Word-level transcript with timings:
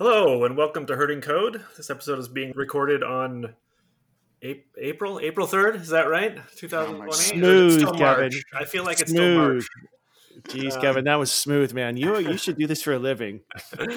Hello 0.00 0.44
and 0.46 0.56
welcome 0.56 0.86
to 0.86 0.96
Herding 0.96 1.20
Code. 1.20 1.62
This 1.76 1.90
episode 1.90 2.18
is 2.18 2.26
being 2.26 2.52
recorded 2.56 3.02
on 3.02 3.54
April 4.40 5.20
April 5.22 5.46
third. 5.46 5.76
Is 5.76 5.90
that 5.90 6.08
right? 6.08 6.38
Two 6.56 6.68
thousand 6.68 6.96
twenty. 6.96 7.12
Smooth, 7.12 7.98
Kevin. 7.98 8.32
I 8.54 8.64
feel 8.64 8.82
like 8.82 9.00
it's 9.00 9.10
smooth. 9.10 9.62
still 9.62 10.48
March. 10.48 10.48
Jeez, 10.48 10.74
Um, 10.76 10.80
Kevin, 10.80 11.04
that 11.04 11.16
was 11.18 11.30
smooth, 11.30 11.74
man. 11.74 11.98
You 11.98 12.18
you 12.18 12.38
should 12.38 12.56
do 12.56 12.66
this 12.66 12.82
for 12.82 12.94
a 12.94 12.98
living. 12.98 13.40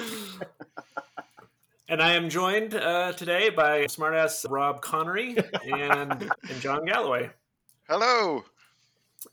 And 1.86 2.02
I 2.02 2.12
am 2.14 2.30
joined 2.30 2.74
uh, 2.74 3.12
today 3.12 3.50
by 3.50 3.84
smartass 3.84 4.46
Rob 4.48 4.82
Conery 4.82 5.36
and 5.70 6.12
and 6.50 6.60
Jon 6.60 6.86
Galloway. 6.86 7.30
Hello. 7.88 8.44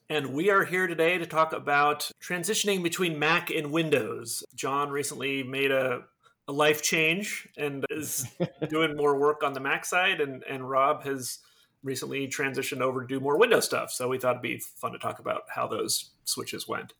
And 0.09 0.33
we 0.33 0.49
are 0.49 0.65
here 0.65 0.85
today 0.85 1.17
to 1.17 1.25
talk 1.25 1.53
about 1.53 2.11
transitioning 2.21 2.83
between 2.83 3.17
Mac 3.17 3.49
and 3.51 3.71
Windows. 3.71 4.43
Jon 4.53 4.89
recently 4.89 5.43
made 5.43 5.71
a, 5.71 6.01
a 6.47 6.51
life 6.51 6.81
change 6.81 7.47
and 7.57 7.85
is 7.89 8.25
doing 8.69 8.95
more 8.97 9.17
work 9.17 9.43
on 9.43 9.53
the 9.53 9.59
Mac 9.59 9.85
side, 9.85 10.21
and, 10.21 10.43
and 10.43 10.69
Rob 10.69 11.03
has 11.03 11.39
recently 11.83 12.27
transitioned 12.27 12.81
over 12.81 13.01
to 13.01 13.07
do 13.07 13.19
more 13.19 13.37
Windows 13.37 13.65
stuff. 13.65 13.91
So 13.91 14.07
we 14.07 14.17
thought 14.17 14.31
it'd 14.31 14.41
be 14.41 14.59
fun 14.77 14.91
to 14.91 14.99
talk 14.99 15.19
about 15.19 15.43
how 15.53 15.67
those 15.67 16.11
switches 16.25 16.67
went. 16.67 16.93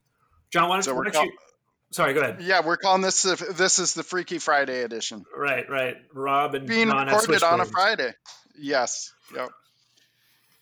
Jon, 0.51 0.69
why 0.69 0.75
don't, 0.75 0.83
So 0.83 0.95
why 0.95 1.03
don't 1.03 1.13
call- 1.13 1.25
you? 1.25 1.31
Sorry, 1.91 2.13
go 2.13 2.21
ahead. 2.21 2.41
Yeah, 2.41 2.61
we're 2.65 2.77
calling 2.77 3.01
this 3.01 3.23
the, 3.23 3.53
this 3.53 3.77
is 3.77 3.93
the 3.93 4.03
Freaky 4.03 4.39
Friday 4.39 4.83
edition. 4.83 5.25
Right, 5.35 5.69
right. 5.69 5.97
Rob 6.13 6.55
and 6.55 6.65
Being 6.65 6.87
Jon 6.87 7.07
have 7.09 7.21
recorded 7.21 7.43
on 7.43 7.59
a. 7.59 7.65
Friday. 7.65 8.13
Yes. 8.57 9.13
Yep. 9.35 9.49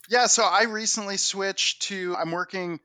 Yeah, 0.09 0.25
so 0.25 0.43
I 0.43 0.63
recently 0.63 1.17
switched 1.17 1.83
to 1.83 2.15
I'm 2.17 2.31
working 2.31 2.79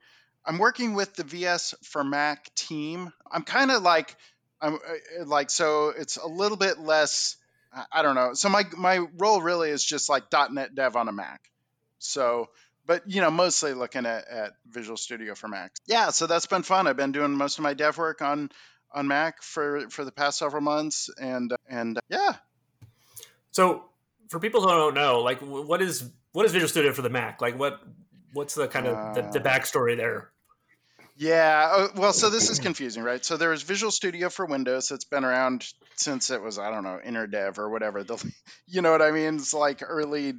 I'm 0.44 0.58
working 0.58 0.92
with 0.92 1.14
the 1.14 1.24
VS 1.24 1.74
for 1.84 2.04
Mac 2.04 2.54
team. 2.54 3.10
I'm 3.32 3.44
kind 3.44 3.70
of 3.70 3.82
like 3.82 4.14
I'm 4.60 4.74
uh, 4.74 5.24
like 5.26 5.50
so 5.50 5.88
it's 5.96 6.16
a 6.16 6.26
little 6.26 6.56
bit 6.56 6.78
less 6.78 7.36
I- 7.92 8.02
don't 8.02 8.14
know. 8.14 8.34
So 8.34 8.48
my 8.48 8.64
my 8.76 8.98
role 8.98 9.42
really 9.42 9.70
is 9.70 9.84
just 9.84 10.08
like 10.08 10.24
.NET 10.50 10.74
dev 10.74 10.94
on 10.96 11.08
a 11.08 11.12
Mac. 11.12 11.40
So 11.98 12.48
but 12.86 13.02
you 13.10 13.20
know 13.20 13.30
mostly 13.30 13.72
looking 13.74 14.06
at, 14.06 14.28
at 14.28 14.52
Visual 14.66 14.96
Studio 14.96 15.34
for 15.34 15.48
Mac. 15.48 15.72
Yeah, 15.86 16.10
so 16.10 16.26
that's 16.26 16.46
been 16.46 16.62
fun. 16.62 16.86
I've 16.86 16.96
been 16.96 17.12
doing 17.12 17.32
most 17.32 17.58
of 17.58 17.62
my 17.62 17.74
dev 17.74 17.98
work 17.98 18.22
on 18.22 18.50
on 18.92 19.08
Mac 19.08 19.42
for 19.42 19.88
for 19.90 20.04
the 20.04 20.12
past 20.12 20.38
several 20.38 20.62
months 20.62 21.10
and 21.18 21.52
and 21.68 21.98
uh, 21.98 22.00
yeah, 22.08 22.36
So, 23.50 23.84
for 24.28 24.38
people 24.40 24.60
who 24.62 24.68
don't 24.68 24.94
know, 24.94 25.20
like, 25.20 25.40
what 25.40 25.80
is 25.82 26.10
what 26.32 26.46
is 26.46 26.52
Visual 26.52 26.68
Studio 26.68 26.92
for 26.92 27.02
the 27.02 27.10
Mac? 27.10 27.40
Like, 27.40 27.58
what 27.58 27.80
what's 28.32 28.54
the 28.54 28.68
kind 28.68 28.86
of 28.86 29.14
the, 29.14 29.22
the 29.22 29.40
Uh, 29.40 29.42
backstory 29.42 29.96
there? 29.96 30.30
Yeah. 31.16 31.68
Oh, 31.72 31.88
well, 31.96 32.12
so 32.12 32.28
this 32.28 32.50
is 32.50 32.58
confusing, 32.58 33.02
right? 33.02 33.24
So 33.24 33.36
there 33.36 33.50
was 33.50 33.62
Visual 33.62 33.92
Studio 33.92 34.28
for 34.28 34.46
Windows 34.46 34.88
that's 34.88 35.04
been 35.04 35.24
around 35.24 35.64
since 35.94 36.30
it 36.30 36.42
was, 36.42 36.58
I 36.58 36.70
don't 36.70 36.82
know, 36.82 36.98
InterDev 37.04 37.58
or 37.58 37.70
whatever. 37.70 38.02
The, 38.02 38.22
you 38.66 38.82
know 38.82 38.90
what 38.90 39.02
I 39.02 39.12
mean? 39.12 39.36
It's 39.36 39.54
like 39.54 39.80
early, 39.86 40.34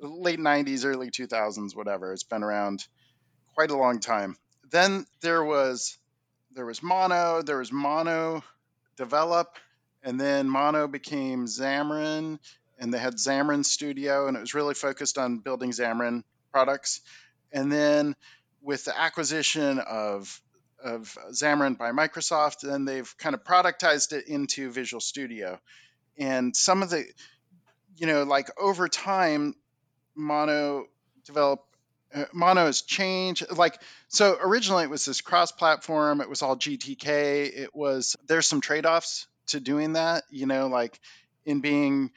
late 0.00 0.38
90s, 0.38 0.84
early 0.86 1.10
2000s, 1.10 1.76
whatever. 1.76 2.12
It's 2.12 2.22
been 2.22 2.42
around 2.42 2.86
quite 3.54 3.70
a 3.70 3.76
long 3.76 4.00
time. 4.00 4.36
Then 4.70 5.06
there 5.20 5.44
was 5.44 5.98
there 6.52 6.66
was 6.66 6.82
Mono, 6.82 7.42
there 7.42 7.58
was 7.58 7.70
Mono 7.70 8.42
Develop, 8.96 9.58
and 10.02 10.18
then 10.18 10.48
Mono 10.48 10.88
became 10.88 11.44
Xamarin, 11.44 12.38
and 12.78 12.94
they 12.94 12.98
had 12.98 13.14
Xamarin 13.16 13.64
Studio, 13.64 14.26
and 14.26 14.36
it 14.36 14.40
was 14.40 14.54
really 14.54 14.74
focused 14.74 15.18
on 15.18 15.38
building 15.38 15.70
Xamarin 15.70 16.24
products. 16.52 17.02
And 17.52 17.70
then 17.70 18.16
with 18.66 18.84
the 18.84 18.98
acquisition 18.98 19.78
of 19.78 20.42
of 20.82 21.16
Xamarin 21.30 21.78
by 21.78 21.92
Microsoft, 21.92 22.60
then 22.60 22.84
they've 22.84 23.16
kind 23.16 23.34
of 23.34 23.44
productized 23.44 24.12
it 24.12 24.28
into 24.28 24.70
Visual 24.70 25.00
Studio. 25.00 25.58
And 26.18 26.54
some 26.54 26.82
of 26.82 26.90
the, 26.90 27.04
you 27.96 28.06
know, 28.06 28.24
like 28.24 28.50
over 28.60 28.88
time, 28.88 29.54
Mono 30.14 30.86
develop 31.24 31.64
uh, 32.14 32.24
Mono 32.32 32.66
has 32.66 32.82
changed. 32.82 33.56
Like 33.56 33.80
so, 34.08 34.36
originally 34.40 34.84
it 34.84 34.90
was 34.90 35.04
this 35.04 35.20
cross-platform. 35.20 36.20
It 36.20 36.28
was 36.28 36.42
all 36.42 36.56
GTK. 36.56 37.56
It 37.56 37.74
was 37.74 38.16
there's 38.26 38.46
some 38.46 38.60
trade-offs 38.60 39.26
to 39.48 39.60
doing 39.60 39.94
that. 39.94 40.24
You 40.30 40.46
know, 40.46 40.66
like 40.66 41.00
in 41.44 41.60
being 41.60 42.10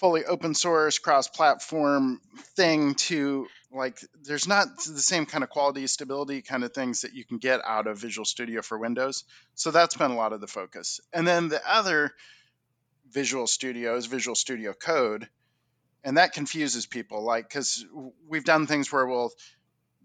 fully 0.00 0.24
open 0.24 0.54
source 0.54 0.98
cross-platform 0.98 2.20
thing 2.56 2.94
to 2.94 3.46
like 3.70 3.98
there's 4.24 4.48
not 4.48 4.66
the 4.78 4.98
same 4.98 5.26
kind 5.26 5.44
of 5.44 5.50
quality 5.50 5.86
stability 5.86 6.42
kind 6.42 6.64
of 6.64 6.72
things 6.72 7.02
that 7.02 7.12
you 7.12 7.24
can 7.24 7.38
get 7.38 7.60
out 7.64 7.86
of 7.86 7.98
visual 7.98 8.24
studio 8.24 8.62
for 8.62 8.78
windows. 8.78 9.24
So 9.54 9.70
that's 9.70 9.96
been 9.96 10.10
a 10.10 10.16
lot 10.16 10.32
of 10.32 10.40
the 10.40 10.46
focus. 10.48 11.00
And 11.12 11.28
then 11.28 11.48
the 11.48 11.60
other 11.70 12.12
visual 13.12 13.46
studio 13.46 13.96
is 13.96 14.06
visual 14.06 14.34
studio 14.34 14.72
code 14.72 15.28
and 16.02 16.16
that 16.16 16.32
confuses 16.32 16.86
people 16.86 17.22
like 17.22 17.48
because 17.48 17.84
we've 18.28 18.44
done 18.44 18.66
things 18.66 18.92
where 18.92 19.06
we'll 19.06 19.32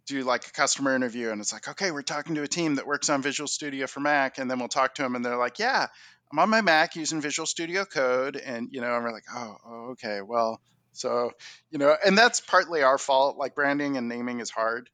do 0.07 0.23
like 0.23 0.45
a 0.47 0.51
customer 0.51 0.95
interview 0.95 1.31
and 1.31 1.41
it's 1.41 1.53
like 1.53 1.67
okay 1.67 1.91
we're 1.91 2.01
talking 2.01 2.35
to 2.35 2.43
a 2.43 2.47
team 2.47 2.75
that 2.75 2.85
works 2.85 3.09
on 3.09 3.21
visual 3.21 3.47
studio 3.47 3.87
for 3.87 3.99
mac 3.99 4.37
and 4.37 4.49
then 4.49 4.59
we'll 4.59 4.67
talk 4.67 4.95
to 4.95 5.01
them 5.01 5.15
and 5.15 5.23
they're 5.23 5.37
like 5.37 5.59
yeah 5.59 5.87
i'm 6.31 6.39
on 6.39 6.49
my 6.49 6.61
mac 6.61 6.95
using 6.95 7.21
visual 7.21 7.45
studio 7.45 7.85
code 7.85 8.35
and 8.35 8.69
you 8.71 8.81
know 8.81 8.87
we're 8.87 9.11
like 9.11 9.25
oh, 9.33 9.57
oh 9.65 9.89
okay 9.91 10.21
well 10.21 10.59
so 10.93 11.31
you 11.69 11.77
know 11.77 11.95
and 12.05 12.17
that's 12.17 12.39
partly 12.39 12.83
our 12.83 12.97
fault 12.97 13.37
like 13.37 13.55
branding 13.55 13.97
and 13.97 14.07
naming 14.07 14.39
is 14.39 14.49
hard 14.49 14.89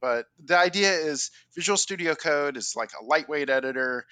but 0.00 0.26
the 0.44 0.56
idea 0.56 0.92
is 0.92 1.30
visual 1.54 1.76
studio 1.76 2.14
code 2.14 2.56
is 2.56 2.74
like 2.76 2.90
a 3.00 3.04
lightweight 3.04 3.50
editor 3.50 4.04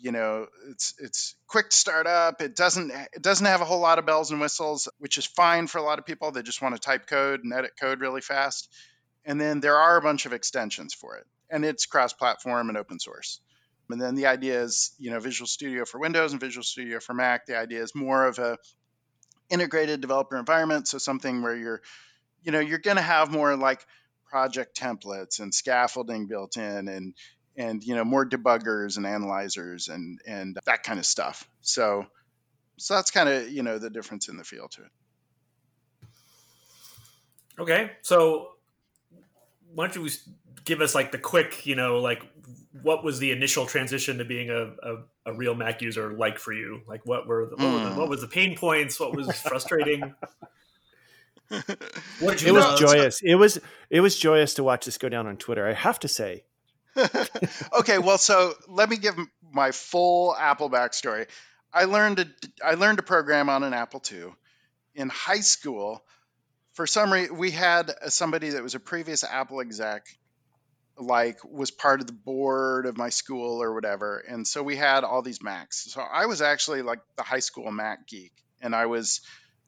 you 0.00 0.12
know 0.12 0.46
it's 0.70 0.94
it's 0.98 1.34
quick 1.46 1.70
to 1.70 1.76
start 1.76 2.06
up 2.06 2.40
it 2.40 2.54
doesn't 2.54 2.90
it 3.12 3.22
doesn't 3.22 3.46
have 3.46 3.60
a 3.60 3.64
whole 3.64 3.80
lot 3.80 3.98
of 3.98 4.06
bells 4.06 4.30
and 4.30 4.40
whistles 4.40 4.88
which 4.98 5.18
is 5.18 5.26
fine 5.26 5.66
for 5.66 5.78
a 5.78 5.82
lot 5.82 5.98
of 5.98 6.06
people 6.06 6.30
they 6.30 6.42
just 6.42 6.62
want 6.62 6.74
to 6.74 6.80
type 6.80 7.06
code 7.06 7.42
and 7.42 7.52
edit 7.52 7.72
code 7.80 8.00
really 8.00 8.20
fast 8.20 8.72
and 9.24 9.40
then 9.40 9.60
there 9.60 9.76
are 9.76 9.96
a 9.96 10.02
bunch 10.02 10.26
of 10.26 10.32
extensions 10.32 10.94
for 10.94 11.16
it 11.16 11.26
and 11.50 11.64
it's 11.64 11.86
cross 11.86 12.12
platform 12.12 12.68
and 12.68 12.78
open 12.78 13.00
source 13.00 13.40
and 13.90 14.00
then 14.00 14.14
the 14.14 14.26
idea 14.26 14.62
is 14.62 14.92
you 14.98 15.10
know 15.10 15.20
visual 15.20 15.46
studio 15.46 15.84
for 15.84 15.98
windows 15.98 16.32
and 16.32 16.40
visual 16.40 16.64
studio 16.64 17.00
for 17.00 17.14
mac. 17.14 17.46
The 17.46 17.58
idea 17.58 17.82
is 17.82 17.94
more 17.94 18.26
of 18.26 18.38
a 18.38 18.58
integrated 19.50 20.00
developer 20.02 20.36
environment 20.36 20.86
so 20.86 20.98
something 20.98 21.42
where 21.42 21.56
you're 21.56 21.80
you 22.42 22.52
know 22.52 22.60
you're 22.60 22.78
going 22.78 22.98
to 22.98 23.02
have 23.02 23.30
more 23.30 23.56
like 23.56 23.84
project 24.28 24.78
templates 24.78 25.40
and 25.40 25.54
scaffolding 25.54 26.26
built 26.26 26.56
in 26.56 26.88
and 26.88 27.14
and 27.56 27.82
you 27.82 27.94
know 27.94 28.04
more 28.04 28.26
debuggers 28.26 28.96
and 28.96 29.06
analyzers 29.06 29.88
and 29.88 30.20
and 30.26 30.58
that 30.64 30.82
kind 30.82 30.98
of 30.98 31.06
stuff. 31.06 31.48
So 31.60 32.06
so 32.76 32.94
that's 32.94 33.10
kind 33.10 33.28
of 33.28 33.50
you 33.50 33.62
know 33.62 33.78
the 33.78 33.90
difference 33.90 34.28
in 34.28 34.36
the 34.36 34.44
feel 34.44 34.68
to 34.68 34.82
it. 34.82 34.90
Okay, 37.58 37.90
so 38.02 38.50
why 39.74 39.88
don't 39.88 39.96
you 39.96 40.08
give 40.64 40.80
us 40.80 40.94
like 40.94 41.10
the 41.10 41.18
quick, 41.18 41.66
you 41.66 41.74
know, 41.74 41.98
like 41.98 42.22
what 42.82 43.04
was 43.04 43.18
the 43.18 43.30
initial 43.32 43.66
transition 43.66 44.18
to 44.18 44.24
being 44.24 44.50
a, 44.50 44.62
a, 44.82 44.96
a 45.26 45.32
real 45.34 45.54
Mac 45.54 45.82
user 45.82 46.12
like 46.12 46.38
for 46.38 46.52
you? 46.52 46.82
Like, 46.86 47.04
what 47.06 47.26
were 47.26 47.46
the, 47.46 47.56
what, 47.56 47.72
were 47.72 47.80
the 47.80 47.90
Hmm. 47.90 47.96
what 47.98 48.08
was 48.08 48.20
the 48.20 48.28
pain 48.28 48.56
points? 48.56 48.98
What 49.00 49.14
was 49.16 49.30
frustrating? 49.40 50.14
What 51.50 52.32
did 52.32 52.42
you 52.42 52.48
It 52.48 52.52
was 52.52 52.64
love? 52.64 52.78
joyous. 52.78 53.20
It 53.22 53.36
was 53.36 53.58
it 53.88 54.00
was 54.00 54.18
joyous 54.18 54.54
to 54.54 54.62
watch 54.64 54.84
this 54.84 54.98
go 54.98 55.08
down 55.08 55.26
on 55.26 55.36
Twitter. 55.38 55.66
I 55.66 55.72
have 55.72 55.98
to 56.00 56.08
say. 56.08 56.44
okay, 57.78 57.98
well, 57.98 58.18
so 58.18 58.52
let 58.66 58.90
me 58.90 58.96
give 58.96 59.14
my 59.50 59.70
full 59.70 60.36
Apple 60.36 60.68
backstory. 60.68 61.26
I 61.72 61.84
learned 61.84 62.18
to 62.18 62.28
I 62.62 62.74
learned 62.74 62.98
to 62.98 63.02
program 63.04 63.48
on 63.48 63.62
an 63.62 63.72
Apple 63.72 64.02
II 64.12 64.26
in 64.94 65.08
high 65.08 65.40
school. 65.40 66.04
For 66.74 66.86
some 66.86 67.12
reason, 67.12 67.38
we 67.38 67.50
had 67.50 67.92
somebody 68.08 68.50
that 68.50 68.62
was 68.62 68.74
a 68.74 68.80
previous 68.80 69.24
Apple 69.24 69.60
exec, 69.60 70.06
like 70.98 71.38
was 71.44 71.70
part 71.70 72.00
of 72.00 72.06
the 72.06 72.12
board 72.12 72.86
of 72.86 72.96
my 72.96 73.08
school 73.10 73.62
or 73.62 73.72
whatever, 73.72 74.18
and 74.18 74.46
so 74.46 74.62
we 74.62 74.76
had 74.76 75.04
all 75.04 75.22
these 75.22 75.42
Macs. 75.42 75.92
So 75.92 76.00
I 76.00 76.26
was 76.26 76.42
actually 76.42 76.82
like 76.82 77.00
the 77.16 77.22
high 77.22 77.38
school 77.38 77.70
Mac 77.70 78.06
geek, 78.08 78.32
and 78.60 78.74
I 78.74 78.86
was 78.86 79.20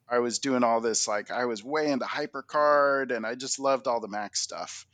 I 0.08 0.18
was 0.18 0.40
doing 0.40 0.64
all 0.64 0.80
this 0.80 1.06
like 1.06 1.30
I 1.30 1.44
was 1.44 1.62
way 1.62 1.90
into 1.90 2.04
HyperCard, 2.04 3.14
and 3.14 3.24
I 3.24 3.34
just 3.34 3.58
loved 3.58 3.86
all 3.86 4.00
the 4.00 4.08
Mac 4.08 4.36
stuff. 4.36 4.86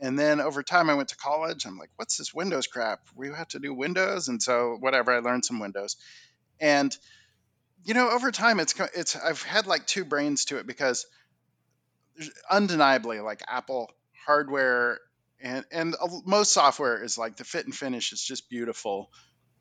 And 0.00 0.18
then 0.18 0.40
over 0.40 0.62
time, 0.62 0.90
I 0.90 0.94
went 0.94 1.10
to 1.10 1.16
college. 1.16 1.66
I'm 1.66 1.78
like, 1.78 1.90
what's 1.96 2.18
this 2.18 2.34
Windows 2.34 2.66
crap? 2.66 3.00
We 3.14 3.28
have 3.28 3.48
to 3.48 3.60
do 3.60 3.72
Windows, 3.72 4.28
and 4.28 4.42
so 4.42 4.76
whatever. 4.80 5.12
I 5.12 5.18
learned 5.18 5.44
some 5.44 5.60
Windows, 5.60 5.96
and 6.60 6.96
you 7.84 7.92
know, 7.92 8.10
over 8.10 8.30
time, 8.30 8.60
it's 8.60 8.74
it's 8.94 9.16
I've 9.16 9.42
had 9.42 9.66
like 9.66 9.86
two 9.86 10.04
brains 10.04 10.46
to 10.46 10.56
it 10.58 10.66
because 10.66 11.06
undeniably 12.50 13.20
like 13.20 13.42
Apple 13.46 13.90
hardware 14.26 14.98
and 15.44 15.64
and 15.70 15.94
most 16.24 16.52
software 16.52 17.02
is 17.02 17.16
like 17.16 17.36
the 17.36 17.44
fit 17.44 17.66
and 17.66 17.74
finish 17.74 18.12
is 18.12 18.22
just 18.22 18.48
beautiful, 18.48 19.10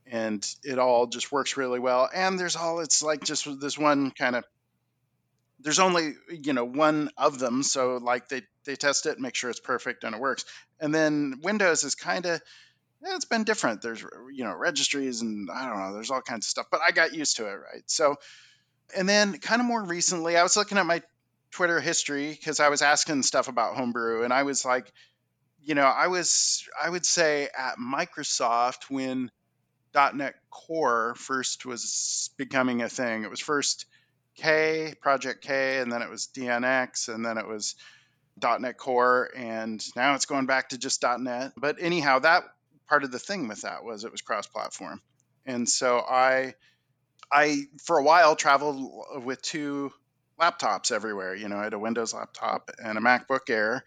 and 0.08 0.44
it 0.64 0.80
all 0.80 1.06
just 1.06 1.32
works 1.32 1.58
really 1.58 1.80
well. 1.80 2.10
And 2.12 2.40
there's 2.40 2.56
all 2.56 2.80
it's 2.80 3.04
like 3.04 3.24
just 3.24 3.48
this 3.60 3.78
one 3.78 4.12
kind 4.12 4.36
of 4.36 4.44
there's 5.60 5.80
only 5.80 6.16
you 6.30 6.54
know 6.54 6.66
one 6.66 7.10
of 7.18 7.40
them 7.40 7.64
so 7.64 7.98
like 7.98 8.28
they 8.28 8.42
they 8.66 8.76
test 8.76 9.06
it 9.06 9.20
make 9.20 9.36
sure 9.36 9.50
it's 9.50 9.60
perfect 9.60 10.04
and 10.04 10.14
it 10.14 10.20
works 10.20 10.44
and 10.80 10.94
then 10.94 11.36
windows 11.42 11.86
is 11.86 11.96
kind 11.96 12.26
of 12.26 12.42
it's 13.06 13.26
been 13.26 13.44
different. 13.44 13.82
There's 13.82 14.04
you 14.32 14.44
know 14.44 14.56
registries 14.56 15.22
and 15.22 15.50
I 15.54 15.68
don't 15.68 15.80
know. 15.80 15.94
There's 15.94 16.12
all 16.12 16.22
kinds 16.22 16.46
of 16.46 16.50
stuff, 16.50 16.68
but 16.72 16.82
I 16.86 16.92
got 16.92 17.14
used 17.14 17.38
to 17.38 17.48
it, 17.48 17.56
right? 17.56 17.84
So, 17.86 18.16
and 18.96 19.08
then 19.08 19.40
kind 19.40 19.62
of 19.62 19.68
more 19.68 19.84
recently, 19.84 20.38
I 20.38 20.44
was 20.44 20.56
looking 20.56 20.78
at 20.78 20.86
my 20.86 21.02
Twitter 21.52 21.80
history 21.80 22.30
because 22.32 22.60
I 22.60 22.70
was 22.70 22.82
asking 22.82 23.24
stuff 23.24 23.48
about 23.48 23.76
homebrew, 23.76 24.24
and 24.24 24.34
I 24.34 24.44
was 24.44 24.66
like, 24.66 24.92
you 25.64 25.76
know, 25.76 25.84
I 25.84 26.08
was 26.08 26.68
I 26.82 26.90
would 26.90 27.06
say 27.06 27.50
at 27.58 27.78
Microsoft 27.78 28.90
when 28.90 29.32
.NET 29.94 30.36
Core 30.50 31.16
first 31.16 31.66
was 31.66 32.30
becoming 32.38 32.82
a 32.82 32.90
thing. 32.90 33.24
It 33.24 33.30
was 33.30 33.40
first 33.40 33.86
K, 34.36 34.94
Project 35.02 35.44
K, 35.44 35.80
and 35.80 35.92
then 35.92 36.02
it 36.02 36.10
was 36.10 36.28
DNX, 36.36 37.14
and 37.14 37.26
then 37.26 37.38
it 37.38 37.48
was 37.48 37.76
.NET 38.42 38.78
Core, 38.78 39.30
and 39.36 39.84
now 39.96 40.16
it's 40.16 40.26
going 40.26 40.48
back 40.48 40.70
to 40.70 40.78
just 40.78 41.04
.NET. 41.04 41.54
But 41.56 41.78
anyhow, 41.80 42.20
that 42.20 42.44
part 42.88 43.04
of 43.04 43.12
the 43.12 43.20
thing 43.20 43.48
with 43.48 43.62
that 43.62 43.84
was 43.84 44.04
it 44.04 44.12
was 44.12 44.22
cross-platform, 44.22 45.02
and 45.46 45.70
so 45.70 46.00
I, 46.00 46.56
I 47.32 47.64
for 47.84 47.98
a 47.98 48.04
while 48.04 48.36
traveled 48.36 49.24
with 49.24 49.42
two 49.42 49.94
laptops 50.42 50.92
everywhere. 50.92 51.36
You 51.36 51.48
know, 51.48 51.58
I 51.58 51.66
had 51.66 51.74
a 51.74 51.80
Windows 51.80 52.14
laptop 52.14 52.72
and 52.84 52.98
a 52.98 53.02
MacBook 53.02 53.50
Air, 53.50 53.84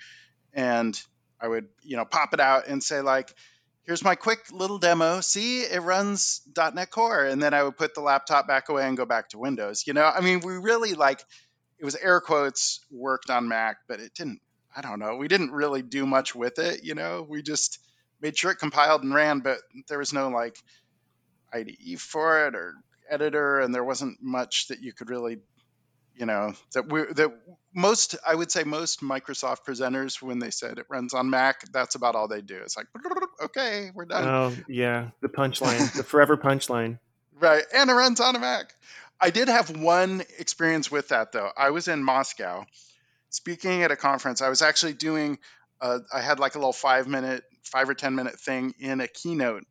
and 0.55 0.99
I 1.41 1.49
would 1.49 1.69
you 1.83 1.97
know 1.97 2.05
pop 2.05 2.35
it 2.35 2.41
out 2.41 2.67
and 2.69 2.83
say 2.83 3.01
like, 3.01 3.35
"Here's 3.83 4.05
my 4.05 4.15
quick 4.15 4.51
little 4.53 4.79
demo. 4.79 5.21
See, 5.21 5.61
it 5.61 5.83
runs 5.83 6.43
.NET 6.57 6.91
Core," 6.91 7.25
and 7.25 7.43
then 7.43 7.55
I 7.55 7.63
would 7.63 7.77
put 7.77 7.95
the 7.95 8.01
laptop 8.01 8.47
back 8.47 8.69
away 8.69 8.87
and 8.87 8.97
go 8.97 9.05
back 9.05 9.31
to 9.31 9.39
Windows. 9.39 9.87
You 9.87 9.93
know, 9.93 10.05
I 10.05 10.21
mean, 10.21 10.41
we 10.41 10.57
really 10.57 10.95
like 10.95 11.25
it 11.79 11.85
was 11.85 11.95
air 11.97 12.21
quotes 12.21 12.81
worked 12.91 13.31
on 13.31 13.49
Mac, 13.49 13.79
but 13.89 14.01
it 14.01 14.15
didn't. 14.15 14.41
I 14.75 14.83
don't 14.83 14.99
know. 14.99 15.17
We 15.17 15.29
didn't 15.29 15.53
really 15.53 15.83
do 15.83 16.07
much 16.07 16.35
with 16.35 16.59
it. 16.59 16.85
You 16.85 16.95
know, 16.95 17.27
we 17.29 17.43
just 17.43 17.79
made 18.21 18.37
sure 18.37 18.51
it 18.51 18.57
compiled 18.57 19.03
and 19.03 19.15
ran, 19.15 19.41
but 19.41 19.59
there 19.89 19.99
was 19.99 20.13
no 20.13 20.29
like 20.29 20.57
IDE 21.53 21.99
for 21.99 22.47
it 22.47 22.55
or 22.55 22.75
editor, 23.09 23.61
and 23.61 23.75
there 23.75 23.85
wasn't 23.85 24.19
much 24.23 24.69
that 24.69 24.81
you 24.81 24.93
could 24.93 25.11
really, 25.11 25.39
you 26.17 26.27
know, 26.27 26.55
that 26.73 26.91
we 26.91 27.05
that 27.15 27.31
most 27.75 28.17
I 28.27 28.35
would 28.35 28.51
say 28.51 28.65
most 28.65 29.01
Microsoft 29.01 29.65
presenters 29.67 30.23
when 30.23 30.39
they 30.39 30.51
said 30.51 30.79
it 30.79 30.87
runs 30.89 31.15
on 31.15 31.31
Mac, 31.31 31.71
that's 31.73 31.95
about 31.95 32.15
all 32.15 32.29
they 32.29 32.41
do. 32.41 32.57
It's 32.57 32.77
like, 32.77 32.87
okay, 33.45 33.91
we're 33.95 34.07
done. 34.07 34.29
Oh 34.29 34.57
yeah, 34.69 35.11
the 35.21 35.29
punchline, 35.29 35.93
the 35.97 36.03
forever 36.03 36.37
punchline. 36.37 36.99
Right, 37.39 37.65
and 37.75 37.91
it 37.91 37.93
runs 37.93 38.21
on 38.21 38.35
a 38.35 38.39
Mac. 38.39 38.75
I 39.21 39.31
did 39.31 39.49
have 39.49 39.77
one 39.77 40.23
experience 40.39 40.91
with 40.91 41.09
that 41.09 41.33
though. 41.33 41.51
I 41.57 41.71
was 41.71 41.89
in 41.89 42.03
Moscow 42.03 42.65
speaking 43.31 43.83
at 43.83 43.91
a 43.91 43.97
conference. 43.97 44.43
I 44.43 44.49
was 44.49 44.63
actually 44.63 44.95
doing. 44.95 45.39
Uh, 45.81 45.99
I 46.13 46.23
had 46.23 46.39
like 46.39 46.55
a 46.55 46.59
little 46.59 46.73
five 46.73 47.07
minute, 47.07 47.45
five 47.63 47.89
or 47.89 47.95
ten 47.95 48.15
minute 48.15 48.41
thing 48.41 48.75
in 48.79 49.01
a 49.01 49.09
keynote 49.09 49.65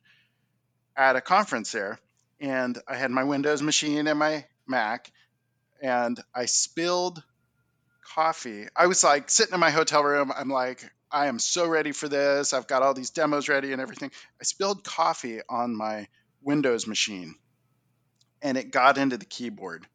at 0.95 1.15
a 1.15 1.21
conference 1.21 1.71
there, 1.71 1.99
and 2.39 2.77
I 2.87 2.95
had 2.95 3.09
my 3.09 3.23
Windows 3.23 3.61
machine 3.63 4.07
and 4.07 4.19
my 4.19 4.45
Mac, 4.67 5.11
and 5.81 6.19
I 6.33 6.45
spilled 6.45 7.23
coffee. 8.13 8.67
I 8.75 8.87
was 8.87 9.03
like 9.03 9.29
sitting 9.29 9.53
in 9.53 9.59
my 9.59 9.71
hotel 9.71 10.03
room. 10.03 10.31
I'm 10.35 10.49
like, 10.49 10.83
I 11.11 11.27
am 11.27 11.39
so 11.39 11.67
ready 11.67 11.91
for 11.91 12.07
this. 12.07 12.53
I've 12.53 12.67
got 12.67 12.81
all 12.81 12.93
these 12.93 13.11
demos 13.11 13.49
ready 13.49 13.71
and 13.71 13.81
everything. 13.81 14.11
I 14.39 14.43
spilled 14.43 14.83
coffee 14.83 15.41
on 15.49 15.75
my 15.75 16.07
Windows 16.41 16.87
machine 16.87 17.35
and 18.41 18.57
it 18.57 18.71
got 18.71 18.97
into 18.97 19.17
the 19.17 19.25
keyboard. 19.25 19.85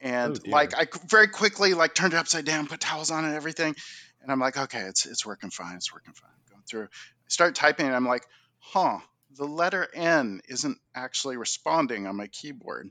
And 0.00 0.38
Oh, 0.46 0.50
like. 0.50 0.76
I 0.76 0.86
very 1.06 1.28
quickly 1.28 1.74
like 1.74 1.94
turned 1.94 2.14
it 2.14 2.16
upside 2.16 2.44
down, 2.44 2.66
put 2.66 2.80
towels 2.80 3.10
on 3.10 3.24
it 3.24 3.28
and 3.28 3.36
everything. 3.36 3.74
And 4.22 4.30
I'm 4.32 4.40
like, 4.40 4.56
okay, 4.56 4.80
it's 4.80 5.06
it's 5.06 5.24
working 5.24 5.50
fine. 5.50 5.76
It's 5.76 5.92
working 5.92 6.14
fine. 6.14 6.30
Going 6.50 6.62
through. 6.68 6.84
I 6.84 7.28
start 7.28 7.54
typing 7.54 7.86
and 7.86 7.94
I'm 7.94 8.06
like, 8.06 8.24
huh, 8.58 8.98
the 9.36 9.46
letter 9.46 9.86
N 9.94 10.40
isn't 10.48 10.78
actually 10.94 11.36
responding 11.36 12.06
on 12.06 12.16
my 12.16 12.26
keyboard. 12.28 12.90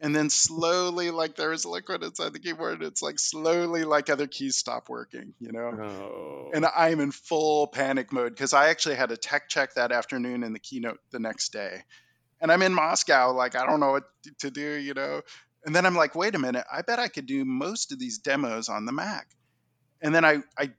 And 0.00 0.14
then 0.14 0.28
slowly, 0.28 1.10
like 1.10 1.36
there 1.36 1.52
is 1.52 1.64
liquid 1.64 2.02
inside 2.02 2.32
the 2.32 2.38
keyboard, 2.38 2.82
it's 2.82 3.00
like 3.00 3.18
slowly 3.18 3.84
like 3.84 4.10
other 4.10 4.26
keys 4.26 4.56
stop 4.56 4.88
working, 4.88 5.34
you 5.40 5.52
know? 5.52 5.70
Oh. 5.80 6.50
and 6.52 6.66
I'm 6.66 7.00
in 7.00 7.10
full 7.12 7.68
panic 7.68 8.12
mode 8.12 8.32
because 8.32 8.52
I 8.52 8.68
actually 8.68 8.96
had 8.96 9.12
a 9.12 9.16
tech 9.16 9.48
check 9.48 9.74
that 9.74 9.92
afternoon 9.92 10.42
in 10.42 10.52
the 10.52 10.58
keynote 10.58 10.98
the 11.10 11.20
next 11.20 11.52
day. 11.52 11.84
And 12.40 12.52
I'm 12.52 12.62
in 12.62 12.74
Moscow, 12.74 13.32
like, 13.32 13.56
I 13.56 13.64
don't 13.64 13.80
know 13.80 13.92
what 13.92 14.04
to 14.40 14.50
do, 14.50 14.74
you 14.74 14.92
know? 14.92 15.22
And 15.64 15.74
then 15.74 15.86
I'm 15.86 15.94
like, 15.94 16.14
wait 16.14 16.34
a 16.34 16.38
minute, 16.38 16.66
I 16.70 16.82
bet 16.82 16.98
I 16.98 17.08
could 17.08 17.26
do 17.26 17.44
most 17.44 17.92
of 17.92 17.98
these 17.98 18.18
demos 18.18 18.68
on 18.68 18.84
the 18.84 18.92
Mac. 18.92 19.26
And 20.02 20.14
then 20.14 20.24
I, 20.24 20.38
I, 20.58 20.70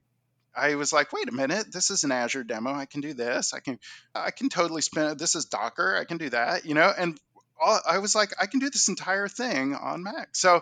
I 0.55 0.75
was 0.75 0.93
like, 0.93 1.11
wait 1.11 1.27
a 1.27 1.31
minute, 1.31 1.71
this 1.71 1.89
is 1.89 2.03
an 2.03 2.11
Azure 2.11 2.43
demo. 2.43 2.71
I 2.71 2.85
can 2.85 3.01
do 3.01 3.13
this. 3.13 3.53
I 3.53 3.59
can, 3.59 3.79
I 4.13 4.29
can 4.29 4.49
totally 4.49 4.81
spin. 4.81 5.11
it. 5.11 5.17
This 5.17 5.35
is 5.35 5.45
Docker. 5.45 5.97
I 5.97 6.05
can 6.05 6.17
do 6.17 6.29
that, 6.29 6.65
you 6.65 6.75
know? 6.75 6.91
And 6.95 7.19
I 7.63 7.99
was 7.99 8.15
like, 8.15 8.31
I 8.39 8.45
can 8.45 8.59
do 8.59 8.69
this 8.69 8.87
entire 8.87 9.27
thing 9.27 9.75
on 9.75 10.03
Mac. 10.03 10.29
So, 10.33 10.61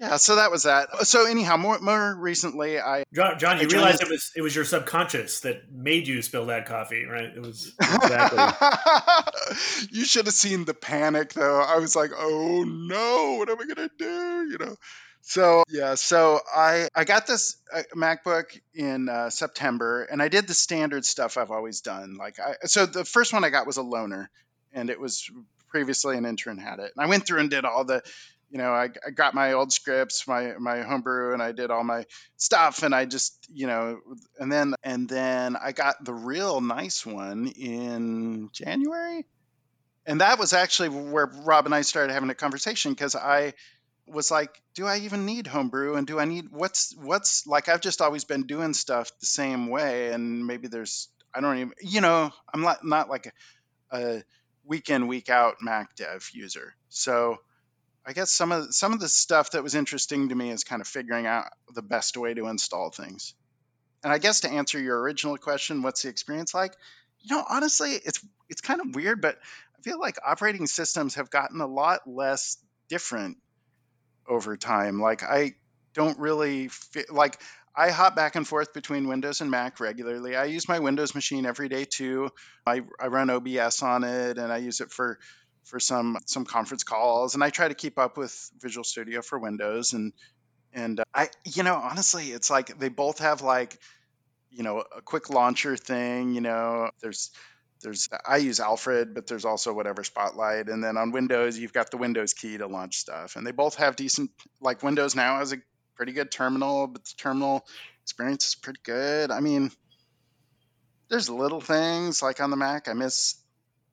yeah, 0.00 0.16
so 0.16 0.36
that 0.36 0.50
was 0.50 0.64
that. 0.64 1.06
So 1.06 1.26
anyhow, 1.26 1.56
more 1.56 1.78
more 1.78 2.14
recently, 2.14 2.78
I 2.78 3.04
Jon, 3.14 3.38
Jon, 3.38 3.60
you 3.60 3.68
realized 3.68 4.02
it 4.02 4.10
was 4.10 4.30
it 4.36 4.42
was 4.42 4.54
your 4.54 4.64
subconscious 4.64 5.40
that 5.40 5.72
made 5.72 6.06
you 6.06 6.20
spill 6.20 6.46
that 6.46 6.66
coffee, 6.66 7.04
right? 7.04 7.24
It 7.24 7.40
was 7.40 7.74
Exactly. 7.80 8.68
you 9.90 10.04
should 10.04 10.26
have 10.26 10.34
seen 10.34 10.66
the 10.66 10.74
panic 10.74 11.32
though. 11.32 11.60
I 11.60 11.78
was 11.78 11.96
like, 11.96 12.10
"Oh 12.14 12.64
no, 12.64 13.36
what 13.38 13.48
am 13.48 13.58
I 13.58 13.74
gonna 13.74 13.90
do?" 13.98 14.48
You 14.50 14.58
know. 14.58 14.76
So 15.28 15.64
yeah, 15.68 15.96
so 15.96 16.40
I 16.54 16.88
I 16.94 17.04
got 17.04 17.26
this 17.26 17.56
uh, 17.74 17.82
MacBook 17.96 18.60
in 18.74 19.08
uh, 19.08 19.30
September, 19.30 20.04
and 20.04 20.22
I 20.22 20.28
did 20.28 20.46
the 20.46 20.54
standard 20.54 21.04
stuff 21.04 21.36
I've 21.36 21.50
always 21.50 21.80
done. 21.80 22.16
Like 22.16 22.38
I, 22.38 22.66
so 22.66 22.86
the 22.86 23.04
first 23.04 23.32
one 23.32 23.42
I 23.42 23.50
got 23.50 23.66
was 23.66 23.76
a 23.76 23.82
loaner, 23.82 24.28
and 24.76 24.90
it 24.90 25.00
was 25.00 25.28
previously 25.68 26.16
an 26.16 26.24
intern 26.24 26.58
had 26.58 26.78
it, 26.78 26.92
and 26.94 27.04
I 27.04 27.08
went 27.08 27.26
through 27.26 27.40
and 27.40 27.50
did 27.50 27.64
all 27.64 27.84
the 27.84 28.02
you 28.50 28.58
know, 28.58 28.72
I, 28.72 28.84
I 28.84 29.10
got 29.10 29.34
my 29.34 29.54
old 29.54 29.72
scripts, 29.72 30.26
my 30.28 30.52
my 30.58 30.82
homebrew, 30.82 31.32
and 31.32 31.42
I 31.42 31.52
did 31.52 31.70
all 31.70 31.82
my 31.82 32.04
stuff, 32.36 32.82
and 32.82 32.94
I 32.94 33.04
just, 33.04 33.36
you 33.52 33.66
know, 33.66 33.98
and 34.38 34.52
then 34.52 34.74
and 34.82 35.08
then 35.08 35.56
I 35.56 35.72
got 35.72 36.04
the 36.04 36.14
real 36.14 36.60
nice 36.60 37.04
one 37.04 37.48
in 37.48 38.50
January, 38.52 39.26
and 40.06 40.20
that 40.20 40.38
was 40.38 40.52
actually 40.52 40.90
where 40.90 41.26
Rob 41.26 41.66
and 41.66 41.74
I 41.74 41.82
started 41.82 42.12
having 42.12 42.30
a 42.30 42.34
conversation 42.34 42.92
because 42.92 43.16
I 43.16 43.54
was 44.06 44.30
like, 44.30 44.50
do 44.74 44.86
I 44.86 44.98
even 44.98 45.26
need 45.26 45.48
homebrew, 45.48 45.96
and 45.96 46.06
do 46.06 46.20
I 46.20 46.24
need 46.24 46.46
what's 46.50 46.94
what's 46.96 47.46
like? 47.46 47.68
I've 47.68 47.80
just 47.80 48.00
always 48.00 48.24
been 48.24 48.46
doing 48.46 48.74
stuff 48.74 49.10
the 49.18 49.26
same 49.26 49.68
way, 49.68 50.12
and 50.12 50.46
maybe 50.46 50.68
there's 50.68 51.08
I 51.34 51.40
don't 51.40 51.58
even, 51.58 51.72
you 51.82 52.00
know, 52.00 52.30
I'm 52.54 52.62
not 52.62 52.84
not 52.84 53.10
like 53.10 53.32
a, 53.90 53.96
a 53.96 54.22
week 54.66 54.90
in 54.90 55.06
week 55.06 55.30
out 55.30 55.56
Mac 55.60 55.94
dev 55.96 56.28
user, 56.32 56.74
so. 56.88 57.38
I 58.08 58.12
guess 58.12 58.30
some 58.30 58.52
of 58.52 58.72
some 58.72 58.92
of 58.92 59.00
the 59.00 59.08
stuff 59.08 59.50
that 59.50 59.64
was 59.64 59.74
interesting 59.74 60.28
to 60.28 60.34
me 60.36 60.52
is 60.52 60.62
kind 60.62 60.80
of 60.80 60.86
figuring 60.86 61.26
out 61.26 61.46
the 61.74 61.82
best 61.82 62.16
way 62.16 62.34
to 62.34 62.46
install 62.46 62.90
things. 62.90 63.34
And 64.04 64.12
I 64.12 64.18
guess 64.18 64.42
to 64.42 64.48
answer 64.48 64.78
your 64.78 65.00
original 65.00 65.36
question, 65.36 65.82
what's 65.82 66.02
the 66.02 66.08
experience 66.08 66.54
like? 66.54 66.72
You 67.22 67.34
know, 67.34 67.44
honestly, 67.48 67.90
it's 67.90 68.24
it's 68.48 68.60
kind 68.60 68.80
of 68.80 68.94
weird, 68.94 69.20
but 69.20 69.36
I 69.76 69.82
feel 69.82 69.98
like 69.98 70.18
operating 70.24 70.68
systems 70.68 71.16
have 71.16 71.30
gotten 71.30 71.60
a 71.60 71.66
lot 71.66 72.02
less 72.06 72.58
different 72.88 73.38
over 74.28 74.56
time. 74.56 75.00
Like 75.00 75.24
I 75.24 75.54
don't 75.92 76.18
really 76.20 76.68
fi- 76.68 77.06
like 77.10 77.40
I 77.76 77.90
hop 77.90 78.16
back 78.16 78.36
and 78.36 78.48
forth 78.48 78.72
between 78.72 79.06
Windows 79.06 79.42
and 79.42 79.50
Mac 79.50 79.80
regularly. 79.80 80.34
I 80.34 80.44
use 80.46 80.68
my 80.68 80.78
Windows 80.78 81.14
machine 81.14 81.44
every 81.44 81.68
day 81.68 81.84
too. 81.84 82.30
I, 82.66 82.80
I 82.98 83.08
run 83.08 83.28
OBS 83.28 83.82
on 83.82 84.02
it 84.02 84.38
and 84.38 84.50
I 84.50 84.58
use 84.58 84.80
it 84.80 84.90
for 84.90 85.18
for 85.64 85.80
some 85.80 86.16
some 86.26 86.44
conference 86.44 86.84
calls 86.84 87.34
and 87.34 87.42
I 87.42 87.50
try 87.50 87.68
to 87.68 87.74
keep 87.74 87.98
up 87.98 88.16
with 88.16 88.50
Visual 88.60 88.84
Studio 88.84 89.20
for 89.20 89.38
Windows 89.38 89.92
and 89.92 90.12
and 90.72 91.00
uh, 91.00 91.04
I 91.12 91.28
you 91.44 91.64
know 91.64 91.74
honestly 91.74 92.26
it's 92.26 92.50
like 92.50 92.78
they 92.78 92.88
both 92.88 93.18
have 93.18 93.42
like 93.42 93.78
you 94.50 94.62
know 94.62 94.84
a 94.96 95.02
quick 95.02 95.28
launcher 95.28 95.76
thing 95.76 96.34
you 96.34 96.40
know 96.40 96.90
there's 97.02 97.32
there's 97.82 98.08
I 98.24 98.36
use 98.36 98.60
Alfred 98.60 99.12
but 99.12 99.26
there's 99.26 99.44
also 99.44 99.72
whatever 99.72 100.04
Spotlight 100.04 100.68
and 100.68 100.82
then 100.84 100.96
on 100.96 101.10
Windows 101.10 101.58
you've 101.58 101.72
got 101.72 101.90
the 101.90 101.96
Windows 101.96 102.32
key 102.32 102.58
to 102.58 102.68
launch 102.68 102.98
stuff 102.98 103.34
and 103.34 103.44
they 103.44 103.52
both 103.52 103.74
have 103.74 103.96
decent 103.96 104.30
like 104.60 104.84
Windows 104.84 105.16
now 105.16 105.38
has 105.38 105.52
a 105.52 105.56
pretty 105.96 106.12
good 106.12 106.30
terminal 106.30 106.86
but 106.86 107.04
the 107.04 107.14
terminal 107.16 107.66
experience 108.02 108.46
is 108.46 108.54
pretty 108.54 108.80
good 108.82 109.30
I 109.30 109.40
mean 109.40 109.70
there's 111.08 111.28
little 111.28 111.60
things 111.60 112.22
like 112.22 112.40
on 112.40 112.50
the 112.50 112.56
Mac 112.56 112.88
I 112.88 112.92
miss 112.92 113.36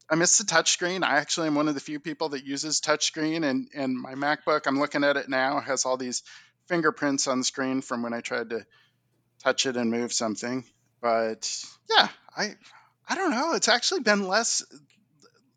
I 0.09 0.15
miss 0.15 0.37
the 0.37 0.43
touchscreen. 0.43 1.03
I 1.03 1.17
actually 1.17 1.47
am 1.47 1.55
one 1.55 1.67
of 1.67 1.75
the 1.75 1.79
few 1.79 1.99
people 1.99 2.29
that 2.29 2.45
uses 2.45 2.81
touchscreen, 2.81 3.43
and 3.43 3.69
and 3.73 3.99
my 3.99 4.15
MacBook, 4.15 4.67
I'm 4.67 4.77
looking 4.77 5.03
at 5.03 5.17
it 5.17 5.29
now, 5.29 5.59
has 5.59 5.85
all 5.85 5.97
these 5.97 6.23
fingerprints 6.67 7.27
on 7.27 7.39
the 7.39 7.43
screen 7.43 7.81
from 7.81 8.03
when 8.03 8.13
I 8.13 8.21
tried 8.21 8.49
to 8.51 8.65
touch 9.43 9.65
it 9.65 9.77
and 9.77 9.91
move 9.91 10.13
something. 10.13 10.65
But 11.01 11.51
yeah, 11.89 12.09
I 12.35 12.55
I 13.07 13.15
don't 13.15 13.31
know. 13.31 13.53
It's 13.53 13.67
actually 13.67 14.01
been 14.01 14.27
less, 14.27 14.63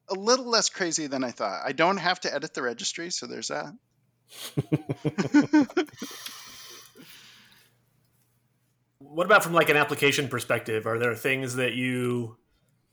a 0.08 0.14
little 0.14 0.48
less 0.48 0.68
crazy 0.68 1.06
than 1.06 1.22
I 1.22 1.30
thought. 1.30 1.62
I 1.64 1.72
don't 1.72 1.98
have 1.98 2.20
to 2.20 2.34
edit 2.34 2.54
the 2.54 2.62
registry, 2.62 3.10
so 3.10 3.26
there's 3.26 3.48
that. 3.48 3.72
What 8.98 9.26
about 9.26 9.42
from 9.42 9.52
like 9.52 9.68
an 9.68 9.76
application 9.76 10.28
perspective? 10.28 10.86
Are 10.86 10.98
there 10.98 11.14
things 11.14 11.56
that 11.56 11.74
you 11.74 12.36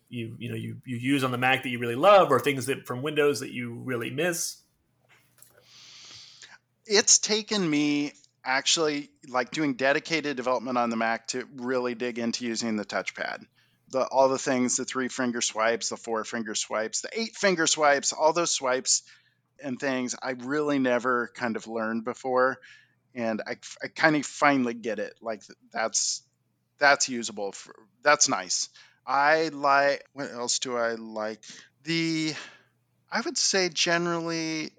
you 0.09 0.35
you 0.37 0.49
know 0.49 0.55
you, 0.55 0.77
you 0.85 0.97
use 0.97 1.23
on 1.23 1.31
the 1.31 1.37
Mac 1.37 1.63
that 1.63 1.69
you 1.69 1.79
really 1.79 1.95
love, 1.95 2.31
or 2.31 2.39
things 2.39 2.67
that 2.67 2.85
from 2.85 3.01
Windows 3.01 3.39
that 3.41 3.51
you 3.51 3.73
really 3.83 4.09
miss? 4.09 4.57
It's 6.85 7.19
taken 7.19 7.67
me 7.69 8.13
actually 8.43 9.09
like 9.29 9.51
doing 9.51 9.75
dedicated 9.75 10.35
development 10.35 10.77
on 10.77 10.89
the 10.89 10.97
Mac 10.97 11.27
to 11.29 11.47
really 11.55 11.95
dig 11.95 12.19
into 12.19 12.45
using 12.45 12.75
the 12.75 12.85
touchpad. 12.85 13.45
The, 13.89 14.05
all 14.05 14.27
the 14.27 14.39
things, 14.39 14.77
the 14.77 14.85
three 14.85 15.07
finger 15.07 15.39
swipes, 15.39 15.89
the 15.89 15.97
four 15.97 16.23
finger 16.23 16.55
swipes, 16.55 17.01
the 17.01 17.09
eight 17.13 17.35
finger 17.35 17.67
swipes, 17.67 18.11
all 18.11 18.33
those 18.33 18.51
swipes 18.51 19.03
and 19.61 19.79
things 19.79 20.15
I 20.21 20.31
really 20.31 20.79
never 20.79 21.29
kind 21.35 21.55
of 21.55 21.67
learned 21.67 22.05
before. 22.05 22.59
And 23.15 23.41
I, 23.45 23.57
I 23.81 23.87
kind 23.87 24.15
of 24.15 24.25
finally 24.25 24.73
get 24.73 24.99
it. 24.99 25.15
Like 25.21 25.43
that's, 25.71 26.23
that's 26.79 27.09
usable. 27.09 27.51
For, 27.51 27.75
that's 28.01 28.29
nice. 28.29 28.69
I 29.05 29.49
like, 29.49 30.03
what 30.13 30.31
else 30.31 30.59
do 30.59 30.77
I 30.77 30.93
like? 30.93 31.41
The, 31.83 32.33
I 33.11 33.21
would 33.21 33.37
say 33.37 33.69
generally, 33.69 34.71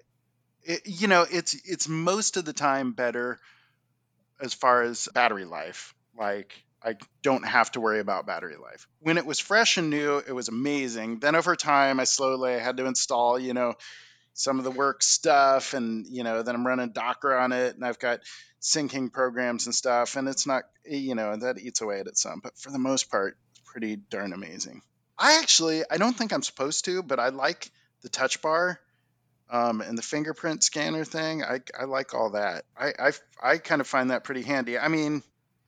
it, 0.63 0.81
you 0.85 1.07
know, 1.07 1.25
it's, 1.29 1.55
it's 1.65 1.87
most 1.87 2.37
of 2.37 2.45
the 2.45 2.53
time 2.53 2.91
better 2.91 3.39
as 4.41 4.53
far 4.53 4.81
as 4.81 5.07
battery 5.13 5.45
life. 5.45 5.93
Like 6.17 6.51
I 6.83 6.95
don't 7.23 7.45
have 7.45 7.71
to 7.71 7.81
worry 7.81 7.99
about 7.99 8.27
battery 8.27 8.57
life. 8.57 8.87
When 8.99 9.17
it 9.17 9.25
was 9.25 9.39
fresh 9.39 9.77
and 9.77 9.89
new, 9.89 10.17
it 10.17 10.33
was 10.33 10.49
amazing. 10.49 11.19
Then 11.19 11.35
over 11.35 11.55
time, 11.55 11.99
I 11.99 12.03
slowly 12.03 12.59
had 12.59 12.77
to 12.77 12.85
install, 12.85 13.39
you 13.39 13.53
know, 13.53 13.73
some 14.35 14.59
of 14.59 14.65
the 14.65 14.71
work 14.71 15.01
stuff, 15.01 15.73
and 15.73 16.05
you 16.05 16.23
know, 16.23 16.43
then 16.43 16.55
I'm 16.55 16.67
running 16.67 16.89
Docker 16.89 17.35
on 17.35 17.51
it, 17.53 17.75
and 17.75 17.83
I've 17.83 17.99
got 17.99 18.19
syncing 18.61 19.11
programs 19.11 19.65
and 19.65 19.73
stuff, 19.73 20.17
and 20.17 20.27
it's 20.27 20.45
not, 20.45 20.63
you 20.85 21.15
know, 21.15 21.35
that 21.35 21.57
eats 21.57 21.81
away 21.81 22.01
at 22.01 22.07
it 22.07 22.17
some. 22.17 22.41
But 22.43 22.57
for 22.57 22.69
the 22.69 22.79
most 22.79 23.09
part, 23.09 23.37
it's 23.51 23.61
pretty 23.71 23.95
darn 23.95 24.33
amazing. 24.33 24.81
I 25.17 25.39
actually, 25.39 25.83
I 25.89 25.97
don't 25.97 26.15
think 26.17 26.33
I'm 26.33 26.41
supposed 26.41 26.85
to, 26.85 27.01
but 27.01 27.19
I 27.19 27.29
like 27.29 27.71
the 28.01 28.09
touch 28.09 28.41
bar 28.41 28.79
um, 29.49 29.79
and 29.81 29.97
the 29.97 30.01
fingerprint 30.01 30.63
scanner 30.63 31.05
thing. 31.05 31.41
I, 31.41 31.61
I 31.79 31.85
like 31.85 32.13
all 32.13 32.31
that. 32.31 32.65
I, 32.77 32.93
I, 32.99 33.11
I 33.41 33.57
kind 33.57 33.79
of 33.79 33.87
find 33.87 34.11
that 34.11 34.25
pretty 34.25 34.41
handy. 34.41 34.77
I 34.77 34.89
mean, 34.89 35.23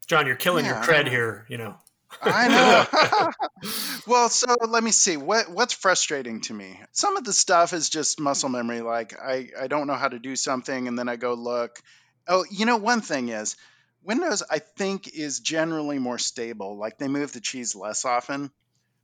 Jon, 0.07 0.27
you're 0.27 0.35
killing 0.35 0.65
yeah, 0.65 0.83
your 0.83 0.83
cred 0.83 1.07
here. 1.07 1.45
You 1.47 1.57
know. 1.57 1.77
I 2.21 2.47
know. 3.63 3.71
well, 4.07 4.29
so 4.29 4.55
let 4.67 4.83
me 4.83 4.91
see. 4.91 5.17
What 5.17 5.49
what's 5.49 5.73
frustrating 5.73 6.41
to 6.41 6.53
me? 6.53 6.79
Some 6.91 7.17
of 7.17 7.23
the 7.23 7.33
stuff 7.33 7.73
is 7.73 7.89
just 7.89 8.19
muscle 8.19 8.49
memory. 8.49 8.81
Like 8.81 9.13
I 9.19 9.49
I 9.59 9.67
don't 9.67 9.87
know 9.87 9.95
how 9.95 10.07
to 10.07 10.19
do 10.19 10.35
something, 10.35 10.87
and 10.87 10.97
then 10.97 11.09
I 11.09 11.15
go 11.15 11.33
look. 11.33 11.79
Oh, 12.27 12.45
you 12.49 12.65
know, 12.65 12.77
one 12.77 13.01
thing 13.01 13.29
is 13.29 13.55
Windows. 14.03 14.43
I 14.49 14.59
think 14.59 15.07
is 15.13 15.39
generally 15.39 15.99
more 15.99 16.17
stable. 16.17 16.77
Like 16.77 16.97
they 16.97 17.07
move 17.07 17.33
the 17.33 17.41
cheese 17.41 17.75
less 17.75 18.05
often. 18.05 18.51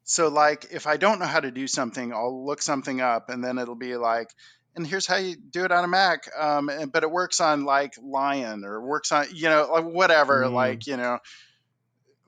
So 0.03 0.27
like 0.27 0.67
if 0.71 0.87
I 0.87 0.97
don't 0.97 1.19
know 1.19 1.25
how 1.25 1.39
to 1.39 1.51
do 1.51 1.67
something, 1.67 2.13
I'll 2.13 2.45
look 2.45 2.61
something 2.61 3.01
up, 3.01 3.29
and 3.29 3.43
then 3.43 3.57
it'll 3.57 3.75
be 3.75 3.95
like, 3.95 4.29
and 4.75 4.85
here's 4.85 5.05
how 5.05 5.17
you 5.17 5.35
do 5.35 5.65
it 5.65 5.71
on 5.71 5.83
a 5.83 5.87
Mac. 5.87 6.29
Um, 6.37 6.69
and, 6.69 6.91
but 6.91 7.03
it 7.03 7.11
works 7.11 7.39
on 7.39 7.63
like 7.63 7.93
Lion 8.01 8.65
or 8.65 8.81
works 8.81 9.11
on, 9.11 9.27
you 9.33 9.49
know, 9.49 9.69
like 9.71 9.85
whatever, 9.85 10.43
mm. 10.43 10.53
like, 10.53 10.87
you 10.87 10.97
know, 10.97 11.19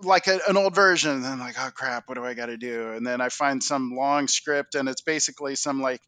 like 0.06 0.28
a, 0.28 0.40
an 0.48 0.58
old 0.58 0.76
version. 0.76 1.12
And 1.12 1.26
then 1.26 1.40
like, 1.40 1.56
oh 1.60 1.72
crap, 1.74 2.08
what 2.08 2.16
do 2.16 2.26
I 2.26 2.34
got 2.34 2.48
to 2.48 2.58
do? 2.58 2.92
And 2.92 3.06
then 3.06 3.22
I 3.22 3.30
find 3.30 3.64
some 3.64 3.96
long 3.96 4.28
script 4.28 4.76
and 4.76 4.88
it's 4.88 5.02
basically 5.02 5.56
some 5.56 5.82
like 5.82 6.02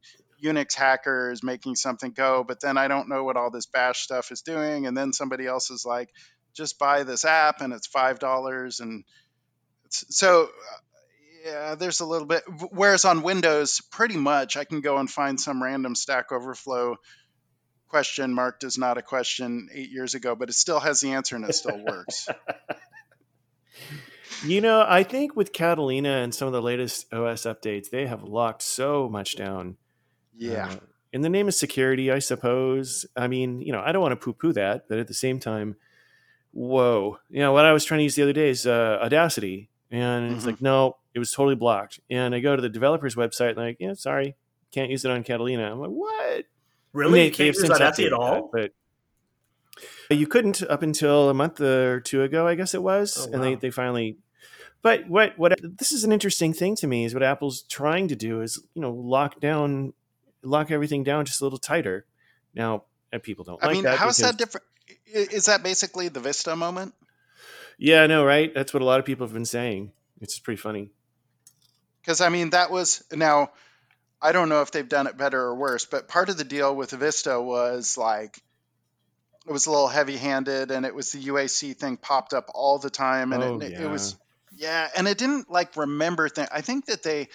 Unix 0.43 0.75
hacker 0.75 1.31
is 1.31 1.43
making 1.43 1.75
something 1.75 2.11
go, 2.11 2.43
but 2.47 2.61
then 2.61 2.77
I 2.77 2.87
don't 2.87 3.09
know 3.09 3.23
what 3.23 3.37
all 3.37 3.49
this 3.49 3.65
bash 3.65 4.01
stuff 4.01 4.31
is 4.31 4.41
doing. 4.41 4.85
And 4.85 4.95
then 4.95 5.13
somebody 5.13 5.47
else 5.47 5.71
is 5.71 5.85
like, 5.85 6.09
just 6.53 6.79
buy 6.79 7.03
this 7.03 7.25
app 7.25 7.61
and 7.61 7.73
it's 7.73 7.87
$5. 7.87 8.79
And 8.81 9.03
so 9.89 10.43
uh, 10.43 10.47
yeah, 11.45 11.75
there's 11.75 11.99
a 11.99 12.05
little 12.05 12.27
bit. 12.27 12.43
Whereas 12.71 13.05
on 13.05 13.21
Windows, 13.21 13.81
pretty 13.91 14.17
much 14.17 14.57
I 14.57 14.63
can 14.63 14.81
go 14.81 14.97
and 14.97 15.09
find 15.09 15.39
some 15.39 15.63
random 15.63 15.95
Stack 15.95 16.31
Overflow 16.31 16.97
question 17.87 18.33
marked 18.33 18.63
as 18.63 18.77
not 18.77 18.97
a 18.97 19.01
question 19.01 19.69
eight 19.73 19.89
years 19.89 20.13
ago, 20.13 20.35
but 20.35 20.49
it 20.49 20.53
still 20.53 20.79
has 20.79 20.99
the 20.99 21.11
answer 21.11 21.35
and 21.35 21.45
it 21.45 21.53
still 21.53 21.83
works. 21.83 22.27
you 24.45 24.61
know, 24.61 24.85
I 24.87 25.03
think 25.03 25.35
with 25.35 25.53
Catalina 25.53 26.09
and 26.09 26.33
some 26.33 26.47
of 26.47 26.53
the 26.53 26.61
latest 26.61 27.11
OS 27.13 27.43
updates, 27.43 27.89
they 27.89 28.05
have 28.05 28.23
locked 28.23 28.61
so 28.61 29.09
much 29.09 29.35
down. 29.35 29.77
Yeah. 30.35 30.69
Uh, 30.69 30.75
in 31.13 31.21
the 31.21 31.29
name 31.29 31.47
of 31.47 31.53
security, 31.53 32.11
I 32.11 32.19
suppose. 32.19 33.05
I 33.15 33.27
mean, 33.27 33.61
you 33.61 33.71
know, 33.71 33.81
I 33.81 33.91
don't 33.91 34.01
want 34.01 34.11
to 34.11 34.23
poo 34.23 34.33
poo 34.33 34.53
that, 34.53 34.87
but 34.87 34.99
at 34.99 35.07
the 35.07 35.13
same 35.13 35.39
time, 35.39 35.75
whoa. 36.51 37.17
You 37.29 37.39
know, 37.39 37.53
what 37.53 37.65
I 37.65 37.73
was 37.73 37.85
trying 37.85 37.99
to 37.99 38.03
use 38.03 38.15
the 38.15 38.23
other 38.23 38.33
day 38.33 38.49
is 38.49 38.67
uh, 38.67 38.99
Audacity. 39.01 39.69
And 39.89 40.27
mm-hmm. 40.27 40.35
it's 40.35 40.45
like, 40.45 40.61
no, 40.61 40.97
it 41.13 41.19
was 41.19 41.31
totally 41.31 41.55
blocked. 41.55 41.99
And 42.09 42.35
I 42.35 42.39
go 42.39 42.55
to 42.55 42.61
the 42.61 42.69
developer's 42.69 43.15
website 43.15 43.49
and 43.49 43.57
like, 43.57 43.77
yeah, 43.79 43.93
sorry, 43.93 44.35
can't 44.71 44.91
use 44.91 45.05
it 45.05 45.11
on 45.11 45.23
Catalina. 45.23 45.71
I'm 45.71 45.79
like, 45.79 45.89
what? 45.89 46.45
Really? 46.93 47.21
They, 47.21 47.29
can't 47.29 47.55
use 47.55 47.69
Audacity 47.69 48.07
at 48.07 48.13
all? 48.13 48.49
That, 48.53 48.61
but 48.61 48.71
you 50.15 50.27
couldn't 50.27 50.63
up 50.63 50.83
until 50.83 51.29
a 51.29 51.33
month 51.33 51.59
or 51.59 51.99
two 51.99 52.23
ago, 52.23 52.47
I 52.47 52.55
guess 52.55 52.73
it 52.73 52.81
was. 52.81 53.17
Oh, 53.17 53.27
wow. 53.27 53.33
And 53.33 53.43
they, 53.43 53.55
they 53.55 53.71
finally 53.71 54.17
but 54.81 55.09
what 55.09 55.37
what 55.37 55.59
this 55.61 55.91
is 55.91 56.03
an 56.03 56.11
interesting 56.11 56.53
thing 56.53 56.75
to 56.77 56.87
me 56.87 57.03
is 57.03 57.13
what 57.13 57.23
Apple's 57.23 57.63
trying 57.63 58.07
to 58.09 58.15
do 58.15 58.41
is, 58.41 58.61
you 58.73 58.81
know, 58.81 58.91
lock 58.91 59.39
down 59.39 59.93
lock 60.43 60.71
everything 60.71 61.03
down 61.03 61.25
just 61.25 61.41
a 61.41 61.43
little 61.43 61.59
tighter. 61.59 62.05
Now, 62.53 62.83
people 63.23 63.43
don't 63.43 63.61
I 63.61 63.67
like 63.67 63.75
mean, 63.75 63.83
that. 63.83 63.97
How's 63.97 64.17
that 64.17 64.37
different? 64.37 64.65
Is 65.07 65.45
that 65.45 65.63
basically 65.63 66.09
the 66.09 66.19
Vista 66.19 66.55
moment? 66.55 66.93
Yeah, 67.77 68.03
I 68.03 68.07
know, 68.07 68.25
right? 68.25 68.53
That's 68.53 68.73
what 68.73 68.81
a 68.81 68.85
lot 68.85 68.99
of 68.99 69.05
people 69.05 69.25
have 69.25 69.33
been 69.33 69.45
saying. 69.45 69.91
It's 70.21 70.39
pretty 70.39 70.59
funny. 70.59 70.89
Because 72.01 72.21
I 72.21 72.29
mean, 72.29 72.51
that 72.51 72.71
was 72.71 73.03
now. 73.11 73.51
I 74.19 74.31
don't 74.31 74.49
know 74.49 74.61
if 74.61 74.71
they've 74.71 74.87
done 74.87 75.05
it 75.05 75.15
better 75.15 75.39
or 75.39 75.55
worse, 75.55 75.85
but 75.85 76.07
part 76.07 76.29
of 76.29 76.37
the 76.37 76.43
deal 76.43 76.75
with 76.75 76.89
Vista 76.91 77.39
was 77.39 77.97
like 77.97 78.41
it 79.47 79.51
was 79.51 79.65
a 79.65 79.71
little 79.71 79.87
heavy-handed, 79.87 80.71
and 80.71 80.85
it 80.85 80.93
was 80.93 81.13
the 81.13 81.23
UAC 81.25 81.75
thing 81.77 81.97
popped 81.97 82.33
up 82.33 82.49
all 82.53 82.79
the 82.79 82.89
time, 82.89 83.31
and 83.31 83.43
oh, 83.43 83.59
it, 83.59 83.71
yeah. 83.71 83.83
it 83.83 83.89
was 83.89 84.17
yeah, 84.55 84.89
and 84.95 85.07
it 85.07 85.17
didn't 85.17 85.49
like 85.49 85.77
remember 85.77 86.27
things. 86.27 86.49
I 86.51 86.61
think 86.61 86.87
that 86.87 87.03
they 87.03 87.29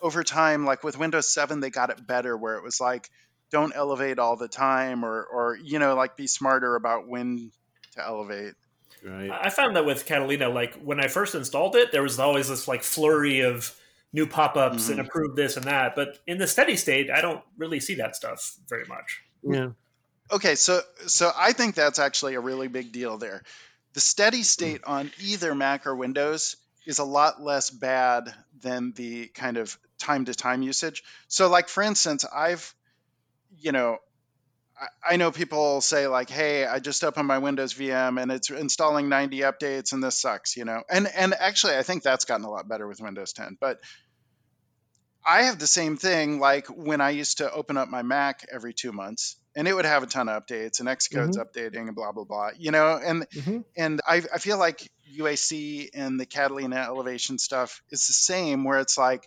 over 0.00 0.22
time, 0.22 0.64
like 0.64 0.84
with 0.84 0.98
Windows 0.98 1.32
7, 1.32 1.60
they 1.60 1.70
got 1.70 1.90
it 1.90 2.06
better 2.06 2.36
where 2.36 2.56
it 2.56 2.62
was 2.62 2.80
like 2.80 3.10
don't 3.50 3.74
elevate 3.74 4.18
all 4.18 4.36
the 4.36 4.48
time, 4.48 5.04
or 5.04 5.24
or 5.24 5.58
you 5.60 5.78
know 5.78 5.96
like 5.96 6.16
be 6.16 6.26
smarter 6.26 6.76
about 6.76 7.08
when 7.08 7.50
to 7.94 8.04
elevate. 8.04 8.54
Right. 9.04 9.30
I 9.30 9.50
found 9.50 9.76
that 9.76 9.84
with 9.84 10.06
Catalina, 10.06 10.48
like 10.48 10.74
when 10.74 11.00
I 11.00 11.08
first 11.08 11.34
installed 11.34 11.76
it, 11.76 11.92
there 11.92 12.02
was 12.02 12.18
always 12.18 12.48
this 12.48 12.68
like 12.68 12.82
flurry 12.82 13.40
of 13.40 13.74
new 14.12 14.26
pop-ups 14.26 14.84
mm-hmm. 14.84 14.92
and 14.92 15.00
approve 15.00 15.36
this 15.36 15.56
and 15.56 15.66
that. 15.66 15.94
But 15.94 16.18
in 16.26 16.38
the 16.38 16.46
steady 16.46 16.76
state, 16.76 17.10
I 17.10 17.20
don't 17.20 17.42
really 17.56 17.80
see 17.80 17.96
that 17.96 18.16
stuff 18.16 18.56
very 18.68 18.84
much. 18.86 19.22
Yeah. 19.42 19.70
Okay, 20.30 20.56
so 20.56 20.80
so 21.06 21.30
I 21.36 21.52
think 21.52 21.74
that's 21.74 21.98
actually 21.98 22.34
a 22.34 22.40
really 22.40 22.68
big 22.68 22.92
deal 22.92 23.16
there. 23.18 23.42
The 23.94 24.00
steady 24.00 24.42
state 24.42 24.82
on 24.84 25.10
either 25.20 25.54
Mac 25.54 25.86
or 25.86 25.94
Windows 25.94 26.56
is 26.86 26.98
a 26.98 27.04
lot 27.04 27.40
less 27.40 27.70
bad 27.70 28.32
than 28.60 28.92
the 28.92 29.28
kind 29.28 29.56
of 29.56 29.78
time 29.98 30.24
to 30.26 30.34
time 30.34 30.62
usage. 30.62 31.02
So 31.28 31.48
like 31.48 31.68
for 31.68 31.82
instance, 31.82 32.24
I've 32.24 32.74
you 33.58 33.72
know, 33.72 33.98
I 35.08 35.16
know 35.16 35.30
people 35.30 35.80
say 35.80 36.06
like, 36.06 36.28
"Hey, 36.28 36.66
I 36.66 36.80
just 36.80 37.02
opened 37.04 37.26
my 37.28 37.38
Windows 37.38 37.72
VM 37.72 38.20
and 38.20 38.30
it's 38.30 38.50
installing 38.50 39.08
90 39.08 39.38
updates 39.40 39.92
and 39.92 40.02
this 40.02 40.20
sucks," 40.20 40.56
you 40.56 40.64
know. 40.64 40.82
And 40.90 41.06
and 41.06 41.34
actually, 41.34 41.76
I 41.76 41.82
think 41.82 42.02
that's 42.02 42.24
gotten 42.26 42.44
a 42.44 42.50
lot 42.50 42.68
better 42.68 42.86
with 42.86 43.00
Windows 43.00 43.32
10. 43.32 43.56
But 43.60 43.78
I 45.26 45.42
have 45.42 45.58
the 45.58 45.66
same 45.66 45.96
thing 45.98 46.40
like 46.40 46.68
when 46.68 47.00
I 47.02 47.10
used 47.10 47.38
to 47.38 47.52
open 47.52 47.76
up 47.76 47.88
my 47.88 48.02
Mac 48.02 48.46
every 48.50 48.72
two 48.72 48.92
months, 48.92 49.36
and 49.56 49.66
it 49.66 49.74
would 49.74 49.86
have 49.86 50.02
a 50.02 50.06
ton 50.06 50.28
of 50.28 50.46
updates 50.46 50.80
and 50.80 50.88
Xcode's 50.88 51.38
mm-hmm. 51.38 51.40
updating 51.40 51.88
and 51.88 51.96
blah 51.96 52.12
blah 52.12 52.24
blah, 52.24 52.50
you 52.56 52.70
know. 52.70 53.00
And 53.02 53.28
mm-hmm. 53.30 53.60
and 53.76 54.00
I 54.06 54.16
I 54.32 54.38
feel 54.38 54.58
like 54.58 54.86
UAC 55.18 55.88
and 55.94 56.20
the 56.20 56.26
Catalina 56.26 56.76
elevation 56.76 57.38
stuff 57.38 57.82
is 57.90 58.06
the 58.06 58.12
same, 58.12 58.64
where 58.64 58.78
it's 58.78 58.98
like 58.98 59.26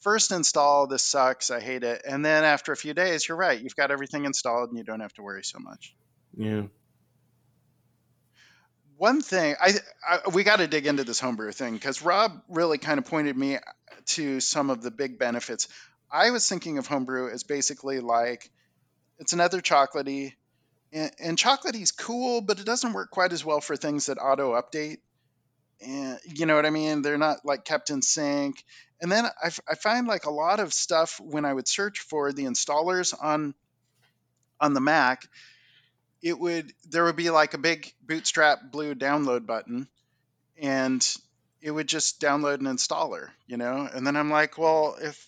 first 0.00 0.32
install, 0.32 0.86
this 0.86 1.02
sucks, 1.02 1.50
I 1.50 1.60
hate 1.60 1.84
it. 1.84 2.02
And 2.08 2.24
then 2.24 2.42
after 2.42 2.72
a 2.72 2.76
few 2.76 2.94
days, 2.94 3.28
you're 3.28 3.36
right, 3.36 3.60
you've 3.60 3.76
got 3.76 3.90
everything 3.90 4.24
installed 4.24 4.70
and 4.70 4.78
you 4.78 4.84
don't 4.84 5.00
have 5.00 5.12
to 5.14 5.22
worry 5.22 5.44
so 5.44 5.58
much. 5.58 5.94
Yeah. 6.34 6.62
One 8.96 9.20
thing 9.20 9.56
I, 9.60 9.72
I 10.08 10.30
we 10.32 10.42
got 10.42 10.56
to 10.60 10.66
dig 10.66 10.86
into 10.86 11.04
this 11.04 11.20
homebrew 11.20 11.52
thing 11.52 11.74
because 11.74 12.00
Rob 12.00 12.32
really 12.48 12.78
kind 12.78 12.98
of 12.98 13.04
pointed 13.04 13.36
me 13.36 13.58
to 14.06 14.40
some 14.40 14.70
of 14.70 14.82
the 14.82 14.90
big 14.90 15.18
benefits. 15.18 15.68
I 16.10 16.30
was 16.30 16.48
thinking 16.48 16.78
of 16.78 16.86
homebrew 16.86 17.30
as 17.30 17.42
basically 17.42 18.00
like 18.00 18.50
it's 19.18 19.32
another 19.32 19.60
chocolatey, 19.60 20.32
and, 20.92 21.10
and 21.18 21.38
chocolatey's 21.38 21.92
cool, 21.92 22.40
but 22.40 22.58
it 22.60 22.66
doesn't 22.66 22.92
work 22.92 23.10
quite 23.10 23.32
as 23.32 23.44
well 23.44 23.60
for 23.60 23.76
things 23.76 24.06
that 24.06 24.18
auto 24.18 24.60
update 24.60 24.98
and 25.80 26.18
you 26.24 26.46
know 26.46 26.56
what 26.56 26.66
I 26.66 26.70
mean? 26.70 27.02
They're 27.02 27.18
not 27.18 27.44
like 27.44 27.64
kept 27.64 27.90
in 27.90 28.02
sync. 28.02 28.64
And 29.00 29.12
then 29.12 29.26
I, 29.26 29.50
I 29.68 29.74
find 29.74 30.06
like 30.06 30.24
a 30.24 30.30
lot 30.30 30.60
of 30.60 30.72
stuff 30.72 31.20
when 31.20 31.44
I 31.44 31.52
would 31.52 31.68
search 31.68 32.00
for 32.00 32.32
the 32.32 32.44
installers 32.44 33.14
on 33.20 33.54
on 34.58 34.72
the 34.72 34.80
Mac, 34.80 35.28
it 36.22 36.38
would 36.38 36.72
there 36.88 37.04
would 37.04 37.16
be 37.16 37.30
like 37.30 37.52
a 37.54 37.58
big 37.58 37.92
Bootstrap 38.02 38.70
blue 38.70 38.94
download 38.94 39.46
button, 39.46 39.86
and 40.56 41.06
it 41.60 41.70
would 41.70 41.88
just 41.88 42.20
download 42.20 42.60
an 42.60 42.66
installer, 42.66 43.28
you 43.46 43.58
know? 43.58 43.88
And 43.92 44.06
then 44.06 44.16
I'm 44.16 44.30
like, 44.30 44.56
well, 44.56 44.96
if 45.00 45.26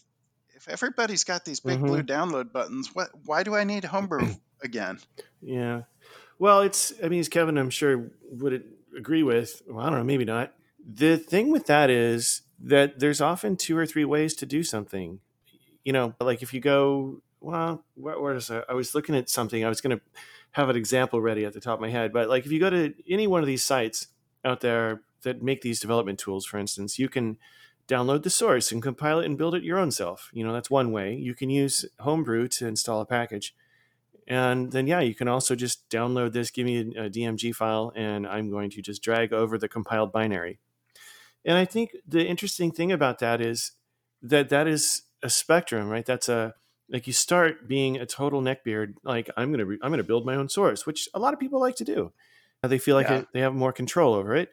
if 0.59 0.69
everybody's 0.69 1.25
got 1.25 1.45
these 1.45 1.61
big 1.61 1.79
blue 1.81 2.03
Mhm. 2.03 2.07
download 2.07 2.53
buttons, 2.53 2.91
what 2.95 3.11
why 3.25 3.43
do 3.43 3.55
I 3.55 3.65
need 3.65 3.85
Homebrew 3.85 4.35
again? 4.63 4.99
Yeah. 5.41 5.83
Well, 6.39 6.61
it's, 6.61 6.93
I 7.03 7.09
mean, 7.09 7.21
as 7.21 7.29
Kevin, 7.29 7.59
I'm 7.59 7.71
sure, 7.71 8.11
would 8.31 8.65
agree 8.97 9.23
with, 9.23 9.63
well, 9.69 9.85
I 9.85 9.91
don't 9.91 9.99
know, 9.99 10.05
maybe 10.05 10.25
not. 10.25 10.53
The 10.87 11.17
thing 11.17 11.51
with 11.51 11.67
that 11.67 11.91
is 11.91 12.43
that 12.61 12.99
there's 13.01 13.21
often 13.21 13.57
two 13.57 13.77
or 13.77 13.87
three 13.87 14.05
ways 14.05 14.35
to 14.35 14.47
do 14.47 14.63
something. 14.63 15.21
You 15.85 15.93
know, 15.93 16.15
like 16.21 16.43
if 16.43 16.53
you 16.55 16.61
go, 16.61 17.23
well, 17.41 17.85
where, 17.95 18.21
where 18.21 18.35
is 18.35 18.51
I? 18.51 18.63
I 18.69 18.75
was 18.75 18.95
looking 18.95 19.15
at 19.17 19.29
something, 19.29 19.65
I 19.65 19.69
was 19.69 19.81
going 19.81 19.97
to 19.97 20.03
have 20.53 20.69
an 20.69 20.77
example 20.77 21.21
ready 21.21 21.45
at 21.45 21.53
the 21.53 21.61
top 21.61 21.75
of 21.75 21.81
my 21.81 21.91
head, 21.91 22.13
but 22.13 22.29
like 22.29 22.47
if 22.47 22.53
you 22.53 22.61
go 22.61 22.71
to 22.71 22.95
any 23.09 23.27
one 23.27 23.41
of 23.41 23.47
these 23.47 23.65
sites 23.65 24.09
out 24.45 24.61
there 24.61 25.03
that 25.23 25.43
make 25.43 25.61
these 25.63 25.81
development 25.81 26.19
tools, 26.19 26.47
for 26.47 26.59
instance, 26.59 26.99
you 26.99 27.09
can 27.09 27.37
download 27.89 28.23
the 28.23 28.31
source 28.31 28.71
and 28.71 28.83
compile 28.83 29.19
it 29.21 29.27
and 29.27 29.39
build 29.39 29.55
it 29.55 29.63
your 29.65 29.79
own 29.79 29.91
self. 29.91 30.31
You 30.33 30.45
know, 30.45 30.53
that's 30.53 30.71
one 30.71 30.93
way. 30.93 31.15
You 31.15 31.35
can 31.35 31.51
use 31.51 31.85
Homebrew 32.01 32.49
to 32.49 32.67
install 32.67 33.01
a 33.01 33.07
package. 33.07 33.55
And 34.27 34.71
then, 34.73 34.87
yeah, 34.87 35.01
you 35.01 35.15
can 35.15 35.27
also 35.27 35.55
just 35.55 35.89
download 35.89 36.33
this, 36.35 36.51
give 36.51 36.67
me 36.67 36.79
a, 36.97 37.09
DMG 37.09 37.55
file, 37.55 37.93
and 37.97 38.27
I'm 38.27 38.51
going 38.51 38.69
to 38.71 38.83
just 38.83 39.03
drag 39.03 39.33
over 39.33 39.57
the 39.57 39.69
compiled 39.69 40.13
binary. 40.13 40.59
And 41.47 41.57
I 41.57 41.65
think 41.65 41.97
the 42.07 42.27
interesting 42.27 42.71
thing 42.71 42.93
about 42.93 43.21
that 43.21 43.41
is 43.41 43.73
that 44.21 44.51
that 44.51 44.67
is 44.67 45.03
a 45.23 45.31
spectrum, 45.31 45.89
right? 45.89 46.05
That's 46.05 46.29
a 46.29 46.55
like 46.91 47.07
you 47.07 47.13
start 47.13 47.69
being 47.69 47.97
a 47.97 48.05
total 48.07 48.43
neckbeard. 48.43 48.95
Like 49.03 49.31
I'm 49.37 49.51
gonna 49.51 49.65
re- 49.65 49.79
I'm 49.83 49.91
gonna 49.91 50.03
build 50.03 50.27
my 50.27 50.35
own 50.35 50.49
source, 50.49 50.85
which 50.85 51.09
a 51.15 51.19
lot 51.19 51.33
of 51.33 51.41
people 51.41 51.61
like 51.61 51.77
to 51.77 51.85
do. 51.85 52.13
They 52.63 52.79
feel 52.79 52.97
like 52.97 53.09
Yeah. 53.09 53.19
it, 53.21 53.29
they 53.33 53.41
have 53.41 53.55
more 53.55 53.73
control 53.73 54.15
over 54.15 54.35
it. 54.35 54.51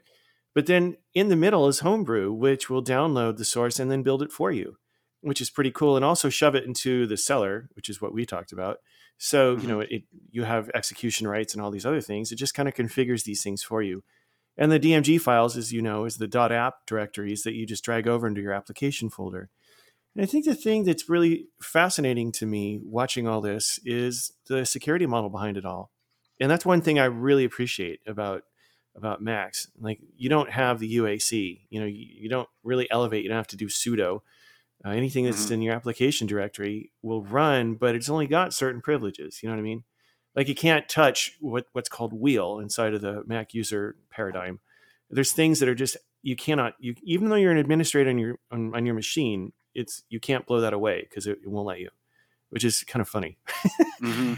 But 0.55 0.65
then 0.65 0.95
in 1.13 1.27
the 1.27 1.35
middle 1.35 1.67
is 1.67 1.81
Homebrew, 1.81 2.31
which 2.31 2.69
will 2.69 2.83
download 2.83 3.37
the 3.37 3.45
source 3.45 3.77
and 3.77 3.91
then 3.91 4.03
build 4.03 4.23
it 4.23 4.31
for 4.31 4.51
you, 4.51 4.77
which 5.21 5.41
is 5.41 5.49
pretty 5.51 5.69
cool, 5.69 5.97
and 5.97 6.05
also 6.05 6.29
shove 6.29 6.55
it 6.55 6.63
into 6.63 7.05
the 7.05 7.17
Cellar, 7.17 7.69
which 7.73 7.89
is 7.89 8.01
what 8.01 8.13
we 8.13 8.25
talked 8.25 8.53
about. 8.53 8.77
So 9.17 9.57
you 9.57 9.67
know 9.67 9.77
mm-hmm. 9.79 9.95
it, 9.95 10.03
you 10.31 10.43
have 10.45 10.71
execution 10.73 11.27
rights 11.27 11.53
and 11.53 11.61
all 11.61 11.71
these 11.71 11.85
other 11.85 12.01
things. 12.01 12.31
It 12.31 12.37
just 12.37 12.53
kind 12.53 12.67
of 12.67 12.73
configures 12.73 13.23
these 13.25 13.43
things 13.43 13.61
for 13.61 13.83
you. 13.83 14.03
And 14.57 14.71
the 14.71 14.79
DMG 14.79 15.19
files, 15.19 15.57
as 15.57 15.73
you 15.73 15.81
know, 15.81 16.05
is 16.05 16.17
the 16.17 16.49
.app 16.51 16.85
directories 16.87 17.43
that 17.43 17.53
you 17.53 17.65
just 17.65 17.83
drag 17.83 18.07
over 18.07 18.25
into 18.25 18.41
your 18.41 18.53
application 18.53 19.09
folder. 19.09 19.49
And 20.15 20.23
I 20.23 20.25
think 20.25 20.45
the 20.45 20.55
thing 20.55 20.85
that's 20.85 21.09
really 21.09 21.47
fascinating 21.61 22.31
to 22.33 22.45
me 22.45 22.79
watching 22.81 23.27
all 23.27 23.41
this 23.41 23.79
is 23.83 24.31
the 24.47 24.65
security 24.65 25.05
model 25.05 25.29
behind 25.29 25.57
it 25.57 25.65
all. 25.65 25.91
And 26.39 26.49
that's 26.49 26.65
one 26.65 26.81
thing 26.81 26.99
I 26.99 27.05
really 27.05 27.43
appreciate 27.43 27.99
about 28.07 28.43
about 28.95 29.21
Macs. 29.21 29.67
Like 29.79 29.99
you 30.17 30.29
don't 30.29 30.49
have 30.51 30.79
the 30.79 30.95
UAC, 30.95 31.61
you 31.69 31.79
know, 31.79 31.85
you, 31.85 32.05
you 32.21 32.29
don't 32.29 32.49
really 32.63 32.89
elevate. 32.89 33.23
You 33.23 33.29
don't 33.29 33.37
have 33.37 33.47
to 33.47 33.57
do 33.57 33.67
sudo. 33.67 34.21
Uh, 34.83 34.89
anything 34.89 35.25
that's 35.25 35.47
Mhm. 35.47 35.51
in 35.51 35.61
your 35.61 35.73
application 35.73 36.27
directory 36.27 36.91
will 37.01 37.23
run, 37.23 37.75
but 37.75 37.95
it's 37.95 38.09
only 38.09 38.27
got 38.27 38.53
certain 38.53 38.81
privileges. 38.81 39.41
You 39.41 39.49
know 39.49 39.55
what 39.55 39.59
I 39.59 39.63
mean? 39.63 39.83
Like 40.35 40.47
you 40.47 40.55
can't 40.55 40.87
touch 40.89 41.37
what, 41.39 41.65
what's 41.71 41.89
called 41.89 42.13
wheel 42.13 42.59
inside 42.59 42.93
of 42.93 43.01
the 43.01 43.23
Mac 43.25 43.53
user 43.53 43.95
paradigm. 44.09 44.59
There's 45.09 45.31
things 45.31 45.59
that 45.59 45.69
are 45.69 45.75
just 45.75 45.97
you 46.21 46.35
cannot 46.35 46.73
you 46.79 46.95
even 47.03 47.29
though 47.29 47.35
you're 47.35 47.51
an 47.51 47.57
administrator 47.57 48.09
on 48.09 48.17
your 48.17 48.39
on, 48.51 48.75
on 48.75 48.85
your 48.85 48.95
machine, 48.95 49.53
it's 49.73 50.03
you 50.09 50.19
can't 50.19 50.45
blow 50.45 50.59
that 50.61 50.73
away 50.73 51.01
because 51.01 51.25
it, 51.27 51.39
it 51.43 51.47
won't 51.49 51.67
let 51.67 51.79
you, 51.79 51.89
which 52.49 52.63
is 52.63 52.83
kind 52.83 53.01
of 53.01 53.09
funny. 53.09 53.37
hmm 53.99 54.33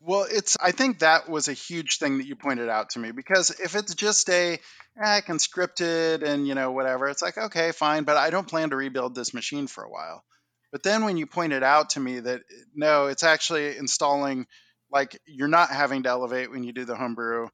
Well, 0.00 0.26
it's. 0.30 0.56
I 0.60 0.72
think 0.72 1.00
that 1.00 1.28
was 1.28 1.48
a 1.48 1.52
huge 1.52 1.98
thing 1.98 2.18
that 2.18 2.26
you 2.26 2.36
pointed 2.36 2.68
out 2.68 2.90
to 2.90 2.98
me 2.98 3.10
because 3.12 3.50
if 3.50 3.74
it's 3.74 3.94
just 3.94 4.28
a, 4.30 4.54
eh, 4.54 4.58
I 5.00 5.20
can 5.20 5.38
script 5.38 5.80
it 5.80 6.22
and 6.22 6.46
you 6.46 6.54
know 6.54 6.72
whatever, 6.72 7.08
it's 7.08 7.22
like 7.22 7.38
okay, 7.38 7.72
fine, 7.72 8.04
but 8.04 8.16
I 8.16 8.30
don't 8.30 8.48
plan 8.48 8.70
to 8.70 8.76
rebuild 8.76 9.14
this 9.14 9.34
machine 9.34 9.66
for 9.66 9.84
a 9.84 9.90
while. 9.90 10.22
But 10.70 10.82
then 10.82 11.04
when 11.04 11.16
you 11.16 11.26
pointed 11.26 11.62
out 11.62 11.90
to 11.90 12.00
me 12.00 12.20
that 12.20 12.42
no, 12.74 13.06
it's 13.06 13.22
actually 13.22 13.76
installing, 13.76 14.46
like 14.90 15.18
you're 15.26 15.48
not 15.48 15.70
having 15.70 16.02
to 16.04 16.10
elevate 16.10 16.50
when 16.50 16.62
you 16.64 16.72
do 16.72 16.84
the 16.84 16.96
homebrew 16.96 17.48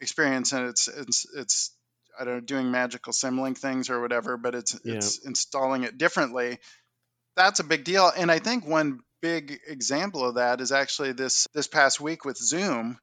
experience, 0.00 0.52
and 0.52 0.68
it's 0.68 0.88
it's 0.88 1.26
it's 1.36 1.76
I 2.18 2.24
don't 2.24 2.34
know 2.34 2.40
doing 2.40 2.70
magical 2.70 3.12
symlink 3.12 3.58
things 3.58 3.90
or 3.90 4.00
whatever, 4.00 4.36
but 4.36 4.54
it's 4.54 4.78
Yeah. 4.84 4.94
it's 4.94 5.24
installing 5.24 5.84
it 5.84 5.98
differently 5.98 6.58
that's 7.36 7.60
a 7.60 7.64
big 7.64 7.84
deal 7.84 8.10
and 8.16 8.30
i 8.30 8.38
think 8.38 8.66
one 8.66 9.00
big 9.20 9.58
example 9.66 10.28
of 10.28 10.34
that 10.36 10.60
is 10.60 10.72
actually 10.72 11.12
this 11.12 11.46
this 11.54 11.68
past 11.68 12.00
week 12.00 12.24
with 12.24 12.36
zoom 12.36 12.98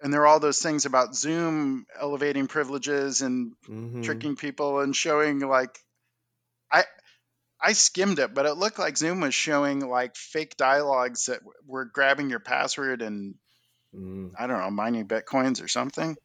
and 0.00 0.12
there 0.12 0.22
are 0.22 0.26
all 0.26 0.40
those 0.40 0.60
things 0.60 0.84
about 0.84 1.14
zoom 1.14 1.86
elevating 2.00 2.46
privileges 2.46 3.22
and 3.22 3.52
Mhm. 3.68 4.04
tricking 4.04 4.36
people 4.36 4.80
and 4.80 4.94
showing 4.94 5.40
like 5.40 5.78
i 6.70 6.84
i 7.60 7.72
skimmed 7.72 8.18
it 8.18 8.34
but 8.34 8.46
it 8.46 8.54
looked 8.58 8.78
like 8.78 8.96
zoom 8.98 9.20
was 9.20 9.34
showing 9.34 9.80
like 9.80 10.14
fake 10.16 10.56
dialogues 10.56 11.26
that 11.26 11.40
were 11.66 11.86
grabbing 11.86 12.30
your 12.30 12.40
password 12.40 13.02
and 13.02 13.34
Mm. 13.94 14.32
i 14.38 14.46
don't 14.46 14.60
know 14.60 14.70
mining 14.70 15.08
bitcoins 15.08 15.62
or 15.62 15.68
something 15.68 16.16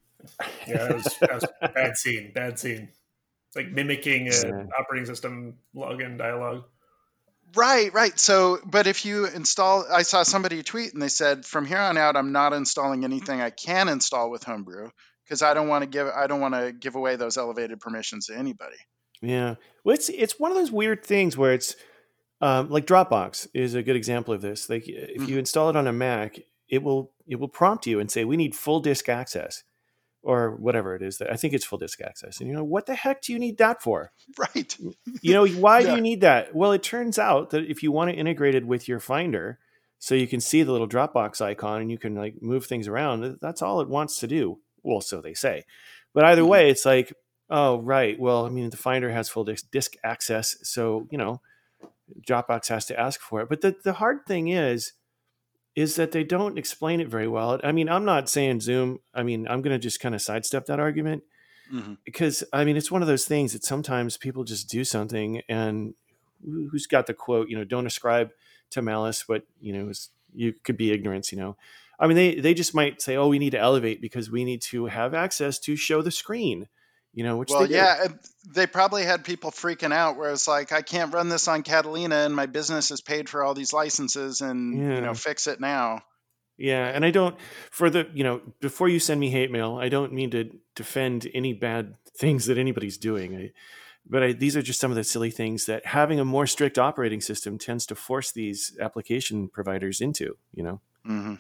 Yeah, 0.68 0.84
that 0.88 0.94
was, 0.96 1.18
that 1.22 1.34
was 1.34 1.48
bad 1.74 1.98
scene. 1.98 2.32
Bad 2.34 2.60
scene. 2.60 2.90
It's 3.48 3.56
like 3.56 3.70
mimicking 3.70 4.28
a 4.28 4.32
Yeah. 4.32 4.66
operating 4.80 5.06
system 5.08 5.58
login 5.76 6.18
dialogue. 6.18 6.66
Right, 7.56 7.94
right. 7.94 8.18
So, 8.20 8.60
but 8.66 8.88
if 8.88 9.06
you 9.06 9.26
install, 9.26 9.86
I 9.92 10.04
saw 10.04 10.24
somebody 10.24 10.64
tweet 10.64 10.94
and 10.94 11.02
they 11.02 11.10
said, 11.10 11.46
from 11.46 11.66
here 11.66 11.80
on 11.80 11.98
out, 11.98 12.16
I'm 12.16 12.32
not 12.32 12.54
installing 12.54 13.04
anything 13.04 13.42
I 13.42 13.50
can 13.50 13.90
install 13.90 14.30
with 14.30 14.44
Homebrew 14.44 14.90
because 15.26 15.42
I 15.42 15.54
don't 15.54 15.68
want 15.68 15.84
to 15.84 15.90
give, 15.90 16.08
I 16.08 16.28
don't 16.28 16.40
want 16.40 16.54
to 16.54 16.72
give 16.72 16.96
away 16.96 17.18
those 17.18 17.38
elevated 17.38 17.80
permissions 17.80 18.28
to 18.28 18.38
anybody. 18.38 18.78
Yeah. 19.22 19.56
Well, 19.84 19.96
it's 19.96 20.10
it's 20.10 20.40
one 20.40 20.52
of 20.52 20.58
those 20.58 20.72
weird 20.72 21.06
things 21.06 21.38
where 21.38 21.54
it's 21.54 21.76
um, 22.42 22.70
like 22.70 22.88
Dropbox 22.88 23.48
is 23.54 23.76
a 23.76 23.84
good 23.84 23.96
example 23.96 24.34
of 24.34 24.42
this. 24.42 24.70
Like 24.70 24.84
if 24.88 25.30
you 25.30 25.38
install 25.38 25.70
it 25.70 25.76
on 25.76 25.88
a 25.88 25.94
Mac, 25.94 26.40
it 26.68 26.82
will 26.82 27.12
it 27.28 27.40
will 27.40 27.48
prompt 27.48 27.86
you 27.86 28.00
and 28.00 28.10
say 28.10 28.26
we 28.26 28.38
need 28.38 28.56
full 28.56 28.80
disk 28.80 29.10
access 29.10 29.64
or 30.24 30.52
whatever 30.56 30.96
it 30.96 31.02
is 31.02 31.18
that 31.18 31.32
I 31.32 31.36
think 31.36 31.54
it's 31.54 31.66
full 31.66 31.80
disk 31.80 32.00
access. 32.02 32.40
And 32.40 32.48
you 32.48 32.54
know 32.56 32.64
what 32.64 32.86
the 32.86 32.94
heck 32.96 33.22
do 33.22 33.34
you 33.34 33.40
need 33.40 33.58
that 33.58 33.82
for? 33.82 34.12
Right. 34.38 34.78
You 35.22 35.34
know 35.34 35.48
why 35.48 35.82
do 35.84 35.90
you 35.96 36.02
need 36.02 36.22
that? 36.22 36.54
Well, 36.56 36.72
it 36.72 36.84
turns 36.84 37.18
out 37.20 37.50
that 37.52 37.64
if 37.70 37.84
you 37.84 37.92
want 37.92 38.12
to 38.12 38.16
integrate 38.16 38.56
it 38.56 38.66
with 38.66 38.88
your 38.88 39.00
Finder, 39.00 39.60
so 40.00 40.16
you 40.16 40.28
can 40.28 40.40
see 40.40 40.64
the 40.64 40.72
little 40.72 40.88
Dropbox 40.88 41.42
icon 41.42 41.82
and 41.82 41.92
you 41.92 41.98
can 41.98 42.16
like 42.16 42.42
move 42.42 42.66
things 42.66 42.88
around. 42.88 43.38
That's 43.42 43.62
all 43.62 43.82
it 43.82 43.90
wants 43.90 44.20
to 44.20 44.28
do. 44.28 44.60
Well, 44.84 45.02
so 45.02 45.22
they 45.22 45.34
say. 45.34 45.66
But 46.14 46.26
either 46.26 46.42
Mhm. 46.44 46.48
way, 46.48 46.70
it's 46.70 46.86
like, 46.86 47.14
oh 47.50 47.80
right. 47.82 48.20
Well, 48.20 48.46
I 48.46 48.50
mean, 48.50 48.70
the 48.70 48.78
Finder 48.78 49.12
has 49.12 49.28
full 49.30 49.44
disk, 49.44 49.70
disk 49.72 49.96
access, 50.04 50.56
so 50.64 51.08
you 51.12 51.18
know, 51.18 51.42
Dropbox 52.28 52.68
has 52.70 52.86
to 52.88 53.00
ask 53.00 53.20
for 53.22 53.42
it. 53.42 53.50
But 53.50 53.62
the 53.62 53.76
the 53.84 53.94
hard 53.94 54.26
thing 54.26 54.48
is, 54.50 54.94
is 55.76 55.96
that 55.96 56.12
they 56.12 56.24
don't 56.24 56.58
explain 56.58 57.00
it 57.00 57.08
very 57.08 57.28
well. 57.28 57.60
I 57.64 57.72
mean, 57.72 57.88
I'm 57.90 58.04
not 58.06 58.30
saying 58.30 58.60
Zoom. 58.62 59.00
I 59.14 59.24
mean, 59.24 59.48
I'm 59.48 59.62
going 59.62 59.74
to 59.74 59.80
just 59.80 60.00
kind 60.02 60.14
of 60.14 60.22
sidestep 60.22 60.66
that 60.66 60.80
argument 60.80 61.24
Mhm. 61.72 61.98
because 62.04 62.44
I 62.52 62.66
mean 62.66 62.76
it's 62.76 62.92
one 62.92 63.02
of 63.02 63.08
those 63.08 63.26
things 63.26 63.54
that 63.54 63.64
sometimes 63.64 64.18
people 64.18 64.44
just 64.44 64.68
do 64.70 64.84
something 64.84 65.42
and 65.48 65.94
who- 66.44 66.68
who's 66.70 66.86
got 66.88 67.08
the 67.08 67.14
quote 67.14 67.48
you 67.50 67.56
know 67.58 67.64
don't 67.64 67.86
ascribe 67.88 68.32
to 68.72 68.82
malice 68.82 69.24
but 69.26 69.46
you 69.62 69.72
know 69.72 69.88
is, 69.90 70.10
you 70.34 70.54
could 70.64 70.76
be 70.76 70.92
ignorance 70.92 71.32
you 71.32 71.38
know 71.38 71.56
I 71.98 72.08
mean 72.08 72.18
they 72.18 72.36
they 72.36 72.54
just 72.54 72.74
might 72.74 73.02
say 73.02 73.16
oh 73.16 73.30
we 73.30 73.40
need 73.40 73.52
to 73.52 73.60
elevate 73.60 74.02
because 74.02 74.30
we 74.30 74.44
need 74.44 74.62
to 74.64 74.88
have 74.88 75.14
access 75.14 75.58
to 75.60 75.78
show 75.78 76.02
the 76.02 76.12
screen 76.12 76.68
you 77.14 77.24
know 77.24 77.38
which 77.38 77.50
Well, 77.50 77.68
they 77.68 77.76
yeah, 77.76 78.08
they 78.54 78.68
probably 78.68 79.04
had 79.04 79.24
people 79.24 79.52
freaking 79.52 79.94
out 79.94 80.18
where 80.18 80.32
it's 80.32 80.48
like, 80.48 80.72
I 80.72 80.82
can't 80.82 81.14
run 81.14 81.30
this 81.30 81.48
on 81.48 81.64
Catalina 81.64 82.16
and 82.16 82.36
my 82.36 82.46
business 82.46 82.92
is 82.92 83.02
paid 83.02 83.30
for 83.30 83.44
all 83.44 83.54
these 83.54 83.74
licenses 83.74 84.42
and, 84.42 84.74
you 84.74 85.02
know, 85.02 85.14
fix 85.14 85.48
it 85.48 85.60
now. 85.60 86.02
Yeah, 86.58 86.88
and 86.88 87.04
I 87.04 87.10
don't 87.12 87.36
for 87.72 87.90
the 87.90 88.08
you 88.14 88.24
know 88.24 88.42
before 88.60 88.88
you 88.88 89.00
send 89.00 89.20
me 89.20 89.32
hate 89.32 89.50
mail, 89.50 89.80
I 89.82 89.90
don't 89.90 90.14
mean 90.14 90.30
to 90.32 90.52
defend 90.76 91.28
any 91.34 91.54
bad 91.54 91.96
things 92.16 92.46
that 92.46 92.58
anybody's 92.60 93.00
doing. 93.00 93.36
I, 93.36 93.52
but 94.06 94.22
I, 94.22 94.34
these 94.34 94.56
are 94.56 94.62
just 94.62 94.80
some 94.80 94.92
of 94.92 94.98
the 94.98 95.04
silly 95.04 95.32
things 95.32 95.66
that 95.66 95.88
having 95.88 96.20
a 96.20 96.26
more 96.26 96.46
strict 96.46 96.78
operating 96.78 97.22
system 97.22 97.58
tends 97.58 97.86
to 97.88 97.96
force 97.96 98.32
these 98.32 98.78
application 98.80 99.48
providers 99.48 100.02
into. 100.02 100.38
You 100.54 100.64
know, 100.64 100.82
hmm 101.04 101.36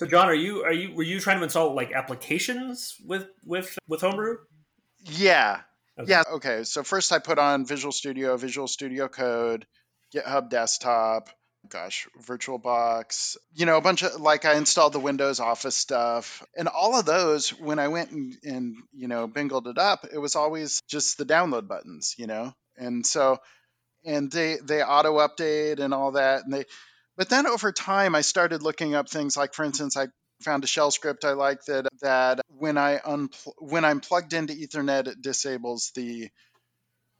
So, 0.00 0.06
Jon, 0.06 0.28
are 0.28 0.34
you 0.34 0.64
are 0.64 0.72
you 0.72 0.94
were 0.94 1.02
you 1.02 1.20
trying 1.20 1.36
to 1.36 1.44
install 1.44 1.74
like 1.74 1.92
applications 1.92 2.96
with 3.04 3.26
with 3.44 3.78
with 3.86 4.00
Homebrew? 4.00 4.38
Yeah. 5.04 5.60
Okay. 5.98 6.10
Yeah. 6.10 6.22
Okay. 6.36 6.64
So 6.64 6.82
first 6.82 7.12
I 7.12 7.18
put 7.18 7.38
on 7.38 7.66
Visual 7.66 7.92
Studio, 7.92 8.38
Visual 8.38 8.66
Studio 8.66 9.08
Code, 9.08 9.66
GitHub 10.14 10.48
Desktop, 10.48 11.28
gosh, 11.68 12.08
VirtualBox, 12.18 13.36
you 13.52 13.66
know, 13.66 13.76
a 13.76 13.82
bunch 13.82 14.02
of 14.02 14.18
like 14.18 14.46
I 14.46 14.54
installed 14.54 14.94
the 14.94 15.00
Windows 15.00 15.38
Office 15.38 15.76
stuff. 15.76 16.42
And 16.56 16.66
all 16.68 16.98
of 16.98 17.04
those, 17.04 17.50
when 17.50 17.78
I 17.78 17.88
went 17.88 18.10
and, 18.10 18.34
and 18.42 18.76
you 18.94 19.06
know, 19.06 19.26
bingled 19.26 19.68
it 19.68 19.76
up, 19.76 20.06
it 20.10 20.16
was 20.16 20.34
always 20.34 20.80
just 20.88 21.18
the 21.18 21.26
download 21.26 21.68
buttons, 21.68 22.14
you 22.16 22.26
know? 22.26 22.54
And 22.78 23.04
so, 23.04 23.36
and 24.06 24.32
they, 24.32 24.56
they 24.62 24.82
auto 24.82 25.18
update 25.18 25.78
and 25.78 25.92
all 25.92 26.12
that. 26.12 26.44
And 26.44 26.54
they, 26.54 26.64
but 27.20 27.28
then 27.28 27.46
over 27.46 27.70
time, 27.70 28.14
I 28.14 28.22
started 28.22 28.62
looking 28.62 28.94
up 28.94 29.10
things 29.10 29.36
like, 29.36 29.52
for 29.52 29.62
instance, 29.62 29.94
I, 29.94 30.06
found 30.40 30.64
a 30.64 30.66
shell 30.66 30.90
script 30.90 31.26
I 31.26 31.32
like 31.32 31.62
that 31.66 31.86
that 32.00 32.40
when 32.48 32.78
I 32.78 32.96
unpl- 32.96 33.52
when 33.58 33.84
I'm 33.84 34.00
plugged 34.00 34.32
into 34.32 34.54
Ethernet, 34.54 35.06
it 35.06 35.20
disables 35.20 35.92
the 35.94 36.30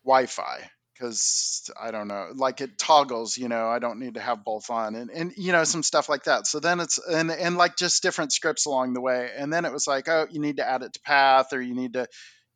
Wi-Fi 0.07 0.71
because 0.95 1.71
I 1.79 1.91
don't 1.91 2.09
know, 2.09 2.29
like 2.35 2.63
it 2.63 2.79
toggles. 2.79 3.37
You 3.37 3.49
know, 3.49 3.69
I 3.69 3.79
don't 3.79 4.01
need 4.01 4.15
to 4.15 4.21
have 4.21 4.43
both 4.43 4.71
on, 4.71 4.95
and 4.95 5.11
and 5.11 5.35
you 5.37 5.53
know 5.53 5.65
some 5.65 5.83
stuff 5.83 6.09
like 6.09 6.25
that. 6.25 6.47
So 6.47 6.61
then 6.61 6.81
it's 6.81 6.97
and 6.97 7.31
and 7.31 7.59
like 7.59 7.77
just 7.77 8.03
different 8.03 8.33
scripts 8.33 8.65
along 8.65 8.95
the 8.95 9.03
way, 9.03 9.29
and 9.37 9.53
then 9.53 9.67
it 9.67 9.73
was 9.75 9.87
like, 9.87 10.09
oh, 10.09 10.27
you 10.31 10.41
need 10.41 10.57
to 10.57 10.67
add 10.67 10.83
it 10.83 10.95
to 10.95 11.01
path, 11.01 11.53
or 11.53 11.61
you 11.61 11.75
need 11.75 11.93
to 11.93 12.07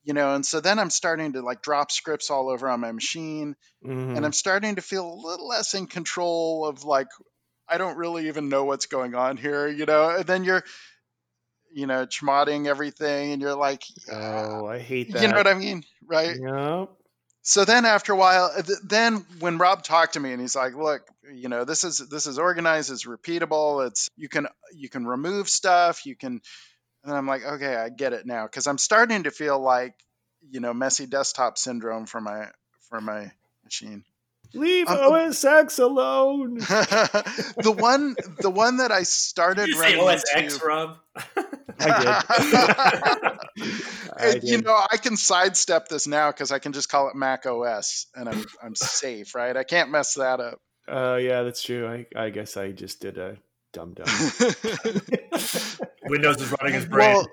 you 0.05 0.13
know 0.13 0.35
and 0.35 0.45
so 0.45 0.61
then 0.61 0.79
i'm 0.79 0.91
starting 0.91 1.33
to 1.33 1.41
like 1.41 1.63
drop 1.63 1.91
scripts 1.91 2.31
all 2.31 2.51
over 2.51 2.69
on 2.69 2.81
my 2.81 2.93
machine 2.93 3.57
Mhm. 3.83 4.17
and 4.17 4.25
i'm 4.25 4.35
starting 4.35 4.77
to 4.77 4.83
feel 4.83 5.07
a 5.07 5.27
little 5.27 5.49
less 5.49 5.73
in 5.75 5.87
control 5.87 6.67
of 6.67 6.85
like 6.85 7.09
i 7.69 7.79
don't 7.79 7.97
really 7.97 8.29
even 8.29 8.49
know 8.49 8.65
what's 8.65 8.87
going 8.87 9.15
on 9.15 9.37
here 9.37 9.69
you 9.69 9.87
know? 9.87 10.11
And 10.11 10.27
then 10.27 10.45
you're 10.45 10.65
you 11.73 11.87
know 11.87 12.07
chmodding 12.07 12.67
everything 12.67 13.33
and 13.33 13.43
you're 13.43 13.57
like 13.57 13.83
oh, 14.11 14.67
I 14.67 14.79
hate 14.79 15.13
that. 15.13 15.23
you 15.23 15.29
know 15.29 15.37
what 15.37 15.47
i 15.47 15.55
mean? 15.55 15.83
Right? 16.07 16.37
Yep. 16.41 16.91
so 17.43 17.65
then 17.65 17.85
after 17.85 18.13
a 18.13 18.17
while 18.17 18.51
th- 18.55 18.79
then 18.85 19.27
when 19.41 19.59
rob 19.59 19.83
talked 19.83 20.15
to 20.15 20.21
me 20.21 20.33
and 20.33 20.41
he's 20.41 20.55
like 20.55 20.75
look 20.75 21.03
you 21.33 21.49
know 21.49 21.65
this 21.65 21.85
is 21.85 21.99
this 21.99 22.27
is 22.27 22.39
organized 22.39 22.93
it's 22.93 23.07
repeatable 23.07 23.87
it's 23.87 24.09
you 24.17 24.29
can 24.29 24.47
you 24.75 24.89
can 24.89 25.07
remove 25.07 25.49
stuff 25.49 26.07
you 26.07 26.15
can 26.15 26.41
and 27.03 27.15
i'm 27.15 27.27
like 27.27 27.45
okay 27.45 27.75
i 27.77 27.89
get 27.89 28.13
it 28.13 28.27
now. 28.27 28.45
Because 28.45 28.67
i'm 28.67 28.79
starting 28.79 29.25
to 29.25 29.31
feel 29.31 29.59
like 29.59 29.95
you 30.51 30.61
know 30.61 30.73
messy 30.75 31.07
desktop 31.07 31.59
syndrome 31.59 32.07
for 32.07 32.21
my 32.21 32.49
for 32.89 33.01
my 33.01 33.33
machine 33.65 34.05
Leave 34.53 34.89
Um, 34.89 35.13
OS 35.13 35.45
X 35.45 35.79
alone. 35.79 36.55
the 36.59 37.75
one 37.77 38.15
the 38.41 38.51
one 38.51 38.77
that 38.79 38.93
i 38.93 39.03
started 39.03 39.67
Did 39.67 39.75
you 39.75 39.83
say 39.83 39.97
running 39.97 40.01
OS 40.17 40.25
X, 40.35 40.55
into 40.55 40.67
Rob? 40.67 40.97
I 41.17 41.25
I 44.17 44.27
And, 44.27 44.43
you 44.45 44.57
did. 44.59 44.65
know, 44.65 44.81
I 44.91 44.97
can 44.97 45.17
sidestep 45.17 45.89
this 45.89 46.07
now 46.07 46.31
because 46.31 46.53
I 46.53 46.59
can 46.59 46.73
just 46.73 46.89
call 46.89 47.09
it 47.09 47.17
Mac 47.17 47.47
OS, 47.47 48.07
and 48.15 48.29
I'm 48.29 48.45
I'm 48.63 48.75
safe, 48.77 49.35
right? 49.35 49.57
I 49.57 49.65
can't 49.65 49.91
mess 49.91 50.15
that 50.15 50.41
up. 50.41 50.61
Uh, 50.87 51.17
yeah, 51.21 51.43
that's 51.43 51.63
true. 51.63 51.87
I, 51.89 52.07
I 52.15 52.31
guess 52.31 52.57
I 52.57 52.71
just 52.73 53.01
did 53.01 53.17
a 53.19 53.37
dumb 53.73 53.95
dumb. 53.95 54.07
Windows 56.05 56.41
is 56.41 56.53
running 56.53 56.75
his 56.75 56.85
brain. 56.87 57.15
well, 57.15 57.27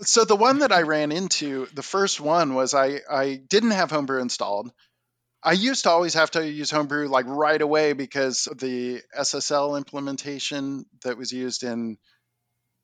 so 0.00 0.24
the 0.24 0.36
one 0.36 0.60
that 0.60 0.72
I 0.72 0.82
ran 0.82 1.12
into, 1.12 1.66
the 1.74 1.82
first 1.82 2.20
one 2.20 2.54
was 2.54 2.74
I 2.74 3.00
I 3.10 3.40
didn't 3.48 3.72
have 3.72 3.90
Homebrew 3.90 4.20
installed. 4.20 4.70
I 5.42 5.52
used 5.52 5.84
to 5.84 5.90
always 5.90 6.14
have 6.14 6.30
to 6.32 6.46
use 6.46 6.70
Homebrew 6.70 7.08
like 7.08 7.26
right 7.26 7.60
away 7.60 7.94
because 7.94 8.44
the 8.54 9.02
SSL 9.16 9.76
implementation 9.76 10.84
that 11.04 11.16
was 11.16 11.32
used 11.32 11.62
in 11.62 11.96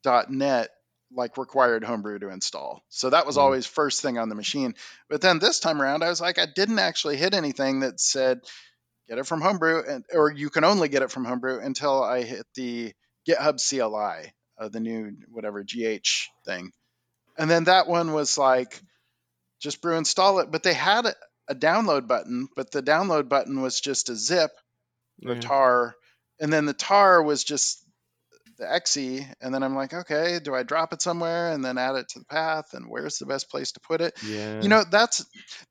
.NET 0.04 0.70
like 1.12 1.36
required 1.36 1.84
Homebrew 1.84 2.20
to 2.20 2.30
install. 2.30 2.82
So 2.88 3.10
that 3.10 3.26
was 3.26 3.36
Mhm. 3.36 3.40
always 3.40 3.66
first 3.66 4.02
thing 4.02 4.18
on 4.18 4.28
the 4.28 4.34
machine. 4.34 4.74
But 5.08 5.20
then 5.20 5.38
this 5.38 5.60
time 5.60 5.80
around, 5.80 6.02
I 6.02 6.08
was 6.08 6.20
like, 6.20 6.38
I 6.38 6.46
didn't 6.46 6.78
actually 6.78 7.16
hit 7.16 7.34
anything 7.34 7.80
that 7.80 8.00
said 8.00 8.40
get 9.08 9.18
it 9.18 9.26
from 9.26 9.40
Homebrew, 9.40 9.84
and 9.88 10.04
or 10.12 10.32
you 10.32 10.50
can 10.50 10.64
only 10.64 10.88
get 10.88 11.02
it 11.02 11.10
from 11.10 11.24
Homebrew 11.24 11.60
until 11.60 12.02
I 12.02 12.22
hit 12.22 12.46
the 12.54 12.92
GitHub 13.28 13.60
CLI, 13.60 14.32
uh, 14.58 14.68
the 14.68 14.80
new 14.80 15.16
whatever 15.28 15.62
GH 15.62 16.28
thing, 16.44 16.72
and 17.38 17.50
then 17.50 17.64
that 17.64 17.86
one 17.86 18.12
was 18.12 18.38
like 18.38 18.80
just 19.60 19.80
brew 19.80 19.96
install 19.96 20.40
it. 20.40 20.50
But 20.50 20.62
they 20.62 20.74
had 20.74 21.06
a, 21.48 21.54
download 21.54 22.06
button, 22.08 22.48
but 22.56 22.70
the 22.70 22.82
download 22.82 23.28
button 23.28 23.60
was 23.62 23.80
just 23.80 24.08
a 24.08 24.16
zip 24.16 24.50
or 25.26 25.34
Yeah. 25.34 25.40
tar, 25.40 25.96
and 26.40 26.52
then 26.52 26.66
the 26.66 26.74
tar 26.74 27.22
was 27.22 27.44
just 27.44 27.82
the 28.58 28.70
exe, 28.72 28.96
and 28.96 29.54
then 29.54 29.62
I'm 29.62 29.74
like, 29.74 29.92
okay, 29.92 30.38
do 30.42 30.54
I 30.54 30.62
drop 30.62 30.92
it 30.92 31.02
somewhere 31.02 31.52
and 31.52 31.64
then 31.64 31.78
add 31.78 31.96
it 31.96 32.08
to 32.10 32.18
the 32.20 32.24
path, 32.24 32.72
and 32.72 32.88
where's 32.88 33.18
the 33.18 33.26
best 33.26 33.50
place 33.50 33.72
to 33.72 33.80
put 33.80 34.00
it? 34.00 34.14
Yeah. 34.22 34.62
you 34.62 34.68
know 34.68 34.84
that's 34.90 35.24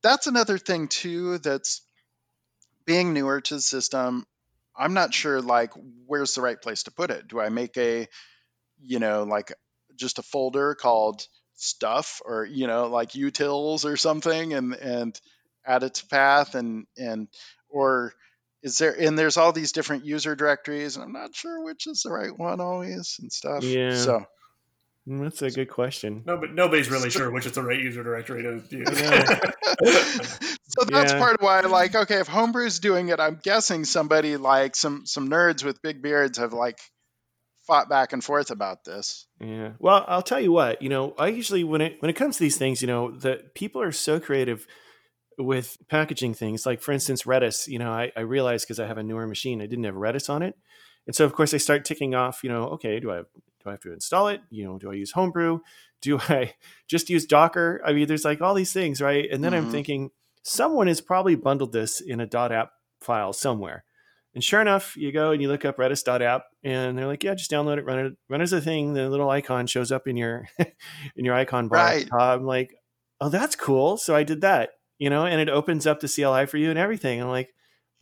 that's 0.03 0.27
another 0.27 0.57
thing 0.57 0.87
too 0.87 1.39
that's 1.39 1.81
being 2.85 3.13
newer 3.13 3.41
to 3.41 3.55
the 3.55 3.61
system 3.61 4.25
i'm 4.77 4.93
not 4.93 5.13
sure 5.13 5.41
like 5.41 5.71
where's 6.05 6.35
the 6.35 6.41
right 6.41 6.61
place 6.61 6.83
to 6.83 6.91
put 6.91 7.09
it 7.11 7.27
do 7.27 7.39
i 7.39 7.49
make 7.49 7.77
a 7.77 8.07
you 8.81 8.99
know 8.99 9.23
like 9.23 9.53
just 9.95 10.19
a 10.19 10.23
folder 10.23 10.75
called 10.75 11.25
stuff 11.55 12.21
or 12.25 12.45
you 12.45 12.67
know 12.67 12.87
like 12.87 13.11
utils 13.11 13.85
or 13.85 13.97
something 13.97 14.53
and 14.53 14.73
and 14.75 15.19
add 15.67 15.83
its 15.83 16.01
path 16.01 16.55
and 16.55 16.85
and 16.97 17.27
or 17.69 18.13
is 18.63 18.77
there 18.77 18.93
and 18.99 19.17
there's 19.17 19.37
all 19.37 19.51
these 19.51 19.71
different 19.71 20.05
user 20.05 20.35
directories 20.35 20.95
and 20.95 21.03
i'm 21.05 21.11
not 21.13 21.35
sure 21.35 21.63
which 21.63 21.87
is 21.87 22.01
the 22.03 22.11
right 22.11 22.37
one 22.37 22.59
always 22.61 23.17
and 23.21 23.31
stuff 23.31 23.63
Yeah. 23.63 23.95
so 23.95 24.25
Mm, 25.07 25.21
That's 25.21 25.43
a 25.43 25.51
good 25.51 25.69
question. 25.69 26.23
no, 26.25 26.35
but 26.35 26.51
nobody's 26.55 26.89
really 26.89 27.11
sure 27.11 27.29
which 27.29 27.45
is 27.45 27.51
the 27.51 27.61
right 27.61 27.77
user 27.79 28.01
directory 28.01 28.41
to 28.41 28.63
use. 28.75 28.99
Yeah. 28.99 29.39
so 29.85 30.83
that's 30.87 31.13
Yeah. 31.13 31.19
part 31.19 31.35
of 31.35 31.41
why 31.41 31.59
like 31.61 31.93
okay 31.95 32.15
if 32.19 32.27
homebrew's 32.27 32.79
doing 32.79 33.09
it 33.09 33.19
i'm 33.19 33.39
guessing 33.43 33.85
somebody 33.85 34.35
like 34.37 34.75
some 34.75 35.05
some 35.05 35.29
nerds 35.29 35.63
with 35.63 35.79
big 35.83 36.01
beards 36.01 36.39
have 36.39 36.53
like 36.53 36.79
fought 37.67 37.87
back 37.87 38.13
and 38.13 38.23
forth 38.23 38.49
about 38.51 38.83
this 38.83 39.27
Yeah. 39.39 39.73
Well, 39.79 40.05
I'll 40.07 40.21
tell 40.21 40.39
you 40.39 40.51
what. 40.51 40.81
You 40.83 40.89
know, 40.89 41.13
I 41.19 41.27
usually 41.27 41.63
when 41.63 41.81
it 41.81 41.97
when 41.99 42.09
it 42.09 42.13
comes 42.15 42.37
to 42.37 42.43
these 42.43 42.57
things, 42.57 42.81
you 42.81 42.87
know, 42.87 43.09
the 43.11 43.43
people 43.55 43.81
are 43.81 43.91
so 43.91 44.19
creative 44.19 44.65
with 45.37 45.77
packaging 45.89 46.33
things. 46.33 46.65
Like 46.65 46.81
for 46.81 46.91
instance, 46.91 47.23
Redis. 47.23 47.67
You 47.67 47.79
know, 47.79 47.91
I, 47.91 48.11
I 48.15 48.21
realized 48.21 48.65
because 48.65 48.79
I 48.79 48.87
have 48.87 48.97
a 48.97 49.03
newer 49.03 49.27
machine, 49.27 49.61
I 49.61 49.65
didn't 49.67 49.85
have 49.85 49.95
Redis 49.95 50.29
on 50.29 50.41
it, 50.43 50.55
and 51.07 51.15
so 51.15 51.25
of 51.25 51.33
course 51.33 51.53
I 51.53 51.57
start 51.57 51.85
ticking 51.85 52.15
off. 52.15 52.43
You 52.43 52.49
know, 52.49 52.63
okay, 52.69 52.99
do 52.99 53.11
I 53.11 53.19
do 53.19 53.23
I 53.67 53.71
have 53.71 53.81
to 53.81 53.93
install 53.93 54.27
it? 54.27 54.41
You 54.49 54.65
know, 54.65 54.77
do 54.77 54.91
I 54.91 54.95
use 54.95 55.11
Homebrew? 55.11 55.59
Do 56.01 56.19
I 56.29 56.53
just 56.87 57.09
use 57.09 57.25
Docker? 57.25 57.81
I 57.85 57.93
mean, 57.93 58.07
there's 58.07 58.25
like 58.25 58.41
all 58.41 58.53
these 58.53 58.73
things, 58.73 59.01
right? 59.01 59.27
And 59.31 59.43
then 59.43 59.53
I'm 59.53 59.65
Mhm. 59.65 59.71
thinking 59.71 60.11
someone 60.43 60.87
has 60.87 61.01
probably 61.01 61.35
bundled 61.35 61.71
this 61.73 61.99
in 62.01 62.19
a 62.19 62.27
.dot 62.27 62.51
.app 62.51 62.71
file 63.01 63.33
somewhere. 63.33 63.83
And 64.35 64.43
sure 64.43 64.59
enough, 64.59 64.97
you 64.97 65.13
go 65.13 65.31
and 65.31 65.41
you 65.41 65.47
look 65.47 65.63
up 65.63 65.77
redis.app 65.77 66.43
and 66.61 66.97
they're 66.97 67.07
like, 67.07 67.23
yeah, 67.23 67.35
just 67.35 67.49
download 67.49 67.77
it, 67.77 67.85
run 67.85 67.99
it, 67.99 68.13
run 68.29 68.41
as 68.41 68.51
a 68.51 68.59
thing. 68.59 68.93
The 68.93 69.09
little 69.09 69.29
icon 69.29 69.65
shows 69.65 69.93
up 69.93 70.07
in 70.07 70.17
your 70.17 70.45
in 71.15 71.23
your 71.23 71.33
icon 71.33 71.69
bar. 71.69 71.79
Right. 71.79 72.09
I'm 72.13 72.43
like, 72.43 72.75
oh, 73.21 73.29
that's 73.29 73.55
cool. 73.55 73.95
So 73.97 74.13
I 74.13 74.23
did 74.23 74.41
that, 74.41 74.71
you 74.97 75.09
know, 75.09 75.25
and 75.25 75.41
it 75.41 75.49
opens 75.49 75.85
up 75.85 75.99
the 75.99 76.07
CLI 76.07 76.45
for 76.45 76.57
you 76.57 76.69
and 76.69 76.79
everything. 76.79 77.21
I'm 77.21 77.29
like, 77.29 77.53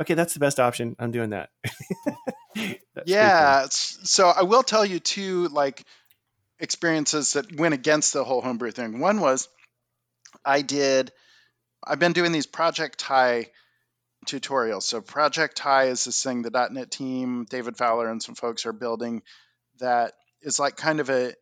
okay, 0.02 0.14
that's 0.14 0.34
the 0.34 0.40
best 0.40 0.60
option. 0.60 0.96
I'm 1.00 1.12
doing 1.12 1.32
that. 1.32 1.50
Yeah 3.06 3.68
so 4.04 4.28
i 4.28 4.44
will 4.44 4.64
tell 4.64 4.86
you 4.86 5.00
two 5.00 5.48
like 5.50 5.84
experiences 6.60 7.34
that 7.34 7.56
went 7.56 7.74
against 7.74 8.14
the 8.14 8.24
whole 8.24 8.42
homebrew 8.42 8.72
thing 8.72 9.00
one 9.00 9.20
was 9.20 9.50
i 10.46 10.62
did 10.62 11.12
i've 11.86 12.00
been 12.00 12.14
doing 12.14 12.32
these 12.32 12.46
project 12.46 13.00
Tye 13.00 13.50
tutorials 14.28 14.84
so 14.84 15.02
project 15.02 15.58
Tye 15.58 15.86
is 15.86 16.06
this 16.06 16.22
thing 16.22 16.44
the 16.44 16.70
net 16.72 16.92
team 16.92 17.46
david 17.50 17.76
fowler 17.78 18.10
and 18.10 18.22
some 18.22 18.36
folks 18.36 18.66
are 18.66 18.74
building 18.74 19.24
that 19.80 20.14
is 20.42 20.60
like 20.60 20.78
kind 20.78 21.00
of 21.00 21.10
a 21.10 21.34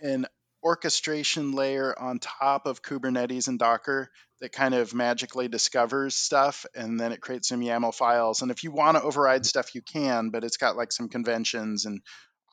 an 0.00 0.26
orchestration 0.62 1.52
layer 1.52 1.94
on 1.98 2.18
top 2.18 2.66
of 2.66 2.82
kubernetes 2.82 3.48
and 3.48 3.58
docker 3.58 4.10
that 4.40 4.52
kind 4.52 4.74
of 4.74 4.94
magically 4.94 5.48
discovers 5.48 6.16
stuff 6.16 6.64
and 6.74 6.98
then 6.98 7.12
it 7.12 7.20
creates 7.20 7.48
some 7.48 7.60
YAML 7.60 7.94
files. 7.94 8.42
And 8.42 8.50
if 8.50 8.64
you 8.64 8.70
want 8.70 8.96
to 8.96 9.02
override 9.02 9.44
stuff, 9.44 9.74
you 9.74 9.82
can, 9.82 10.30
but 10.30 10.44
it's 10.44 10.56
got 10.56 10.76
like 10.76 10.92
some 10.92 11.08
conventions 11.08 11.84
and 11.84 12.00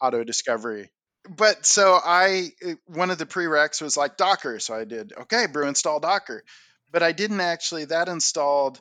auto 0.01 0.23
discovery. 0.23 0.91
But 1.29 1.65
so 1.65 1.97
I, 2.01 2.49
one 2.85 3.09
of 3.09 3.17
the 3.17 3.25
prereqs 3.25 3.81
was 3.81 3.97
like 3.97 4.17
Docker. 4.17 4.59
So 4.59 4.73
I 4.73 4.85
did, 4.85 5.13
okay, 5.21 5.47
brew 5.47 5.67
install 5.67 5.99
Docker. 5.99 6.43
But 6.91 7.03
I 7.03 7.11
didn't 7.11 7.41
actually, 7.41 7.85
that 7.85 8.07
installed, 8.07 8.79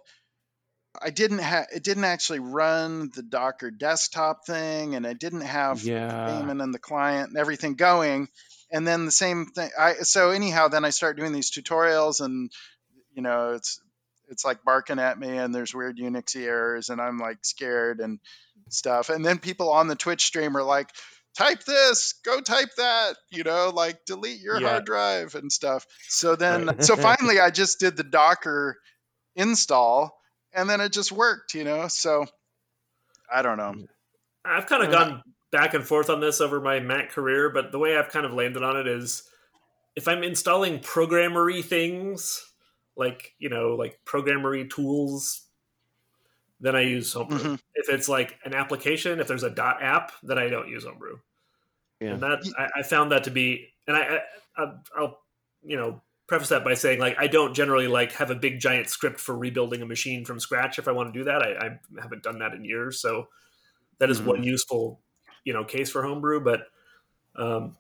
I 1.00 1.10
didn't 1.10 1.38
have, 1.38 1.66
it 1.74 1.82
didn't 1.82 2.04
actually 2.04 2.38
run 2.38 3.10
the 3.14 3.22
Docker 3.22 3.70
desktop 3.70 4.46
thing. 4.46 4.94
And 4.94 5.06
I 5.06 5.12
didn't 5.12 5.40
have. 5.42 5.82
Yeah. 5.82 6.38
payment 6.38 6.60
and 6.60 6.72
the 6.72 6.78
client 6.78 7.30
and 7.30 7.38
everything 7.38 7.74
going. 7.74 8.28
And 8.70 8.86
then 8.86 9.04
the 9.04 9.12
same 9.12 9.46
thing. 9.46 9.70
I 9.78 9.94
so 10.02 10.30
anyhow, 10.30 10.68
then 10.68 10.84
I 10.84 10.90
start 10.90 11.16
doing 11.16 11.32
these 11.32 11.50
tutorials, 11.52 12.20
and 12.20 12.50
you 13.14 13.22
know, 13.22 13.52
it's 13.52 13.80
it's 14.28 14.44
like 14.44 14.64
barking 14.64 14.98
at 14.98 15.18
me, 15.18 15.36
and 15.38 15.54
there's 15.54 15.74
weird 15.74 15.98
Unix 15.98 16.34
errors, 16.36 16.88
and 16.88 17.00
I'm 17.00 17.18
like 17.18 17.38
scared 17.42 18.00
and 18.00 18.18
stuff. 18.70 19.08
And 19.08 19.24
then 19.24 19.38
people 19.38 19.70
on 19.70 19.86
the 19.86 19.94
Twitch 19.94 20.24
stream 20.24 20.56
are 20.56 20.64
like, 20.64 20.90
"Type 21.38 21.62
this, 21.64 22.14
go 22.24 22.40
type 22.40 22.70
that," 22.76 23.16
you 23.30 23.44
know, 23.44 23.70
like 23.74 24.04
delete 24.04 24.40
your 24.40 24.60
Yeah. 24.60 24.70
hard 24.70 24.84
drive 24.84 25.34
and 25.36 25.52
stuff. 25.52 25.86
So 26.08 26.34
then, 26.34 26.66
Right. 26.66 26.82
so 26.84 26.96
finally, 26.96 27.38
I 27.38 27.50
just 27.50 27.78
did 27.78 27.96
the 27.96 28.02
Docker 28.04 28.76
install, 29.36 30.18
and 30.52 30.68
then 30.68 30.80
it 30.80 30.92
just 30.92 31.12
worked, 31.12 31.54
you 31.54 31.62
know. 31.62 31.86
So 31.88 32.26
I 33.32 33.42
don't 33.42 33.58
know. 33.58 33.74
I've 34.44 34.66
kind 34.66 34.82
of 34.82 34.90
Yeah. 34.92 34.98
gone 35.04 35.22
back 35.56 35.72
and 35.72 35.86
forth 35.86 36.10
on 36.10 36.20
this 36.20 36.42
over 36.42 36.60
my 36.60 36.80
Mac 36.80 37.08
career, 37.10 37.48
but 37.48 37.72
the 37.72 37.78
way 37.78 37.96
I've 37.96 38.10
kind 38.10 38.26
of 38.26 38.34
landed 38.34 38.62
on 38.62 38.76
it 38.76 38.86
is 38.86 39.22
if 39.94 40.06
I'm 40.06 40.22
installing 40.22 40.80
programmery 40.80 41.64
things, 41.64 42.44
like, 42.94 43.34
you 43.38 43.48
know, 43.48 43.70
like 43.74 43.98
programmery 44.04 44.68
tools, 44.68 45.46
then 46.60 46.76
I 46.76 46.82
use 46.82 47.10
Homebrew. 47.14 47.38
Mhm. 47.38 47.60
If 47.74 47.88
it's 47.88 48.06
like 48.06 48.38
an 48.44 48.52
application, 48.52 49.18
if 49.18 49.28
there's 49.28 49.44
a 49.44 49.50
dot 49.50 49.82
app, 49.82 50.12
then 50.22 50.38
I 50.38 50.50
don't 50.50 50.68
use 50.68 50.84
Homebrew. 50.84 51.16
Yeah. 52.00 52.10
And 52.10 52.22
that 52.22 52.40
I, 52.58 52.80
I 52.80 52.82
found 52.82 53.12
that 53.12 53.24
to 53.24 53.30
be, 53.30 53.72
and 53.86 53.96
I, 53.96 54.20
I 54.58 54.74
I'll 54.98 55.20
you 55.62 55.76
know 55.78 56.02
preface 56.26 56.50
that 56.50 56.64
by 56.64 56.74
saying 56.74 57.00
like 57.00 57.16
I 57.18 57.28
don't 57.28 57.54
generally 57.54 57.88
like 57.88 58.12
have 58.12 58.30
a 58.30 58.34
big 58.34 58.60
giant 58.60 58.90
script 58.90 59.18
for 59.20 59.34
rebuilding 59.36 59.80
a 59.80 59.86
machine 59.86 60.26
from 60.26 60.38
scratch. 60.38 60.78
If 60.78 60.86
I 60.88 60.92
want 60.92 61.12
to 61.14 61.18
do 61.18 61.24
that, 61.24 61.40
I, 61.40 61.66
I 61.66 61.78
haven't 62.02 62.22
done 62.22 62.40
that 62.40 62.52
in 62.52 62.62
years. 62.64 63.00
So 63.00 63.28
that 63.98 64.10
is 64.10 64.20
Mhm. 64.20 64.26
one 64.26 64.42
useful 64.42 65.00
you 65.46 65.54
know 65.54 65.64
case 65.64 65.88
for 65.88 66.02
homebrew. 66.02 66.40
But 66.40 66.66
um, 67.36 67.76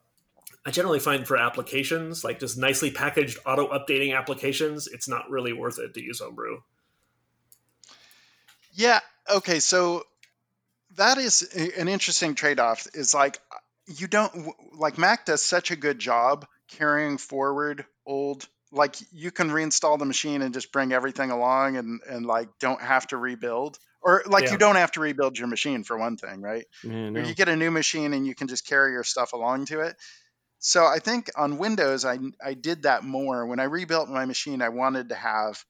I 0.64 0.70
generally 0.70 1.00
find 1.00 1.26
for 1.26 1.36
applications 1.36 2.24
like 2.24 2.40
just 2.40 2.56
nicely 2.56 2.90
packaged 2.90 3.38
auto 3.44 3.68
updating 3.68 4.16
applications, 4.16 4.86
it's 4.86 5.08
not 5.08 5.28
really 5.28 5.52
worth 5.52 5.78
it 5.78 5.92
to 5.94 6.02
use 6.02 6.20
homebrew. 6.20 6.60
Yeah. 8.72 9.00
Okay. 9.30 9.60
So 9.60 10.04
that 10.96 11.18
is 11.18 11.42
an 11.76 11.88
interesting 11.88 12.34
trade 12.34 12.60
off. 12.60 12.86
Is 12.94 13.12
like 13.12 13.38
you 13.86 14.06
don't 14.06 14.54
like 14.78 14.96
Mac 14.96 15.26
does 15.26 15.42
such 15.42 15.70
a 15.70 15.76
good 15.76 15.98
job 15.98 16.46
carrying 16.68 17.18
forward 17.18 17.84
old. 18.06 18.46
Like 18.72 18.96
you 19.12 19.30
can 19.30 19.50
reinstall 19.50 19.98
the 19.98 20.04
machine 20.04 20.42
and 20.42 20.52
just 20.52 20.72
bring 20.72 20.92
everything 20.92 21.30
along 21.30 21.76
and 21.76 22.00
and 22.08 22.26
like 22.26 22.48
don't 22.58 22.80
have 22.80 23.06
to 23.08 23.16
rebuild 23.16 23.78
or 24.02 24.22
like 24.26 24.44
Yeah. 24.44 24.52
you 24.52 24.58
don't 24.58 24.76
have 24.76 24.92
to 24.92 25.00
rebuild 25.00 25.38
your 25.38 25.48
machine 25.48 25.84
for 25.84 25.96
one 25.96 26.16
thing, 26.16 26.42
right? 26.42 26.64
Yeah, 26.82 27.10
Or 27.14 27.20
no. 27.20 27.28
you 27.28 27.34
get 27.34 27.48
a 27.48 27.56
new 27.56 27.70
machine 27.70 28.12
and 28.12 28.26
you 28.26 28.34
can 28.34 28.48
just 28.48 28.66
carry 28.66 28.92
your 28.92 29.04
stuff 29.04 29.32
along 29.32 29.66
to 29.66 29.80
it. 29.80 29.96
So 30.58 30.84
I 30.86 30.98
think 30.98 31.30
on 31.36 31.58
Windows, 31.58 32.04
I 32.04 32.18
I 32.44 32.54
did 32.54 32.82
that 32.82 33.04
more. 33.04 33.46
When 33.46 33.60
I 33.60 33.64
rebuilt 33.64 34.08
my 34.08 34.24
machine, 34.24 34.62
I 34.62 34.70
wanted 34.70 35.10
to 35.10 35.14
have 35.14 35.64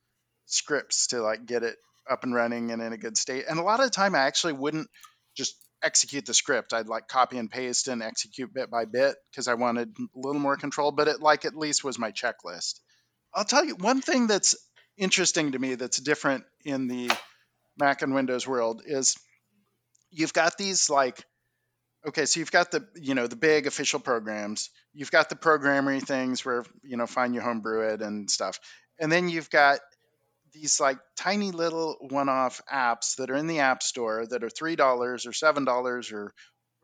scripts 0.46 1.08
to 1.08 1.20
like 1.22 1.46
get 1.46 1.62
it 1.62 1.76
up 2.08 2.24
and 2.24 2.34
running 2.34 2.70
and 2.70 2.80
in 2.82 2.92
a 2.92 2.98
good 2.98 3.16
state. 3.16 3.44
And 3.48 3.58
a 3.58 3.62
lot 3.62 3.80
of 3.80 3.86
the 3.86 3.90
time, 3.90 4.14
I 4.14 4.20
actually 4.20 4.54
wouldn't 4.54 4.88
just 5.36 5.56
execute 5.82 6.24
the 6.24 6.34
script. 6.34 6.72
I'd 6.72 6.88
like 6.88 7.08
copy 7.08 7.36
and 7.38 7.50
paste 7.50 7.88
and 7.88 8.02
execute 8.02 8.54
bit 8.54 8.70
by 8.70 8.84
bit 8.86 9.16
because 9.30 9.48
I 9.48 9.54
wanted 9.54 9.94
a 9.98 10.18
little 10.18 10.40
more 10.40 10.56
control. 10.56 10.92
But 10.92 11.08
it 11.08 11.20
like 11.20 11.44
at 11.44 11.56
least 11.56 11.84
was 11.84 11.98
my 11.98 12.12
checklist. 12.12 12.80
I'll 13.36 13.44
tell 13.44 13.64
you 13.64 13.76
one 13.76 14.00
thing 14.00 14.28
that's 14.28 14.56
interesting 14.96 15.52
to 15.52 15.58
me 15.58 15.74
that's 15.74 15.98
different 15.98 16.44
in 16.64 16.88
the 16.88 17.10
Mac 17.78 18.00
and 18.00 18.14
Windows 18.14 18.48
world 18.48 18.80
is 18.86 19.14
you've 20.10 20.32
got 20.32 20.56
these 20.56 20.88
like 20.88 21.22
okay 22.08 22.24
so 22.24 22.40
you've 22.40 22.50
got 22.50 22.70
the 22.70 22.88
you 22.94 23.14
know 23.14 23.26
the 23.26 23.36
big 23.36 23.66
official 23.66 24.00
programs. 24.00 24.70
You've 24.94 25.10
got 25.10 25.28
the 25.28 25.36
programmery 25.36 26.02
things 26.02 26.46
where 26.46 26.64
you 26.82 26.96
know 26.96 27.06
find 27.06 27.34
your 27.34 27.42
homebrew 27.42 27.92
it 27.92 28.00
and 28.00 28.30
stuff. 28.30 28.58
And 28.98 29.12
then 29.12 29.28
you've 29.28 29.50
got 29.50 29.80
these 30.54 30.80
like 30.80 30.96
tiny 31.18 31.50
little 31.50 31.96
one-off 32.00 32.62
apps 32.72 33.16
that 33.16 33.30
are 33.30 33.36
in 33.36 33.48
the 33.48 33.58
app 33.58 33.82
store 33.82 34.26
that 34.26 34.44
are 34.44 34.48
three 34.48 34.76
dollars 34.76 35.26
or 35.26 35.34
seven 35.34 35.66
dollars 35.66 36.10
or 36.10 36.32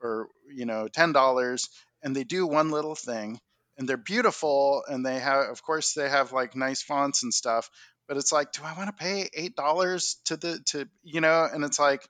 or 0.02 0.28
you 0.54 0.66
know 0.66 0.86
ten 0.86 1.12
dollars 1.12 1.70
and 2.02 2.14
they 2.14 2.24
do 2.24 2.46
one 2.46 2.70
little 2.70 2.94
thing 2.94 3.40
and 3.78 3.88
they're 3.88 3.96
beautiful 3.96 4.82
and 4.88 5.04
they 5.04 5.18
have 5.18 5.48
of 5.48 5.62
course 5.62 5.94
they 5.94 6.08
have 6.08 6.32
like 6.32 6.54
nice 6.54 6.82
fonts 6.82 7.22
and 7.22 7.32
stuff 7.32 7.70
but 8.06 8.16
it's 8.16 8.32
like 8.32 8.52
do 8.52 8.62
i 8.64 8.76
want 8.76 8.88
to 8.88 9.04
pay 9.04 9.28
eight 9.35 9.56
dollars 9.56 10.18
to 10.24 10.37
the 10.37 10.58
to 10.66 10.88
you 11.02 11.20
know 11.20 11.48
and 11.52 11.64
it's 11.64 11.78
like 11.78 12.06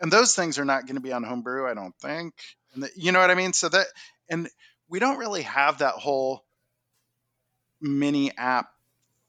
and 0.00 0.12
those 0.12 0.34
things 0.34 0.58
are 0.58 0.64
not 0.64 0.86
going 0.86 0.96
to 0.96 1.02
be 1.02 1.12
on 1.12 1.24
homebrew 1.24 1.68
i 1.68 1.74
don't 1.74 1.94
think 2.00 2.34
and 2.74 2.82
the, 2.82 2.90
you 2.96 3.12
know 3.12 3.20
what 3.20 3.30
i 3.30 3.34
mean? 3.34 3.52
So 3.52 3.68
that 3.68 3.86
and 4.28 4.48
we 4.88 4.98
don't 4.98 5.18
really 5.18 5.42
have 5.42 5.78
that 5.78 5.94
whole 5.94 6.44
mini 7.80 8.36
app 8.36 8.70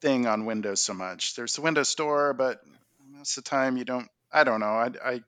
thing 0.02 0.26
on 0.26 0.45
windows 0.45 0.82
so 0.82 0.93
much. 0.93 1.36
There's 1.36 1.56
the 1.56 1.62
windows 1.62 1.89
store 1.89 2.34
but 2.34 2.60
most 3.12 3.38
of 3.38 3.43
the 3.43 3.50
time 3.50 3.78
you 3.78 3.86
don't 3.86 4.08
i 4.32 4.43
don't 4.43 4.60
know 4.60 4.67
i, 4.67 4.91
I 5.04 5.22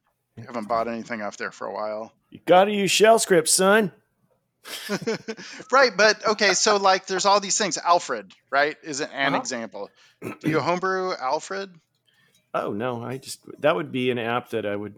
haven't 0.46 0.68
bought 0.68 0.88
anything 0.88 1.22
off 1.22 1.38
there 1.38 1.52
for 1.52 1.68
a 1.68 1.74
while. 1.74 2.14
You 2.30 2.40
got 2.46 2.66
to 2.66 2.72
use 2.72 2.90
shell 2.90 3.20
scripts, 3.20 3.52
son. 3.52 3.92
right 5.72 5.92
but 5.98 6.26
okay 6.28 6.54
so 6.54 6.78
like 6.78 7.08
there's 7.08 7.26
all 7.26 7.40
these 7.40 7.58
things 7.58 7.78
alfred 7.78 8.32
right 8.52 8.78
is 8.84 9.00
an, 9.02 9.10
an 9.12 9.34
Uh-huh. 9.34 9.42
example 9.42 9.90
do 10.22 10.50
you 10.50 10.60
homebrew 10.60 11.14
alfred 11.20 11.74
Oh 12.54 12.74
no, 12.74 13.02
I 13.02 13.18
just 13.18 13.40
that 13.62 13.78
would 13.78 13.94
be 13.94 14.12
an 14.12 14.20
app 14.20 14.50
that 14.50 14.66
I 14.66 14.76
would 14.76 14.94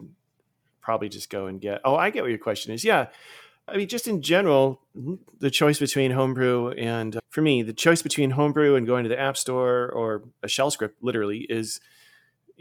probably 0.82 1.08
just 1.08 1.30
go 1.30 1.46
and 1.46 1.60
get. 1.60 1.80
Oh, 1.84 1.94
I 1.94 2.10
get 2.10 2.22
what 2.24 2.30
your 2.30 2.38
question 2.38 2.72
is. 2.74 2.84
Yeah, 2.84 3.06
I 3.68 3.76
mean, 3.76 3.86
just 3.86 4.08
in 4.08 4.22
general, 4.22 4.80
the 5.38 5.52
choice 5.52 5.78
between 5.78 6.10
homebrew 6.10 6.70
and 6.72 7.20
for 7.30 7.42
me, 7.42 7.62
the 7.62 7.72
choice 7.72 8.02
between 8.02 8.30
homebrew 8.30 8.74
and 8.74 8.88
going 8.88 9.04
to 9.04 9.08
the 9.08 9.20
app 9.20 9.36
store 9.36 9.88
or 9.88 10.24
a 10.42 10.48
shell 10.48 10.72
script, 10.72 10.96
literally, 11.00 11.46
is 11.48 11.78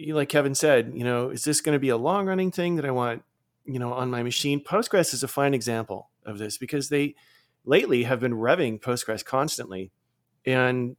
like 0.09 0.29
Kevin 0.29 0.53
said. 0.53 0.91
You 0.93 1.03
know, 1.03 1.29
is 1.29 1.43
this 1.43 1.59
going 1.59 1.73
to 1.73 1.79
be 1.79 1.89
a 1.89 1.97
long 1.97 2.27
running 2.27 2.51
thing 2.51 2.75
that 2.75 2.85
I 2.85 2.91
want? 2.91 3.23
You 3.65 3.80
know, 3.80 3.93
on 3.93 4.10
my 4.10 4.23
machine. 4.23 4.62
Postgres 4.62 5.13
is 5.13 5.23
a 5.23 5.28
fine 5.28 5.54
example 5.54 6.10
of 6.26 6.38
this 6.38 6.58
because 6.58 6.89
they 6.89 7.15
lately 7.65 8.04
have 8.04 8.19
been 8.19 8.34
revving 8.34 8.82
Postgres 8.82 9.23
constantly, 9.23 9.91
and 10.45 10.95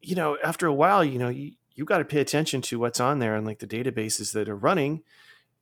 you 0.00 0.14
know, 0.14 0.36
after 0.42 0.66
a 0.66 0.74
while, 0.74 1.04
you 1.04 1.18
know, 1.18 1.28
you, 1.28 1.52
you 1.74 1.84
got 1.84 1.98
to 1.98 2.04
pay 2.04 2.20
attention 2.20 2.62
to 2.62 2.78
what's 2.78 3.00
on 3.00 3.18
there 3.18 3.34
and 3.36 3.46
like 3.46 3.58
the 3.58 3.66
databases 3.66 4.32
that 4.32 4.48
are 4.48 4.56
running. 4.56 5.02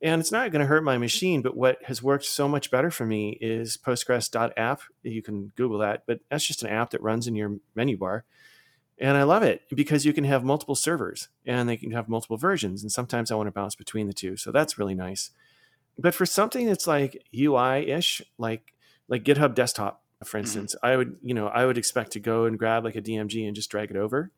And 0.01 0.19
it's 0.19 0.31
not 0.31 0.51
going 0.51 0.59
to 0.59 0.67
hurt 0.67 0.83
my 0.83 0.97
machine, 0.97 1.41
but 1.41 1.57
what 1.57 1.81
has 1.85 2.03
worked 2.03 2.25
so 2.25 2.47
much 2.47 2.69
better 2.69 2.91
for 2.91 3.05
me 3.05 3.37
is 3.41 3.77
Postgres.app. 3.77 4.81
You 5.03 5.21
can 5.21 5.51
Google 5.55 5.79
that, 5.79 6.03
but 6.05 6.19
that's 6.29 6.45
just 6.45 6.63
an 6.63 6.69
app 6.69 6.91
that 6.91 7.01
runs 7.01 7.27
in 7.27 7.35
your 7.35 7.57
menu 7.75 7.97
bar. 7.97 8.25
And 8.97 9.17
I 9.17 9.23
love 9.23 9.43
it 9.43 9.63
because 9.73 10.05
you 10.05 10.13
can 10.13 10.23
have 10.25 10.43
multiple 10.43 10.75
servers 10.75 11.29
and 11.45 11.67
they 11.67 11.75
can 11.75 11.91
have 11.91 12.07
multiple 12.07 12.37
versions. 12.37 12.81
And 12.81 12.91
sometimes 12.91 13.31
I 13.31 13.35
want 13.35 13.47
to 13.47 13.51
bounce 13.51 13.75
between 13.75 14.07
the 14.07 14.13
two. 14.13 14.37
So 14.37 14.51
that's 14.51 14.77
really 14.77 14.95
nice. 14.95 15.31
But 15.97 16.13
for 16.13 16.25
something 16.25 16.65
that's 16.65 16.87
like 16.87 17.23
UI 17.35 17.89
ish, 17.89 18.21
like 18.37 18.73
like 19.07 19.23
GitHub 19.23 19.55
desktop, 19.55 20.03
for 20.23 20.37
mm-hmm. 20.37 20.45
instance, 20.45 20.75
I 20.81 20.95
would, 20.95 21.17
you 21.21 21.33
know, 21.33 21.47
I 21.47 21.65
would 21.65 21.77
expect 21.77 22.11
to 22.13 22.19
go 22.19 22.45
and 22.45 22.57
grab 22.57 22.83
like 22.83 22.95
a 22.95 23.01
DMG 23.01 23.45
and 23.45 23.55
just 23.55 23.69
drag 23.69 23.91
it 23.91 23.97
over. 23.97 24.31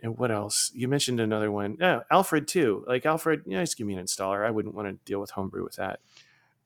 And 0.00 0.16
what 0.16 0.30
else? 0.30 0.70
You 0.74 0.86
mentioned 0.86 1.18
another 1.18 1.50
one. 1.50 1.76
Yeah, 1.80 2.00
Alfred 2.10 2.46
too. 2.46 2.84
Like 2.86 3.04
Alfred, 3.04 3.42
yeah, 3.46 3.62
just 3.62 3.76
give 3.76 3.86
me 3.86 3.94
an 3.94 4.04
installer. 4.04 4.46
I 4.46 4.50
wouldn't 4.50 4.74
want 4.74 4.88
to 4.88 5.04
deal 5.04 5.20
with 5.20 5.30
homebrew 5.30 5.64
with 5.64 5.76
that. 5.76 6.00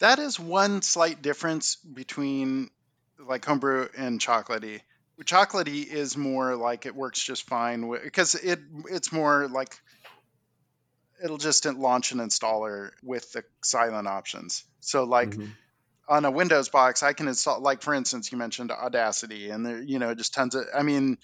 That 0.01 0.19
is 0.19 0.39
one 0.39 0.83
slight 0.83 1.23
difference 1.23 1.77
between 1.77 2.71
like 3.19 3.45
homebrew 3.45 3.89
and 3.97 4.21
chocolatey. 4.21 4.81
Chocolatey 5.25 5.87
is 5.87 6.17
more 6.17 6.57
like 6.57 6.85
it 6.85 6.97
works 6.97 7.23
just 7.23 7.47
fine 7.47 7.89
because 8.03 8.35
it 8.35 8.59
it's 8.91 9.13
more 9.13 9.47
like 9.49 9.81
it'll 11.23 11.39
just 11.39 11.65
launch 11.67 12.13
an 12.13 12.19
installer 12.19 12.91
with 13.03 13.31
the 13.33 13.45
silent 13.65 14.09
options. 14.09 14.65
So 14.81 15.05
like 15.05 15.39
Mhm. 15.39 15.57
on 16.09 16.25
a 16.25 16.31
Windows 16.31 16.69
box, 16.69 17.03
I 17.03 17.13
can 17.13 17.29
install 17.29 17.61
like 17.61 17.83
for 17.83 17.95
instance, 17.95 18.33
you 18.33 18.39
mentioned 18.39 18.73
Audacity, 18.73 19.51
and 19.51 19.65
there 19.67 19.83
you 19.83 19.99
know 19.99 20.15
just 20.15 20.35
tons 20.35 20.55
of. 20.55 20.67
I 20.75 20.83
mean, 20.83 21.19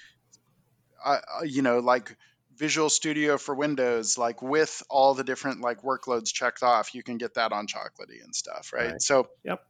I- 1.04 1.42
you 1.44 1.62
know 1.62 1.78
like 1.80 2.16
Visual 2.56 2.90
Studio 2.90 3.38
for 3.38 3.54
Windows, 3.54 4.18
like 4.18 4.42
with 4.42 4.82
all 4.90 5.14
the 5.14 5.24
different 5.24 5.60
like 5.60 5.82
workloads 5.82 6.32
checked 6.32 6.62
off, 6.62 6.94
you 6.94 7.02
can 7.02 7.18
get 7.18 7.34
that 7.34 7.52
on 7.52 7.66
Chocolatey 7.68 8.22
and 8.22 8.34
stuff, 8.34 8.72
right? 8.72 8.92
Right. 8.92 9.02
So 9.02 9.28
Yep. 9.44 9.60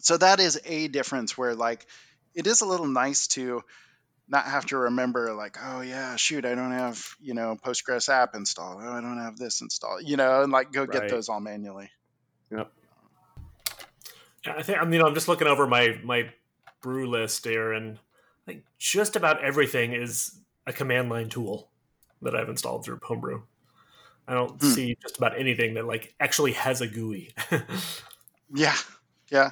so 0.00 0.16
that 0.16 0.40
is 0.40 0.60
a 0.64 0.88
difference 0.88 1.36
where 1.36 1.54
like 1.54 1.86
it 2.34 2.46
is 2.46 2.60
a 2.60 2.66
little 2.66 2.86
nice 2.86 3.26
to 3.28 3.62
not 4.28 4.44
have 4.44 4.66
to 4.66 4.76
remember 4.78 5.34
like 5.34 5.56
oh 5.62 5.80
yeah 5.80 6.16
shoot 6.16 6.44
i 6.44 6.54
don't 6.54 6.72
have 6.72 7.02
you 7.20 7.34
know 7.34 7.56
postgres 7.64 8.08
app 8.08 8.34
installed 8.34 8.80
oh 8.82 8.92
i 8.92 9.00
don't 9.00 9.18
have 9.18 9.36
this 9.38 9.60
installed 9.60 10.02
you 10.04 10.16
know 10.16 10.42
and 10.42 10.52
like 10.52 10.72
go 10.72 10.86
get 10.86 11.02
Right. 11.02 11.08
those 11.08 11.28
all 11.28 11.40
manually 11.40 11.90
Yep. 12.50 12.72
Yeah, 14.46 14.54
I 14.56 14.62
think 14.62 14.78
I'm 14.80 14.92
you 14.92 14.98
know 14.98 15.06
I'm 15.06 15.14
just 15.14 15.28
looking 15.28 15.48
over 15.48 15.66
my 15.66 15.98
my 16.04 16.30
brew 16.80 17.08
list 17.08 17.44
here, 17.44 17.72
and 17.72 17.98
like 18.46 18.64
just 18.78 19.16
about 19.16 19.42
everything 19.42 19.92
is 19.92 20.38
a 20.66 20.72
command 20.72 21.08
line 21.10 21.28
tool 21.28 21.70
that 22.22 22.34
I've 22.34 22.48
installed 22.48 22.84
through 22.84 23.00
Homebrew. 23.02 23.42
I 24.28 24.34
don't 24.34 24.60
Hmm. 24.60 24.74
see 24.74 24.96
just 25.02 25.18
about 25.18 25.38
anything 25.38 25.74
that 25.74 25.86
like 25.86 26.14
actually 26.20 26.52
has 26.52 26.80
a 26.80 26.86
GUI. 26.86 27.34
yeah 28.54 28.76
yeah 29.30 29.50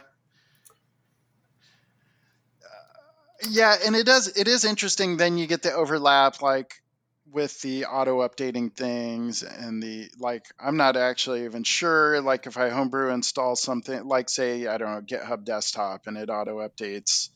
Uh, 2.64 3.25
yeah 3.48 3.76
and 3.84 3.94
it 3.96 4.06
does 4.06 4.28
it 4.28 4.48
is 4.48 4.64
interesting 4.64 5.16
then 5.16 5.38
you 5.38 5.46
get 5.46 5.62
the 5.62 5.72
overlap 5.72 6.42
like 6.42 6.82
with 7.32 7.60
the 7.62 7.86
auto 7.86 8.26
updating 8.26 8.72
things 8.72 9.42
and 9.42 9.82
the 9.82 10.08
like 10.18 10.46
i'm 10.58 10.76
not 10.76 10.96
actually 10.96 11.44
even 11.44 11.64
sure 11.64 12.20
like 12.20 12.46
if 12.46 12.56
i 12.56 12.68
homebrew 12.68 13.12
install 13.12 13.56
something 13.56 14.06
like 14.06 14.28
say 14.28 14.66
i 14.66 14.78
don't 14.78 14.94
know 14.94 15.00
github 15.00 15.44
desktop 15.44 16.06
and 16.06 16.16
it 16.16 16.30
auto 16.30 16.58
updates 16.58 17.30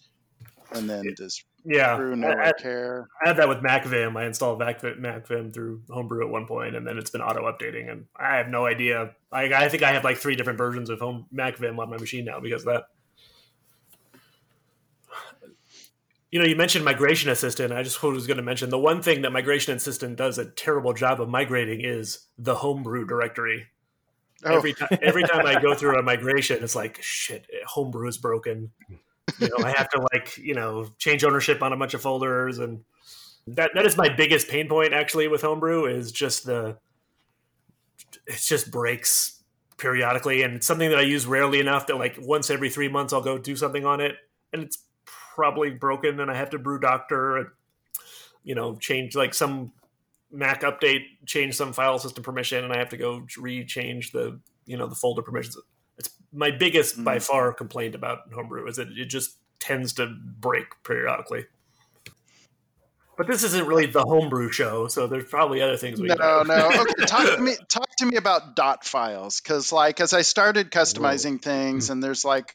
and 0.72 0.88
then 0.88 1.14
does 1.16 1.44
yeah, 1.64 1.96
brew 1.96 2.16
no 2.16 2.30
I, 2.30 2.52
care 2.52 3.08
I 3.22 3.28
had 3.28 3.36
that 3.36 3.48
with 3.48 3.58
MacVim. 3.58 4.16
I 4.16 4.26
installed 4.26 4.58
Mac, 4.58 4.80
MacVim 4.80 5.52
through 5.52 5.82
Homebrew 5.90 6.24
at 6.24 6.30
one 6.30 6.46
point, 6.46 6.74
and 6.74 6.86
then 6.86 6.96
it's 6.96 7.10
been 7.10 7.20
auto 7.20 7.42
updating, 7.42 7.90
and 7.90 8.06
I 8.16 8.36
have 8.36 8.48
no 8.48 8.66
idea. 8.66 9.14
I, 9.30 9.52
I 9.52 9.68
think 9.68 9.82
I 9.82 9.92
have 9.92 10.04
like 10.04 10.16
three 10.16 10.36
different 10.36 10.58
versions 10.58 10.90
of 10.90 11.00
Home 11.00 11.26
MacVim 11.34 11.78
on 11.78 11.90
my 11.90 11.98
machine 11.98 12.24
now 12.24 12.40
because 12.40 12.62
of 12.62 12.72
that. 12.72 12.84
You 16.30 16.38
know, 16.38 16.44
you 16.46 16.54
mentioned 16.54 16.84
Migration 16.84 17.28
Assistant. 17.30 17.72
I 17.72 17.82
just 17.82 18.00
was 18.02 18.26
going 18.26 18.36
to 18.36 18.42
mention 18.42 18.70
the 18.70 18.78
one 18.78 19.02
thing 19.02 19.22
that 19.22 19.32
Migration 19.32 19.74
Assistant 19.74 20.16
does 20.16 20.38
a 20.38 20.44
terrible 20.44 20.92
job 20.92 21.20
of 21.20 21.28
migrating 21.28 21.80
is 21.80 22.26
the 22.38 22.54
Homebrew 22.54 23.04
directory. 23.06 23.66
Oh. 24.44 24.56
Every 24.56 24.72
time, 24.72 24.88
every 25.02 25.22
time 25.24 25.44
I 25.44 25.60
go 25.60 25.74
through 25.74 25.98
a 25.98 26.02
migration, 26.02 26.62
it's 26.62 26.74
like 26.74 26.98
shit. 27.02 27.46
Homebrew 27.66 28.08
is 28.08 28.16
broken. 28.16 28.70
you 29.38 29.48
know, 29.48 29.64
I 29.64 29.72
have 29.72 29.90
to 29.90 30.06
like 30.12 30.38
you 30.38 30.54
know 30.54 30.86
change 30.98 31.24
ownership 31.24 31.62
on 31.62 31.72
a 31.72 31.76
bunch 31.76 31.94
of 31.94 32.00
folders, 32.00 32.58
and 32.58 32.82
that 33.48 33.72
that 33.74 33.84
is 33.84 33.96
my 33.96 34.08
biggest 34.08 34.48
pain 34.48 34.68
point 34.68 34.92
actually 34.92 35.28
with 35.28 35.42
Homebrew 35.42 35.86
is 35.86 36.10
just 36.10 36.46
the 36.46 36.78
it 38.26 38.40
just 38.40 38.70
breaks 38.70 39.42
periodically, 39.76 40.42
and 40.42 40.54
it's 40.54 40.66
something 40.66 40.90
that 40.90 40.98
I 40.98 41.02
use 41.02 41.26
rarely 41.26 41.60
enough 41.60 41.86
that 41.88 41.98
like 41.98 42.16
once 42.20 42.50
every 42.50 42.70
three 42.70 42.88
months 42.88 43.12
I'll 43.12 43.20
go 43.20 43.36
do 43.36 43.56
something 43.56 43.84
on 43.84 44.00
it, 44.00 44.16
and 44.52 44.62
it's 44.62 44.78
probably 45.40 45.70
broken, 45.70 46.20
and 46.20 46.30
I 46.30 46.36
have 46.36 46.50
to 46.50 46.58
brew 46.58 46.78
doctor 46.78 47.38
and 47.38 47.46
you 48.44 48.54
know 48.54 48.76
change 48.76 49.16
like 49.16 49.32
some 49.32 49.72
Mac 50.30 50.60
update, 50.60 51.04
change 51.26 51.54
some 51.54 51.72
file 51.72 51.98
system 51.98 52.22
permission, 52.22 52.62
and 52.62 52.72
I 52.74 52.78
have 52.78 52.90
to 52.90 52.98
go 52.98 53.26
re-change 53.38 54.12
the 54.12 54.38
you 54.66 54.76
know 54.76 54.86
the 54.86 54.94
folder 54.94 55.22
permissions. 55.22 55.56
It's 55.96 56.10
my 56.30 56.50
biggest 56.50 56.94
mm-hmm. 56.94 57.04
by 57.04 57.18
far 57.20 57.54
complaint 57.54 57.94
about 57.94 58.32
Homebrew 58.34 58.68
is 58.68 58.76
that 58.76 58.88
it 58.90 59.06
just 59.06 59.38
tends 59.58 59.94
to 59.94 60.06
break 60.06 60.66
periodically. 60.84 61.46
But 63.16 63.26
this 63.26 63.42
isn't 63.42 63.66
really 63.66 63.86
the 63.86 64.02
homebrew 64.02 64.50
show, 64.50 64.88
so 64.88 65.06
there's 65.06 65.28
probably 65.28 65.60
other 65.60 65.76
things 65.76 66.00
we 66.00 66.08
No, 66.08 66.14
know. 66.14 66.42
no. 66.42 66.68
Okay, 66.80 67.04
talk 67.06 67.36
to 67.36 67.38
me 67.38 67.56
talk 67.68 67.88
to 67.98 68.06
me 68.06 68.16
about 68.16 68.56
dot 68.56 68.84
files 68.84 69.40
cuz 69.40 69.72
like 69.72 70.00
as 70.00 70.12
I 70.12 70.22
started 70.22 70.70
customizing 70.70 71.32
Whoa. 71.32 71.52
things 71.52 71.86
hmm. 71.88 71.92
and 71.92 72.02
there's 72.02 72.24
like 72.24 72.54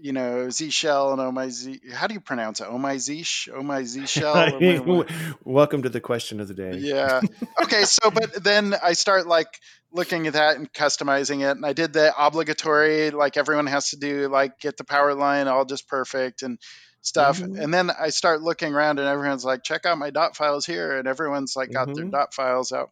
you 0.00 0.12
know, 0.12 0.50
Z 0.50 0.70
shell 0.70 1.12
and 1.12 1.20
oh 1.20 1.32
my 1.32 1.48
Z. 1.48 1.80
How 1.92 2.06
do 2.06 2.14
you 2.14 2.20
pronounce 2.20 2.60
it? 2.60 2.66
Oh 2.68 2.78
my 2.78 2.98
Z, 2.98 3.24
oh 3.54 3.62
my 3.62 3.84
Z 3.84 4.06
shell. 4.06 4.58
Welcome 5.44 5.82
to 5.82 5.88
the 5.88 6.00
question 6.00 6.40
of 6.40 6.48
the 6.48 6.54
day. 6.54 6.76
Yeah. 6.78 7.20
Okay. 7.62 7.84
So, 7.84 8.10
but 8.10 8.42
then 8.42 8.74
I 8.82 8.94
start 8.94 9.26
like 9.26 9.60
looking 9.92 10.26
at 10.26 10.32
that 10.32 10.56
and 10.56 10.72
customizing 10.72 11.40
it, 11.40 11.56
and 11.56 11.64
I 11.64 11.72
did 11.72 11.92
the 11.92 12.12
obligatory, 12.16 13.10
like 13.10 13.36
everyone 13.36 13.66
has 13.66 13.90
to 13.90 13.96
do, 13.96 14.28
like 14.28 14.58
get 14.58 14.76
the 14.76 14.84
power 14.84 15.14
line 15.14 15.46
all 15.46 15.64
just 15.64 15.88
perfect 15.88 16.42
and 16.42 16.58
stuff. 17.02 17.40
Mm-hmm. 17.40 17.60
And 17.60 17.74
then 17.74 17.90
I 17.90 18.10
start 18.10 18.42
looking 18.42 18.74
around, 18.74 18.98
and 18.98 19.08
everyone's 19.08 19.44
like, 19.44 19.62
check 19.62 19.86
out 19.86 19.98
my 19.98 20.10
dot 20.10 20.36
files 20.36 20.66
here, 20.66 20.98
and 20.98 21.06
everyone's 21.06 21.54
like 21.56 21.72
got 21.72 21.88
mm-hmm. 21.88 21.94
their 21.94 22.04
dot 22.06 22.34
files 22.34 22.72
out. 22.72 22.90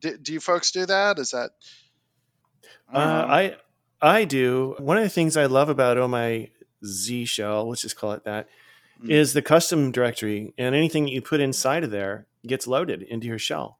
Do, 0.00 0.16
do, 0.16 0.32
you 0.32 0.40
folks 0.40 0.72
do 0.72 0.86
that? 0.86 1.18
Is 1.18 1.30
that? 1.30 1.50
I, 2.92 3.02
uh, 3.02 3.26
I 3.26 3.56
I 4.04 4.24
do. 4.24 4.74
One 4.78 4.98
of 4.98 5.02
the 5.02 5.08
things 5.08 5.34
I 5.34 5.46
love 5.46 5.70
about 5.70 5.96
Oh 5.96 6.06
My 6.06 6.50
Z 6.84 7.24
Shell, 7.24 7.70
let's 7.70 7.80
just 7.80 7.96
call 7.96 8.12
it 8.12 8.24
that, 8.24 8.48
mm. 9.02 9.08
is 9.08 9.32
the 9.32 9.40
custom 9.40 9.92
directory, 9.92 10.52
and 10.58 10.74
anything 10.74 11.04
that 11.04 11.12
you 11.12 11.22
put 11.22 11.40
inside 11.40 11.84
of 11.84 11.90
there 11.90 12.26
gets 12.46 12.66
loaded 12.66 13.00
into 13.02 13.26
your 13.26 13.38
shell. 13.38 13.78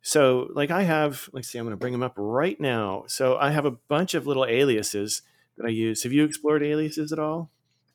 So, 0.00 0.48
like 0.54 0.70
I 0.70 0.82
have, 0.82 1.28
let's 1.32 1.48
see, 1.48 1.58
I'm 1.58 1.64
going 1.64 1.72
to 1.72 1.76
bring 1.76 1.92
them 1.92 2.04
up 2.04 2.14
right 2.16 2.60
now. 2.60 3.02
So, 3.08 3.36
I 3.36 3.50
have 3.50 3.64
a 3.64 3.72
bunch 3.72 4.14
of 4.14 4.28
little 4.28 4.46
aliases 4.46 5.22
that 5.56 5.66
I 5.66 5.70
use. 5.70 6.04
Have 6.04 6.12
you 6.12 6.24
explored 6.24 6.62
aliases 6.62 7.10
at 7.10 7.18
all? 7.18 7.50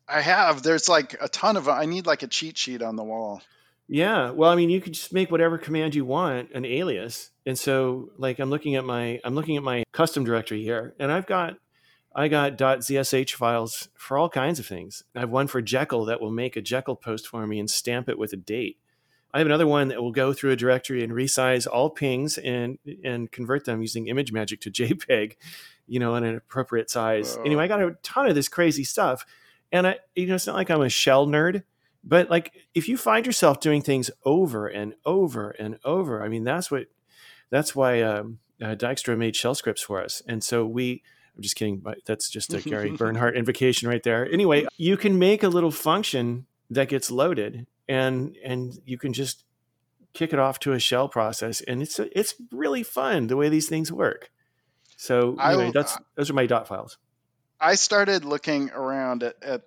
I 0.05 0.19
have. 0.19 0.63
There's 0.63 0.89
like 0.89 1.15
a 1.21 1.29
ton 1.29 1.55
of. 1.55 1.69
I 1.69 1.85
need 1.85 2.05
like 2.05 2.23
a 2.23 2.27
cheat 2.27 2.57
sheet 2.57 2.81
on 2.81 2.97
the 2.97 3.03
wall. 3.03 3.41
Yeah. 3.87 4.31
Well, 4.31 4.49
I 4.49 4.55
mean, 4.55 4.69
you 4.69 4.81
could 4.81 4.93
just 4.93 5.13
make 5.13 5.31
whatever 5.31 5.57
command 5.57 5.95
you 5.95 6.03
want 6.03 6.51
an 6.51 6.65
alias. 6.65 7.29
And 7.45 7.57
so, 7.57 8.09
like, 8.17 8.39
I'm 8.39 8.49
looking 8.49 8.75
at 8.75 8.83
my 8.83 9.21
I'm 9.23 9.35
looking 9.35 9.55
at 9.55 9.63
my 9.63 9.85
custom 9.93 10.25
directory 10.25 10.61
here, 10.61 10.93
and 10.99 11.09
I've 11.09 11.25
got 11.25 11.57
I 12.15 12.27
got 12.27 12.57
.zsh 12.57 13.31
files 13.31 13.89
for 13.95 14.17
all 14.17 14.29
kinds 14.29 14.59
of 14.59 14.65
things. 14.65 15.03
I 15.15 15.19
have 15.19 15.29
one 15.29 15.47
for 15.47 15.61
Jekyll 15.61 16.05
that 16.05 16.19
will 16.19 16.31
make 16.31 16.55
a 16.55 16.61
Jekyll 16.61 16.95
post 16.95 17.27
for 17.27 17.45
me 17.45 17.59
and 17.59 17.69
stamp 17.69 18.09
it 18.09 18.17
with 18.17 18.33
a 18.33 18.37
date. 18.37 18.77
I 19.33 19.37
have 19.37 19.47
another 19.47 19.67
one 19.67 19.89
that 19.89 20.01
will 20.01 20.11
go 20.11 20.33
through 20.33 20.51
a 20.51 20.55
directory 20.55 21.03
and 21.03 21.13
resize 21.13 21.67
all 21.67 21.89
pings 21.91 22.37
and 22.39 22.79
and 23.03 23.31
convert 23.31 23.65
them 23.65 23.81
using 23.81 24.07
ImageMagick 24.07 24.59
to 24.61 24.71
JPEG, 24.71 25.35
you 25.87 25.99
know, 25.99 26.15
in 26.15 26.23
an 26.23 26.35
appropriate 26.35 26.89
size. 26.89 27.37
Anyway, 27.45 27.63
I 27.63 27.67
got 27.67 27.81
a 27.81 27.95
ton 28.01 28.27
of 28.27 28.35
this 28.35 28.49
crazy 28.49 28.83
stuff, 28.83 29.25
and 29.71 29.85
I, 29.85 29.99
you 30.15 30.25
know, 30.25 30.35
it's 30.35 30.47
not 30.47 30.55
like 30.55 30.71
I'm 30.71 30.81
a 30.81 30.89
shell 30.89 31.27
nerd, 31.27 31.63
but 32.03 32.29
like 32.29 32.53
if 32.73 32.89
you 32.89 32.97
find 32.97 33.25
yourself 33.25 33.59
doing 33.59 33.81
things 33.83 34.09
over 34.25 34.67
and 34.67 34.95
over 35.05 35.51
and 35.51 35.77
over, 35.85 36.23
I 36.23 36.27
mean, 36.27 36.43
that's 36.43 36.71
what 36.71 36.87
that's 37.51 37.75
why 37.75 38.01
um, 38.01 38.39
uh, 38.59 38.75
Dijkstra 38.75 39.15
made 39.15 39.35
shell 39.35 39.53
scripts 39.53 39.83
for 39.83 40.03
us, 40.03 40.23
and 40.27 40.43
so 40.43 40.65
we 40.65 41.03
I'm 41.39 41.43
just 41.43 41.55
kidding, 41.55 41.77
but 41.77 41.99
that's 42.05 42.29
just 42.29 42.53
a 42.53 42.59
Gary 42.59 42.91
Bernhardt 42.97 43.37
invocation 43.37 43.87
right 43.87 44.03
there. 44.03 44.29
Anyway, 44.29 44.67
you 44.75 44.97
can 44.97 45.17
make 45.17 45.41
a 45.41 45.47
little 45.47 45.71
function 45.71 46.47
that 46.69 46.89
gets 46.89 47.09
loaded 47.09 47.65
and 47.87 48.35
and 48.43 48.77
you 48.85 48.97
can 48.97 49.13
just 49.13 49.45
kick 50.13 50.33
it 50.33 50.39
off 50.39 50.59
to 50.59 50.73
a 50.73 50.79
shell 50.79 51.07
process 51.07 51.61
and 51.61 51.81
it's 51.81 51.97
a, 51.97 52.19
it's 52.19 52.35
really 52.51 52.83
fun 52.83 53.27
the 53.27 53.37
way 53.37 53.47
these 53.47 53.69
things 53.69 53.89
work. 53.89 54.29
So 54.97 55.37
anyway, 55.39 55.71
that's 55.73 55.95
uh, 55.95 55.99
those 56.15 56.29
are 56.29 56.33
my 56.33 56.45
dot 56.45 56.67
files. 56.67 56.97
I 57.57 57.75
started 57.75 58.25
looking 58.25 58.69
around 58.71 59.23
at, 59.23 59.41
at 59.41 59.61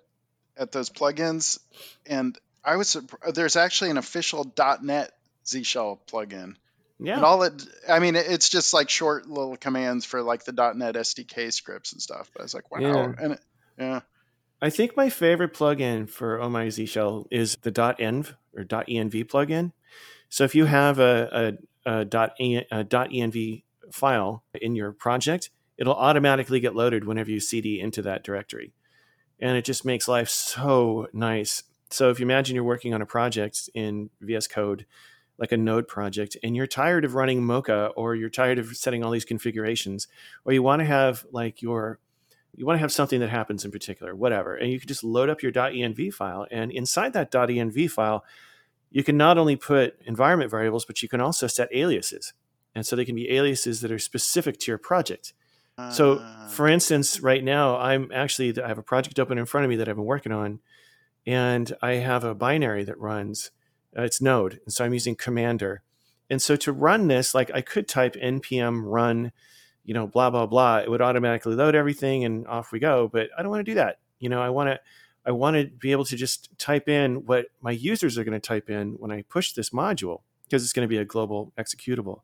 at 0.55 0.71
those 0.71 0.91
plugins 0.91 1.59
and 2.05 2.37
I 2.63 2.75
was 2.75 2.95
there's 3.33 3.55
actually 3.55 3.89
an 3.89 3.97
official 3.97 4.45
.NET 4.83 5.11
Z 5.47 5.63
Shell 5.63 6.01
plugin 6.07 6.53
yeah. 6.99 7.15
And 7.15 7.25
all 7.25 7.43
it, 7.43 7.63
I 7.89 7.99
mean, 7.99 8.15
it's 8.15 8.49
just 8.49 8.73
like 8.73 8.89
short 8.89 9.27
little 9.27 9.57
commands 9.57 10.05
for 10.05 10.21
like 10.21 10.45
the 10.45 10.51
.NET 10.51 10.95
SDK 10.95 11.51
scripts 11.51 11.93
and 11.93 12.01
stuff. 12.01 12.29
But 12.33 12.41
I 12.41 12.43
was 12.43 12.53
like, 12.53 12.71
wow. 12.71 12.79
Yeah. 12.79 13.13
And 13.19 13.33
it, 13.33 13.39
yeah. 13.77 14.01
I 14.61 14.69
think 14.69 14.95
my 14.95 15.09
favorite 15.09 15.53
plugin 15.53 16.09
for 16.09 16.41
Oh 16.41 16.49
My 16.49 16.69
Z 16.69 16.85
Shell 16.85 17.27
is 17.29 17.57
the 17.63 17.71
.env 17.71 18.33
or 18.55 18.63
.env 18.63 19.25
plugin. 19.25 19.73
So 20.29 20.45
if 20.45 20.55
you 20.55 20.65
have 20.65 20.99
a, 20.99 21.57
a, 21.85 21.91
a, 21.91 22.01
a 22.71 22.85
.env 22.85 23.63
file 23.91 24.43
in 24.53 24.75
your 24.75 24.93
project, 24.93 25.49
it'll 25.77 25.95
automatically 25.95 26.59
get 26.59 26.75
loaded 26.75 27.05
whenever 27.05 27.29
you 27.29 27.39
cd 27.39 27.79
into 27.79 28.01
that 28.03 28.23
directory. 28.23 28.73
And 29.39 29.57
it 29.57 29.65
just 29.65 29.83
makes 29.83 30.07
life 30.07 30.29
so 30.29 31.07
nice. 31.11 31.63
So 31.89 32.09
if 32.09 32.19
you 32.19 32.25
imagine 32.25 32.55
you're 32.55 32.63
working 32.63 32.93
on 32.93 33.01
a 33.01 33.05
project 33.05 33.69
in 33.73 34.09
VS 34.21 34.47
Code 34.47 34.85
like 35.43 35.51
a 35.51 35.57
node 35.57 35.89
project 35.89 36.37
and 36.41 36.55
you're 36.55 36.65
tired 36.65 37.03
of 37.03 37.15
running 37.15 37.43
mocha 37.43 37.87
or 37.97 38.15
you're 38.15 38.29
tired 38.29 38.57
of 38.57 38.77
setting 38.77 39.03
all 39.03 39.11
these 39.11 39.25
configurations 39.25 40.07
or 40.45 40.53
you 40.53 40.63
want 40.63 40.79
to 40.79 40.85
have 40.85 41.25
like 41.33 41.61
your 41.61 41.99
you 42.55 42.65
want 42.65 42.77
to 42.77 42.79
have 42.79 42.93
something 42.93 43.19
that 43.19 43.29
happens 43.29 43.65
in 43.65 43.71
particular 43.71 44.15
whatever 44.15 44.55
and 44.55 44.71
you 44.71 44.79
can 44.79 44.87
just 44.87 45.03
load 45.03 45.29
up 45.29 45.43
your 45.43 45.51
env 45.51 46.13
file 46.13 46.47
and 46.49 46.71
inside 46.71 47.11
that 47.11 47.29
env 47.29 47.91
file 47.91 48.23
you 48.89 49.03
can 49.03 49.17
not 49.17 49.37
only 49.37 49.57
put 49.57 49.99
environment 50.05 50.49
variables 50.49 50.85
but 50.85 51.03
you 51.03 51.09
can 51.09 51.19
also 51.19 51.45
set 51.45 51.67
aliases 51.73 52.31
and 52.73 52.85
so 52.85 52.95
they 52.95 53.03
can 53.03 53.15
be 53.15 53.29
aliases 53.29 53.81
that 53.81 53.91
are 53.91 53.99
specific 53.99 54.57
to 54.57 54.71
your 54.71 54.77
project 54.77 55.33
so 55.91 56.19
ah. 56.21 56.47
for 56.49 56.69
instance 56.69 57.19
right 57.19 57.43
now 57.43 57.75
i'm 57.79 58.09
actually 58.13 58.57
i 58.61 58.67
have 58.69 58.77
a 58.77 58.83
project 58.83 59.19
open 59.19 59.37
in 59.37 59.45
front 59.45 59.65
of 59.65 59.69
me 59.69 59.75
that 59.75 59.89
i've 59.89 59.97
been 59.97 60.05
working 60.05 60.31
on 60.31 60.61
and 61.27 61.75
i 61.81 61.95
have 61.95 62.23
a 62.23 62.33
binary 62.33 62.85
that 62.85 62.97
runs 62.97 63.51
uh, 63.97 64.03
it's 64.03 64.21
Node. 64.21 64.59
And 64.65 64.73
so 64.73 64.85
I'm 64.85 64.93
using 64.93 65.15
Commander. 65.15 65.81
And 66.29 66.41
so 66.41 66.55
to 66.57 66.71
run 66.71 67.07
this, 67.07 67.35
like 67.35 67.51
I 67.53 67.61
could 67.61 67.87
type 67.87 68.15
npm 68.15 68.83
run, 68.85 69.31
you 69.83 69.93
know, 69.93 70.07
blah, 70.07 70.29
blah, 70.29 70.45
blah. 70.45 70.79
It 70.79 70.89
would 70.89 71.01
automatically 71.01 71.55
load 71.55 71.75
everything 71.75 72.23
and 72.23 72.47
off 72.47 72.71
we 72.71 72.79
go. 72.79 73.07
But 73.07 73.29
I 73.37 73.41
don't 73.41 73.51
want 73.51 73.65
to 73.65 73.71
do 73.71 73.75
that. 73.75 73.99
You 74.19 74.29
know, 74.29 74.41
I 74.41 74.49
want 74.49 74.69
to. 74.69 74.79
I 75.25 75.31
want 75.31 75.55
to 75.55 75.67
be 75.67 75.93
able 75.93 76.03
to 76.05 76.17
just 76.17 76.49
type 76.57 76.89
in 76.89 77.25
what 77.25 77.45
my 77.61 77.71
users 77.71 78.17
are 78.17 78.25
going 78.25 78.33
to 78.33 78.45
type 78.45 78.69
in 78.69 78.95
when 78.99 79.09
I 79.09 79.21
push 79.29 79.53
this 79.53 79.69
module 79.69 80.19
because 80.43 80.65
it's 80.65 80.73
going 80.73 80.85
to 80.85 80.89
be 80.89 80.97
a 80.97 81.05
global 81.05 81.53
executable. 81.57 82.23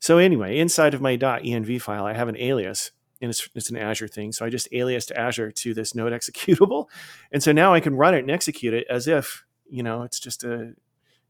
So 0.00 0.18
anyway, 0.18 0.58
inside 0.58 0.94
of 0.94 1.00
my 1.00 1.16
.env 1.16 1.80
file, 1.80 2.04
I 2.04 2.12
have 2.12 2.28
an 2.28 2.36
alias 2.36 2.90
and 3.22 3.30
it's, 3.30 3.48
it's 3.54 3.70
an 3.70 3.76
Azure 3.76 4.08
thing. 4.08 4.32
So 4.32 4.44
I 4.44 4.50
just 4.50 4.68
alias 4.72 5.06
to 5.06 5.18
Azure 5.18 5.50
to 5.50 5.74
this 5.74 5.94
node 5.94 6.12
executable. 6.20 6.88
And 7.32 7.42
so 7.42 7.52
now 7.52 7.72
I 7.72 7.80
can 7.80 7.94
run 7.94 8.14
it 8.14 8.20
and 8.20 8.30
execute 8.30 8.74
it 8.74 8.86
as 8.90 9.06
if, 9.06 9.44
you 9.70 9.82
know, 9.82 10.02
it's 10.02 10.20
just 10.20 10.44
a, 10.44 10.74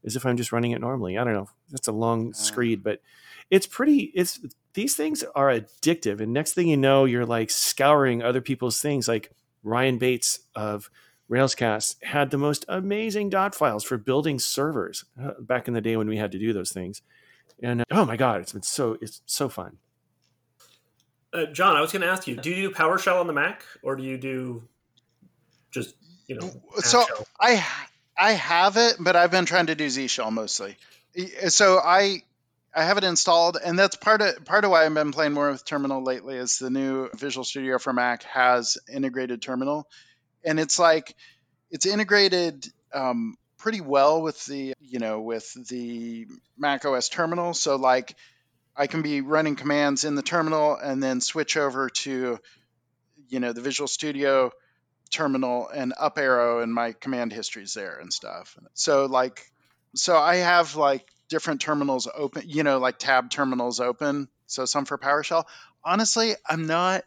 as 0.05 0.15
if 0.15 0.25
I'm 0.25 0.37
just 0.37 0.51
running 0.51 0.71
it 0.71 0.81
normally. 0.81 1.17
I 1.17 1.23
don't 1.23 1.33
know. 1.33 1.49
That's 1.71 1.87
a 1.87 1.93
long 1.93 2.33
screed, 2.33 2.83
but 2.83 3.01
it's 3.49 3.67
pretty. 3.67 4.11
It's 4.15 4.39
these 4.73 4.95
things 4.95 5.23
are 5.35 5.49
addictive, 5.49 6.19
and 6.19 6.33
next 6.33 6.53
thing 6.53 6.67
you 6.67 6.77
know, 6.77 7.05
you're 7.05 7.25
like 7.25 7.49
scouring 7.49 8.21
other 8.21 8.41
people's 8.41 8.81
things. 8.81 9.07
Like 9.07 9.31
Ryan 9.63 9.97
Bates 9.97 10.39
of 10.55 10.89
Railscast 11.29 12.03
had 12.03 12.29
the 12.29 12.37
most 12.37 12.65
amazing 12.67 13.29
dot 13.29 13.55
files 13.55 13.83
for 13.83 13.97
building 13.97 14.39
servers 14.39 15.05
uh, 15.21 15.31
back 15.39 15.67
in 15.67 15.73
the 15.73 15.81
day 15.81 15.97
when 15.97 16.07
we 16.07 16.17
had 16.17 16.31
to 16.31 16.39
do 16.39 16.53
those 16.53 16.71
things. 16.71 17.01
And 17.61 17.81
uh, 17.81 17.85
oh 17.91 18.05
my 18.05 18.17
god, 18.17 18.41
it's 18.41 18.53
been 18.53 18.61
so 18.61 18.97
it's 19.01 19.21
so 19.25 19.49
fun. 19.49 19.77
Uh, 21.33 21.45
Jon, 21.47 21.75
I 21.75 21.81
was 21.81 21.91
going 21.91 22.01
to 22.01 22.07
ask 22.07 22.27
you: 22.27 22.35
Do 22.35 22.49
you 22.49 22.69
do 22.69 22.71
PowerShell 22.71 23.19
on 23.19 23.27
the 23.27 23.33
Mac, 23.33 23.63
or 23.81 23.95
do 23.95 24.03
you 24.03 24.17
do 24.17 24.63
just 25.71 25.95
you 26.27 26.35
know? 26.35 26.51
So 26.79 27.05
I 27.39 27.65
I 28.17 28.31
have 28.33 28.77
it, 28.77 28.95
but 28.99 29.15
I've 29.15 29.31
been 29.31 29.45
trying 29.45 29.67
to 29.67 29.75
do 29.75 29.89
Z 29.89 30.07
Shell 30.07 30.31
mostly. 30.31 30.77
So 31.49 31.79
I 31.79 32.23
I 32.73 32.83
have 32.83 32.97
it 32.97 33.03
installed, 33.03 33.57
and 33.63 33.77
that's 33.79 33.95
part 33.95 34.21
of 34.21 34.43
part 34.45 34.65
of 34.65 34.71
why 34.71 34.85
I've 34.85 34.93
been 34.93 35.11
playing 35.11 35.33
more 35.33 35.51
with 35.51 35.65
Terminal 35.65 36.03
lately. 36.03 36.35
Is 36.35 36.59
the 36.59 36.69
new 36.69 37.09
Visual 37.15 37.43
Studio 37.43 37.77
for 37.77 37.93
Mac 37.93 38.23
has 38.23 38.77
integrated 38.91 39.41
Terminal, 39.41 39.87
and 40.43 40.59
it's 40.59 40.79
like 40.79 41.15
it's 41.71 41.85
integrated 41.85 42.67
um, 42.93 43.35
pretty 43.57 43.81
well 43.81 44.21
with 44.21 44.45
the 44.45 44.73
you 44.79 44.99
know 44.99 45.21
with 45.21 45.51
the 45.67 46.27
Mac 46.57 46.85
OS 46.85 47.09
terminal. 47.09 47.53
So 47.53 47.75
like 47.77 48.15
I 48.75 48.87
can 48.87 49.01
be 49.01 49.21
running 49.21 49.55
commands 49.55 50.03
in 50.03 50.15
the 50.15 50.21
terminal 50.21 50.75
and 50.75 51.01
then 51.01 51.21
switch 51.21 51.57
over 51.57 51.89
to 51.89 52.39
you 53.27 53.39
know 53.39 53.53
the 53.53 53.61
Visual 53.61 53.87
Studio 53.87 54.51
terminal 55.11 55.67
and 55.67 55.93
up 55.97 56.17
arrow 56.17 56.61
and 56.61 56.73
my 56.73 56.93
command 56.93 57.31
histories 57.31 57.73
there 57.73 57.99
and 57.99 58.11
stuff. 58.11 58.57
So 58.73 59.05
like 59.05 59.51
so 59.95 60.17
I 60.17 60.37
have 60.37 60.75
like 60.75 61.07
different 61.29 61.61
terminals 61.61 62.07
open, 62.13 62.43
you 62.45 62.63
know, 62.63 62.79
like 62.79 62.99
tab 62.99 63.29
terminals 63.29 63.79
open. 63.79 64.27
So 64.47 64.65
some 64.65 64.85
for 64.85 64.97
PowerShell. 64.97 65.45
Honestly, 65.83 66.35
I'm 66.47 66.67
not 66.67 67.03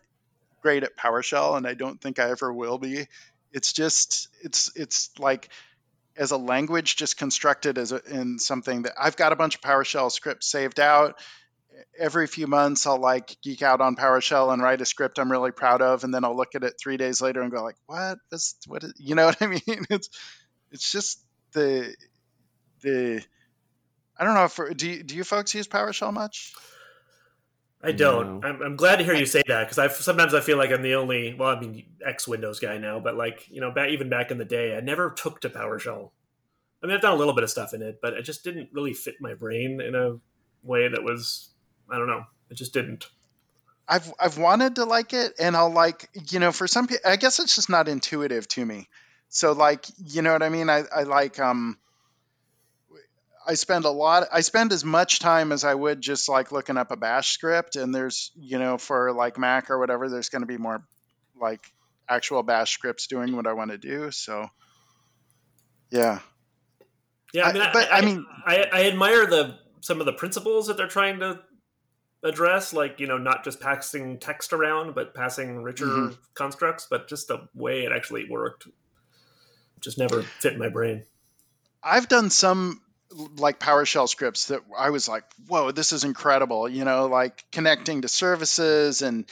great 0.62 0.82
at 0.82 0.96
PowerShell 0.96 1.56
and 1.56 1.66
I 1.66 1.74
don't 1.74 2.00
think 2.00 2.18
I 2.18 2.30
ever 2.30 2.52
will 2.52 2.78
be. 2.78 3.06
It's 3.52 3.72
just 3.72 4.28
it's 4.42 4.70
it's 4.76 5.10
like 5.18 5.48
as 6.16 6.32
a 6.32 6.36
language 6.36 6.96
just 6.96 7.16
constructed 7.16 7.78
as 7.78 7.92
a, 7.92 8.02
in 8.10 8.38
something 8.38 8.82
that 8.82 8.92
I've 8.98 9.16
got 9.16 9.32
a 9.32 9.36
bunch 9.36 9.54
of 9.54 9.60
PowerShell 9.60 10.10
scripts 10.10 10.48
saved 10.48 10.80
out. 10.80 11.18
Every 11.98 12.26
few 12.26 12.46
months, 12.46 12.86
I'll 12.86 13.00
like 13.00 13.36
geek 13.42 13.62
out 13.62 13.80
on 13.80 13.96
PowerShell 13.96 14.52
and 14.52 14.62
write 14.62 14.80
a 14.80 14.86
script 14.86 15.18
I'm 15.18 15.30
really 15.30 15.52
proud 15.52 15.82
of, 15.82 16.04
and 16.04 16.12
then 16.12 16.24
I'll 16.24 16.36
look 16.36 16.54
at 16.54 16.64
it 16.64 16.74
three 16.80 16.96
days 16.96 17.20
later 17.20 17.40
and 17.42 17.50
go 17.50 17.62
like, 17.62 17.76
"What? 17.86 18.18
This? 18.30 18.56
What? 18.66 18.84
Is, 18.84 18.94
you 18.98 19.14
know 19.14 19.26
what 19.26 19.40
I 19.40 19.46
mean?" 19.46 19.60
It's 19.90 20.08
it's 20.70 20.92
just 20.92 21.22
the 21.52 21.94
the 22.82 23.22
I 24.18 24.24
don't 24.24 24.34
know 24.34 24.44
if 24.44 24.76
do 24.76 24.88
you, 24.88 25.02
do 25.02 25.16
you 25.16 25.24
folks 25.24 25.54
use 25.54 25.68
PowerShell 25.68 26.12
much? 26.12 26.54
I 27.82 27.92
don't. 27.92 28.40
No. 28.40 28.48
I'm, 28.48 28.62
I'm, 28.62 28.76
glad 28.76 28.96
to 28.96 29.04
hear 29.04 29.14
you 29.14 29.26
say 29.26 29.42
that 29.46 29.64
because 29.64 29.78
I 29.78 29.86
sometimes 29.88 30.34
I 30.34 30.40
feel 30.40 30.58
like 30.58 30.72
I'm 30.72 30.82
the 30.82 30.94
only. 30.96 31.34
Well, 31.34 31.48
I 31.56 31.60
mean, 31.60 31.84
ex 32.04 32.26
Windows 32.26 32.58
guy 32.58 32.78
now, 32.78 32.98
but 32.98 33.16
like 33.16 33.48
you 33.48 33.60
know, 33.60 33.70
back 33.70 33.90
even 33.90 34.08
back 34.08 34.32
in 34.32 34.38
the 34.38 34.44
day, 34.44 34.76
I 34.76 34.80
never 34.80 35.10
took 35.10 35.40
to 35.42 35.50
PowerShell. 35.50 36.10
I 36.82 36.86
mean, 36.86 36.96
I've 36.96 37.02
done 37.02 37.12
a 37.12 37.16
little 37.16 37.34
bit 37.34 37.44
of 37.44 37.50
stuff 37.50 37.74
in 37.74 37.82
it, 37.82 38.00
but 38.02 38.14
it 38.14 38.22
just 38.22 38.42
didn't 38.42 38.70
really 38.72 38.94
fit 38.94 39.16
my 39.20 39.34
brain 39.34 39.80
in 39.80 39.94
a 39.94 40.16
way 40.62 40.88
that 40.88 41.04
was. 41.04 41.50
I 41.90 41.98
don't 41.98 42.06
know. 42.06 42.24
It 42.50 42.54
just 42.54 42.72
didn't. 42.72 43.06
I've 43.88 44.12
I've 44.20 44.38
wanted 44.38 44.76
to 44.76 44.84
like 44.84 45.14
it, 45.14 45.34
and 45.38 45.56
I'll 45.56 45.72
like 45.72 46.08
you 46.30 46.38
know 46.38 46.52
for 46.52 46.66
some 46.66 46.86
people, 46.86 47.10
I 47.10 47.16
guess 47.16 47.38
it's 47.38 47.54
just 47.54 47.70
not 47.70 47.88
intuitive 47.88 48.46
to 48.48 48.64
me. 48.64 48.88
So 49.28 49.52
like 49.52 49.86
you 50.04 50.22
know 50.22 50.32
what 50.32 50.42
I 50.42 50.48
mean. 50.50 50.68
I 50.68 50.84
I 50.94 51.02
like 51.04 51.38
um 51.38 51.78
I 53.48 53.54
spend 53.54 53.86
a 53.86 53.90
lot 53.90 54.28
I 54.30 54.42
spend 54.42 54.72
as 54.72 54.84
much 54.84 55.20
time 55.20 55.52
as 55.52 55.64
I 55.64 55.74
would 55.74 56.02
just 56.02 56.28
like 56.28 56.52
looking 56.52 56.76
up 56.76 56.90
a 56.90 56.96
bash 56.96 57.30
script 57.30 57.76
and 57.76 57.94
there's 57.94 58.30
you 58.38 58.58
know 58.58 58.76
for 58.76 59.12
like 59.12 59.38
Mac 59.38 59.70
or 59.70 59.78
whatever 59.78 60.10
there's 60.10 60.28
going 60.28 60.42
to 60.42 60.46
be 60.46 60.58
more 60.58 60.82
like 61.40 61.72
actual 62.06 62.42
bash 62.42 62.72
scripts 62.74 63.06
doing 63.06 63.34
what 63.34 63.46
I 63.46 63.54
want 63.54 63.70
to 63.70 63.78
do 63.78 64.10
so 64.10 64.48
yeah 65.90 66.18
yeah 67.32 67.46
I 67.46 67.52
mean, 67.54 67.62
I, 67.62 67.72
but 67.72 67.90
I, 67.90 67.96
I 67.96 68.00
mean 68.02 68.26
I, 68.46 68.66
I 68.70 68.84
admire 68.84 69.24
the 69.24 69.58
some 69.80 70.00
of 70.00 70.06
the 70.06 70.12
principles 70.12 70.66
that 70.66 70.76
they're 70.76 70.86
trying 70.86 71.20
to 71.20 71.40
address 72.24 72.72
like 72.72 72.98
you 72.98 73.06
know 73.06 73.18
not 73.18 73.44
just 73.44 73.60
passing 73.60 74.18
text 74.18 74.52
around 74.52 74.94
but 74.94 75.14
passing 75.14 75.62
richer 75.62 75.86
mm-hmm. 75.86 76.14
constructs 76.34 76.86
but 76.90 77.08
just 77.08 77.28
the 77.28 77.38
way 77.54 77.84
it 77.84 77.92
actually 77.92 78.28
worked 78.28 78.66
just 79.80 79.98
never 79.98 80.22
fit 80.22 80.54
in 80.54 80.58
my 80.58 80.68
brain 80.68 81.04
I've 81.82 82.08
done 82.08 82.30
some 82.30 82.80
like 83.36 83.58
PowerShell 83.58 84.08
scripts 84.08 84.46
that 84.46 84.60
I 84.76 84.90
was 84.90 85.08
like, 85.08 85.24
whoa, 85.46 85.70
this 85.70 85.92
is 85.92 86.04
incredible. 86.04 86.68
You 86.68 86.84
know, 86.84 87.06
like 87.06 87.44
connecting 87.52 88.02
to 88.02 88.08
services 88.08 89.02
and 89.02 89.24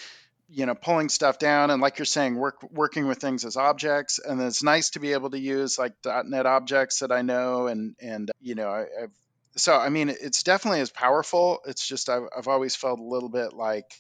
you 0.49 0.65
know 0.65 0.75
pulling 0.75 1.09
stuff 1.09 1.39
down 1.39 1.71
and 1.71 1.83
like 1.83 1.99
you're 1.99 2.07
saying 2.07 2.37
work 2.37 2.63
working 2.71 3.09
with 3.09 3.19
things 3.19 3.45
as 3.45 3.57
objects 3.57 4.21
and 4.21 4.41
it's 4.41 4.63
nice 4.63 4.91
to 4.91 5.01
be 5.01 5.13
able 5.13 5.29
to 5.31 5.39
use 5.39 5.77
like 5.77 5.93
.NET 6.05 6.47
objects 6.47 7.01
that 7.01 7.11
i 7.11 7.23
know 7.23 7.67
and 7.67 7.97
and 8.01 8.31
you 8.41 8.55
know 8.55 8.69
I, 8.69 8.87
have 9.01 9.11
so 9.57 9.77
i 9.77 9.89
mean 9.89 10.09
it's 10.09 10.43
definitely 10.43 10.81
as 10.81 10.91
powerful 10.91 11.61
it's 11.67 11.87
just 11.87 12.09
I've, 12.09 12.25
I've 12.37 12.49
always 12.49 12.77
felt 12.77 13.01
a 13.01 13.05
little 13.05 13.29
bit 13.29 13.53
like 13.53 13.91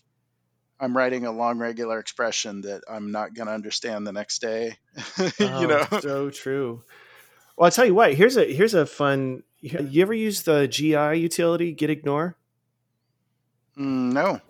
i'm 0.79 0.97
writing 0.97 1.27
a 1.27 1.33
long 1.33 1.59
regular 1.59 1.99
expression 1.99 2.63
that 2.63 2.83
i'm 2.89 3.13
not 3.13 3.35
going 3.35 3.47
to 3.47 3.55
understand 3.55 4.07
the 4.07 4.13
next 4.13 4.41
day 4.41 4.77
you 5.19 5.33
oh, 5.41 5.87
know 5.91 6.01
so 6.01 6.31
true 6.31 6.83
well 7.57 7.67
i'll 7.67 7.71
tell 7.71 7.87
you 7.87 7.95
what 7.95 8.15
here's 8.15 8.37
a 8.37 8.53
here's 8.53 8.75
a 8.75 8.87
fun 8.87 9.43
you 9.61 10.03
ever 10.03 10.15
use 10.15 10.43
the 10.43 10.69
GI 10.69 11.19
utility 11.19 11.75
gitignore? 11.75 12.35
Mm, 13.77 14.13
no. 14.13 14.41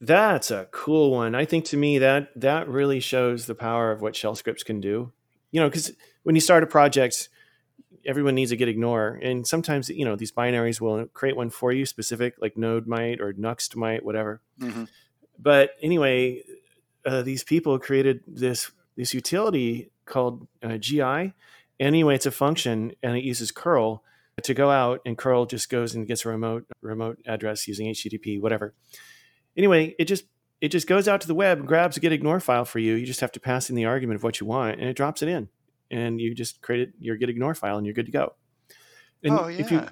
That's 0.00 0.50
a 0.50 0.68
cool 0.70 1.10
one. 1.10 1.34
I 1.34 1.44
think 1.44 1.64
to 1.66 1.76
me 1.76 1.98
that 1.98 2.28
that 2.36 2.68
really 2.68 3.00
shows 3.00 3.46
the 3.46 3.54
power 3.54 3.90
of 3.90 4.02
what 4.02 4.14
shell 4.14 4.34
scripts 4.34 4.62
can 4.62 4.80
do. 4.80 5.12
You 5.50 5.60
know, 5.60 5.68
because 5.68 5.92
when 6.24 6.34
you 6.34 6.40
start 6.40 6.62
a 6.62 6.66
project, 6.66 7.28
everyone 8.06 8.34
needs 8.34 8.52
a 8.52 8.56
gitignore, 8.56 9.18
and 9.22 9.46
sometimes 9.46 9.88
you 9.88 10.04
know 10.04 10.16
these 10.16 10.32
binaries 10.32 10.80
will 10.80 11.06
create 11.06 11.36
one 11.36 11.50
for 11.50 11.72
you 11.72 11.86
specific, 11.86 12.34
like 12.40 12.56
Node 12.56 12.86
might 12.86 13.20
or 13.20 13.32
Nuxt 13.32 13.76
might, 13.76 14.04
whatever. 14.04 14.40
Mm-hmm. 14.60 14.84
But 15.38 15.70
anyway, 15.82 16.42
uh, 17.04 17.22
these 17.22 17.44
people 17.44 17.78
created 17.78 18.20
this 18.26 18.70
this 18.96 19.14
utility 19.14 19.90
called 20.06 20.46
uh, 20.62 20.76
GI, 20.76 21.32
anyway, 21.80 22.14
it's 22.14 22.26
a 22.26 22.30
function 22.30 22.92
and 23.02 23.16
it 23.16 23.24
uses 23.24 23.50
curl 23.50 24.02
to 24.42 24.54
go 24.54 24.70
out 24.70 25.00
and 25.06 25.16
curl 25.16 25.46
just 25.46 25.70
goes 25.70 25.94
and 25.94 26.06
gets 26.06 26.24
a 26.24 26.28
remote 26.28 26.66
remote 26.82 27.18
address 27.26 27.68
using 27.68 27.86
HTTP, 27.86 28.40
whatever. 28.40 28.74
Anyway, 29.56 29.94
it 29.98 30.06
just 30.06 30.24
it 30.60 30.68
just 30.68 30.86
goes 30.86 31.08
out 31.08 31.20
to 31.20 31.26
the 31.26 31.34
web, 31.34 31.66
grabs 31.66 31.96
a 31.96 32.00
gitignore 32.00 32.42
file 32.42 32.64
for 32.64 32.78
you. 32.78 32.94
You 32.94 33.06
just 33.06 33.20
have 33.20 33.32
to 33.32 33.40
pass 33.40 33.68
in 33.68 33.76
the 33.76 33.84
argument 33.84 34.16
of 34.16 34.22
what 34.22 34.40
you 34.40 34.46
want, 34.46 34.80
and 34.80 34.88
it 34.88 34.96
drops 34.96 35.22
it 35.22 35.28
in, 35.28 35.48
and 35.94 36.20
you 36.20 36.34
just 36.34 36.60
create 36.60 36.88
it, 36.88 36.94
your 36.98 37.16
gitignore 37.18 37.56
file, 37.56 37.76
and 37.76 37.86
you're 37.86 37.94
good 37.94 38.06
to 38.06 38.12
go. 38.12 38.34
And 39.22 39.38
oh 39.38 39.46
yeah. 39.46 39.60
If 39.60 39.70
you, 39.70 39.86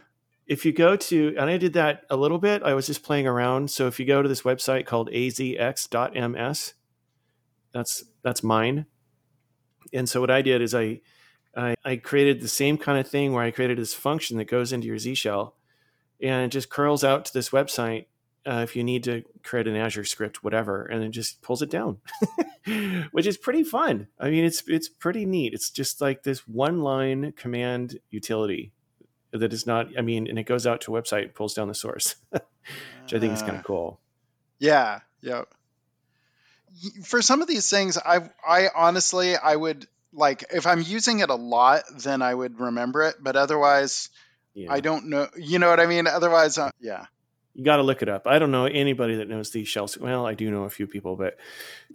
if 0.47 0.65
you 0.67 0.73
go 0.73 0.97
to, 0.97 1.35
and 1.39 1.49
I 1.49 1.57
did 1.57 1.75
that 1.75 2.03
a 2.11 2.17
little 2.17 2.39
bit. 2.39 2.63
I 2.63 2.75
was 2.75 2.87
just 2.87 3.03
playing 3.03 3.27
around. 3.27 3.71
So 3.71 3.87
if 3.87 4.01
you 4.01 4.07
go 4.07 4.21
to 4.21 4.29
this 4.29 4.43
website 4.43 4.85
called 4.85 5.09
azx.ms, 5.11 6.75
that's 7.73 8.05
that's 8.23 8.43
mine. 8.43 8.87
And 9.93 10.09
so 10.09 10.21
what 10.21 10.31
I 10.31 10.43
did 10.43 10.61
is 10.61 10.75
I 10.75 11.01
I, 11.57 11.77
I 11.85 11.97
created 11.97 12.41
the 12.41 12.49
same 12.49 12.77
kind 12.79 12.99
of 12.99 13.09
thing 13.09 13.33
where 13.33 13.45
I 13.45 13.51
created 13.51 13.79
this 13.79 13.95
function 13.95 14.37
that 14.39 14.47
goes 14.47 14.73
into 14.73 14.87
your 14.87 14.99
Z 14.99 15.15
shell 15.15 15.57
and 16.21 16.47
it 16.47 16.49
just 16.49 16.71
curls 16.71 17.05
out 17.05 17.25
to 17.27 17.33
this 17.35 17.51
website 17.51 18.07
uh, 18.47 18.61
if 18.63 18.75
you 18.75 18.83
need 18.83 19.05
to 19.05 19.23
create 19.43 19.69
an 19.69 19.77
Azure 19.77 20.05
script, 20.05 20.43
whatever, 20.43 20.85
and 20.85 21.03
it 21.05 21.11
just 21.11 21.43
pulls 21.43 21.63
it 21.63 21.71
down, 21.71 21.99
which 23.13 23.27
is 23.27 23.37
pretty 23.37 23.63
fun. 23.63 24.09
I 24.19 24.31
mean, 24.31 24.45
it's 24.45 24.63
it's 24.67 24.89
pretty 24.89 25.27
neat. 25.27 25.55
It's 25.55 25.71
just 25.71 26.01
like 26.01 26.23
this 26.23 26.47
one 26.49 26.81
line 26.81 27.33
command 27.37 28.01
utility 28.11 28.73
that 29.33 29.53
is 29.53 29.67
not. 29.67 29.89
I 29.97 30.03
mean, 30.03 30.27
and 30.27 30.39
it 30.39 30.45
goes 30.45 30.67
out 30.67 30.81
to 30.83 30.97
a 30.97 31.03
website, 31.03 31.35
pulls 31.35 31.55
down 31.55 31.69
the 31.69 31.75
source, 31.75 32.17
which 32.31 33.15
I 33.15 33.19
think 33.19 33.35
is 33.35 33.43
kind 33.43 33.55
of 33.55 33.61
uh, 33.61 33.65
cool. 33.65 34.01
Yeah, 34.59 35.01
yeah. 35.21 35.43
For 37.05 37.23
some 37.23 37.43
of 37.43 37.49
these 37.49 37.69
things, 37.71 37.97
I 37.99 38.29
I 38.47 38.69
honestly 38.75 39.37
I 39.37 39.55
would 39.55 39.87
like 40.13 40.45
if 40.53 40.67
I'm 40.67 40.83
using 40.83 41.21
it 41.21 41.31
a 41.31 41.35
lot, 41.35 41.85
then 41.97 42.23
I 42.23 42.35
would 42.35 42.59
remember 42.59 43.03
it. 43.05 43.17
But 43.21 43.37
otherwise, 43.37 44.09
yeah. 44.55 44.73
I 44.73 44.81
don't 44.81 45.07
know. 45.07 45.29
You 45.37 45.59
know 45.59 45.69
what 45.69 45.81
I 45.81 45.87
mean? 45.87 46.07
Otherwise, 46.07 46.59
uh, 46.59 46.71
yeah. 46.81 47.07
You 47.55 47.65
got 47.65 47.77
to 47.77 47.83
look 47.83 48.03
it 48.03 48.09
up. 48.09 48.27
I 48.27 48.39
don't 48.39 48.51
know 48.51 48.65
anybody 48.65 49.17
that 49.17 49.29
knows 49.29 49.51
these 49.51 49.69
shells. 49.69 49.99
Well, 49.99 50.27
I 50.27 50.35
do 50.35 50.51
know 50.51 50.65
a 50.65 50.71
few 50.71 50.87
people, 50.87 51.17
but 51.17 51.37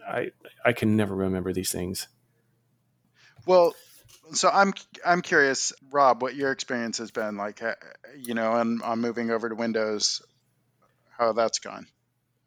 I 0.07 0.31
I 0.63 0.73
can 0.73 0.95
never 0.95 1.15
remember 1.15 1.51
these 1.53 1.71
things. 1.71 2.07
Well, 3.45 3.73
so 4.33 4.49
I'm 4.49 4.73
I'm 5.05 5.21
curious, 5.21 5.73
Rob, 5.89 6.21
what 6.21 6.35
your 6.35 6.51
experience 6.51 6.97
has 6.99 7.11
been 7.11 7.37
like. 7.37 7.63
Uh, 7.63 7.75
you 8.17 8.33
know, 8.33 8.53
and 8.55 8.81
I'm 8.83 9.01
moving 9.01 9.31
over 9.31 9.49
to 9.49 9.55
Windows. 9.55 10.21
How 11.17 11.33
that's 11.33 11.59
gone? 11.59 11.87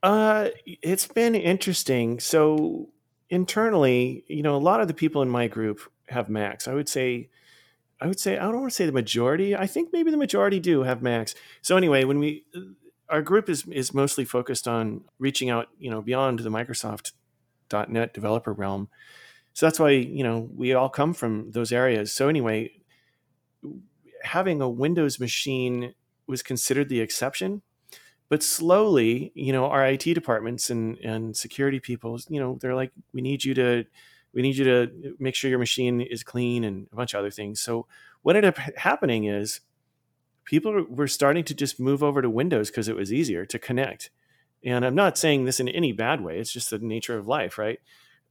Uh, 0.02 0.48
it's 0.64 1.08
been 1.08 1.34
interesting. 1.34 2.20
So 2.20 2.90
internally, 3.28 4.24
you 4.28 4.42
know, 4.42 4.56
a 4.56 4.58
lot 4.58 4.80
of 4.80 4.88
the 4.88 4.94
people 4.94 5.22
in 5.22 5.28
my 5.28 5.48
group 5.48 5.80
have 6.08 6.28
Macs. 6.28 6.68
I 6.68 6.74
would 6.74 6.88
say, 6.88 7.30
I 8.00 8.06
would 8.06 8.20
say, 8.20 8.38
I 8.38 8.42
don't 8.42 8.60
want 8.60 8.70
to 8.70 8.74
say 8.74 8.86
the 8.86 8.92
majority. 8.92 9.56
I 9.56 9.66
think 9.66 9.90
maybe 9.92 10.10
the 10.10 10.16
majority 10.16 10.60
do 10.60 10.82
have 10.82 11.02
Macs. 11.02 11.34
So 11.62 11.76
anyway, 11.76 12.04
when 12.04 12.18
we, 12.18 12.44
our 13.10 13.22
group 13.22 13.48
is 13.48 13.66
is 13.68 13.92
mostly 13.92 14.24
focused 14.24 14.68
on 14.68 15.02
reaching 15.18 15.50
out, 15.50 15.68
you 15.78 15.90
know, 15.90 16.00
beyond 16.00 16.40
the 16.40 16.50
Microsoft 16.50 17.12
.NET 17.88 18.14
developer 18.14 18.52
realm. 18.52 18.88
So 19.52 19.66
that's 19.66 19.80
why 19.80 19.90
you 19.90 20.24
know 20.24 20.48
we 20.54 20.74
all 20.74 20.88
come 20.88 21.14
from 21.14 21.50
those 21.50 21.72
areas. 21.72 22.12
So 22.12 22.28
anyway, 22.28 22.72
having 24.22 24.60
a 24.60 24.68
Windows 24.68 25.20
machine 25.20 25.94
was 26.26 26.42
considered 26.42 26.88
the 26.88 27.00
exception 27.00 27.62
but 28.30 28.42
slowly 28.42 29.30
you 29.34 29.52
know 29.52 29.66
our 29.66 29.84
it 29.84 30.02
departments 30.02 30.70
and 30.70 30.96
and 30.98 31.36
security 31.36 31.78
people 31.78 32.18
you 32.30 32.40
know 32.40 32.56
they're 32.62 32.74
like 32.74 32.92
we 33.12 33.20
need 33.20 33.44
you 33.44 33.52
to 33.52 33.84
we 34.32 34.40
need 34.40 34.56
you 34.56 34.64
to 34.64 35.14
make 35.18 35.34
sure 35.34 35.50
your 35.50 35.58
machine 35.58 36.00
is 36.00 36.22
clean 36.22 36.64
and 36.64 36.86
a 36.92 36.96
bunch 36.96 37.12
of 37.12 37.18
other 37.18 37.30
things 37.30 37.60
so 37.60 37.86
what 38.22 38.36
ended 38.36 38.56
up 38.56 38.76
happening 38.76 39.24
is 39.24 39.60
people 40.50 40.84
were 40.90 41.06
starting 41.06 41.44
to 41.44 41.54
just 41.54 41.78
move 41.78 42.02
over 42.02 42.20
to 42.20 42.28
windows 42.28 42.70
because 42.70 42.88
it 42.88 42.96
was 42.96 43.12
easier 43.12 43.46
to 43.46 43.56
connect. 43.56 44.10
And 44.64 44.84
i'm 44.84 44.96
not 44.96 45.16
saying 45.16 45.44
this 45.44 45.60
in 45.60 45.68
any 45.68 45.92
bad 45.92 46.20
way 46.20 46.38
it's 46.38 46.52
just 46.52 46.70
the 46.70 46.78
nature 46.78 47.16
of 47.16 47.28
life 47.28 47.56
right? 47.56 47.78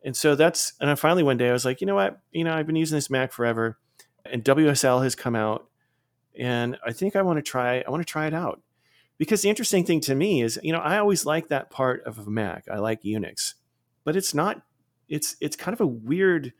And 0.03 0.15
so 0.15 0.35
that's 0.35 0.73
and 0.81 0.89
i 0.89 0.95
finally 0.95 1.23
one 1.23 1.37
day 1.37 1.49
i 1.49 1.53
was 1.53 1.63
like 1.63 1.79
you 1.79 1.87
know 1.87 1.95
what? 1.95 2.19
You 2.31 2.43
know 2.43 2.53
i've 2.53 2.67
been 2.67 2.75
using 2.75 2.97
this 2.97 3.09
mac 3.09 3.31
forever 3.31 3.79
and 4.25 4.43
wsl 4.43 5.01
has 5.01 5.15
come 5.15 5.35
out 5.35 5.69
and 6.37 6.77
i 6.85 6.91
think 6.91 7.15
i 7.15 7.21
want 7.21 7.37
to 7.37 7.41
try 7.41 7.79
i 7.87 7.89
want 7.89 8.05
to 8.05 8.11
try 8.11 8.27
it 8.27 8.33
out. 8.33 8.61
Because 9.17 9.41
the 9.41 9.49
interesting 9.49 9.85
thing 9.85 9.99
to 10.01 10.15
me 10.15 10.41
is, 10.41 10.57
you 10.63 10.71
know, 10.71 10.79
I 10.79 10.97
always 10.97 11.25
like 11.25 11.49
that 11.49 11.69
part 11.69 12.03
of 12.05 12.25
Mac. 12.25 12.63
I 12.71 12.77
like 12.77 13.03
Unix, 13.03 13.55
but 14.05 14.15
it's 14.15 14.33
not 14.33 14.61
it's 15.09 15.35
it's 15.41 15.57
kind 15.57 15.73
of 15.73 15.81
a 15.81 15.87
weird 15.87 16.53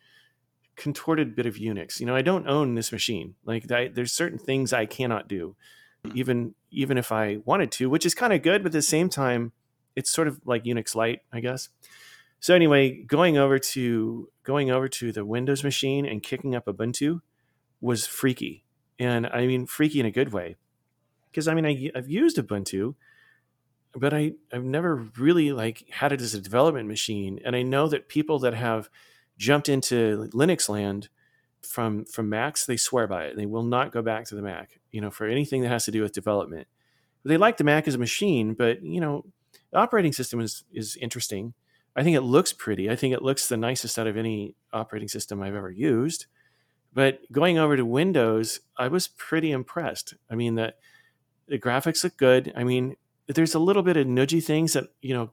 contorted 0.79 1.35
bit 1.35 1.45
of 1.45 1.55
Unix. 1.55 1.99
You 1.99 2.05
know, 2.05 2.15
I 2.15 2.21
don't 2.21 2.47
own 2.47 2.73
this 2.73 2.91
machine. 2.91 3.35
Like 3.45 3.69
I, 3.71 3.89
there's 3.89 4.13
certain 4.13 4.39
things 4.39 4.73
I 4.73 4.85
cannot 4.85 5.27
do, 5.27 5.55
hmm. 6.03 6.11
even 6.15 6.55
even 6.71 6.97
if 6.97 7.11
I 7.11 7.39
wanted 7.45 7.71
to, 7.73 7.89
which 7.89 8.05
is 8.05 8.15
kind 8.15 8.33
of 8.33 8.41
good, 8.41 8.63
but 8.63 8.69
at 8.69 8.73
the 8.73 8.81
same 8.81 9.09
time, 9.09 9.51
it's 9.95 10.09
sort 10.09 10.27
of 10.27 10.39
like 10.45 10.63
Unix 10.63 10.95
Lite, 10.95 11.21
I 11.31 11.41
guess. 11.41 11.69
So 12.39 12.55
anyway, 12.55 13.03
going 13.03 13.37
over 13.37 13.59
to 13.59 14.29
going 14.43 14.71
over 14.71 14.87
to 14.87 15.11
the 15.11 15.25
Windows 15.25 15.63
machine 15.63 16.05
and 16.05 16.23
kicking 16.23 16.55
up 16.55 16.65
Ubuntu 16.65 17.21
was 17.81 18.07
freaky, 18.07 18.63
and 18.97 19.27
I 19.27 19.45
mean 19.45 19.65
freaky 19.65 19.99
in 19.99 20.05
a 20.05 20.11
good 20.11 20.31
way, 20.31 20.55
because 21.29 21.47
I 21.47 21.53
mean 21.53 21.65
I, 21.65 21.91
I've 21.93 22.09
used 22.09 22.37
Ubuntu, 22.37 22.95
but 23.93 24.13
I 24.13 24.33
I've 24.53 24.63
never 24.63 24.95
really 25.17 25.51
like 25.51 25.83
had 25.91 26.13
it 26.13 26.21
as 26.21 26.33
a 26.33 26.41
development 26.41 26.87
machine, 26.87 27.39
and 27.43 27.55
I 27.55 27.63
know 27.63 27.89
that 27.89 28.07
people 28.07 28.39
that 28.39 28.53
have 28.53 28.89
jumped 29.39 29.69
into 29.69 30.29
Linux 30.33 30.69
land 30.69 31.09
from 31.63 32.05
from 32.05 32.29
Macs, 32.29 32.65
they 32.65 32.77
swear 32.77 33.07
by 33.07 33.25
it. 33.25 33.37
They 33.37 33.47
will 33.47 33.63
not 33.63 33.91
go 33.91 34.03
back 34.03 34.25
to 34.25 34.35
the 34.35 34.41
Mac, 34.41 34.79
you 34.91 35.01
know, 35.01 35.09
for 35.09 35.25
anything 35.25 35.61
that 35.63 35.69
has 35.69 35.85
to 35.85 35.91
do 35.91 36.01
with 36.03 36.11
development. 36.11 36.67
They 37.25 37.37
like 37.37 37.57
the 37.57 37.63
Mac 37.63 37.87
as 37.87 37.95
a 37.95 37.99
machine, 37.99 38.53
but 38.53 38.83
you 38.83 39.01
know, 39.01 39.25
the 39.71 39.79
operating 39.79 40.13
system 40.13 40.39
is 40.39 40.63
is 40.71 40.95
interesting. 40.97 41.53
I 41.95 42.03
think 42.03 42.15
it 42.15 42.21
looks 42.21 42.53
pretty. 42.53 42.89
I 42.89 42.95
think 42.95 43.13
it 43.13 43.23
looks 43.23 43.47
the 43.47 43.57
nicest 43.57 43.97
out 43.97 44.07
of 44.07 44.15
any 44.15 44.55
operating 44.71 45.09
system 45.09 45.41
I've 45.41 45.55
ever 45.55 45.71
used. 45.71 46.27
But 46.93 47.19
going 47.31 47.57
over 47.57 47.75
to 47.75 47.85
Windows, 47.85 48.61
I 48.77 48.87
was 48.87 49.07
pretty 49.07 49.51
impressed. 49.51 50.15
I 50.29 50.35
mean, 50.35 50.55
that 50.55 50.75
the 51.47 51.59
graphics 51.59 52.03
look 52.03 52.17
good. 52.17 52.53
I 52.55 52.63
mean, 52.63 52.95
there's 53.27 53.55
a 53.55 53.59
little 53.59 53.83
bit 53.83 53.97
of 53.97 54.07
nudgy 54.07 54.43
things 54.43 54.73
that 54.73 54.85
you 55.01 55.13
know, 55.13 55.31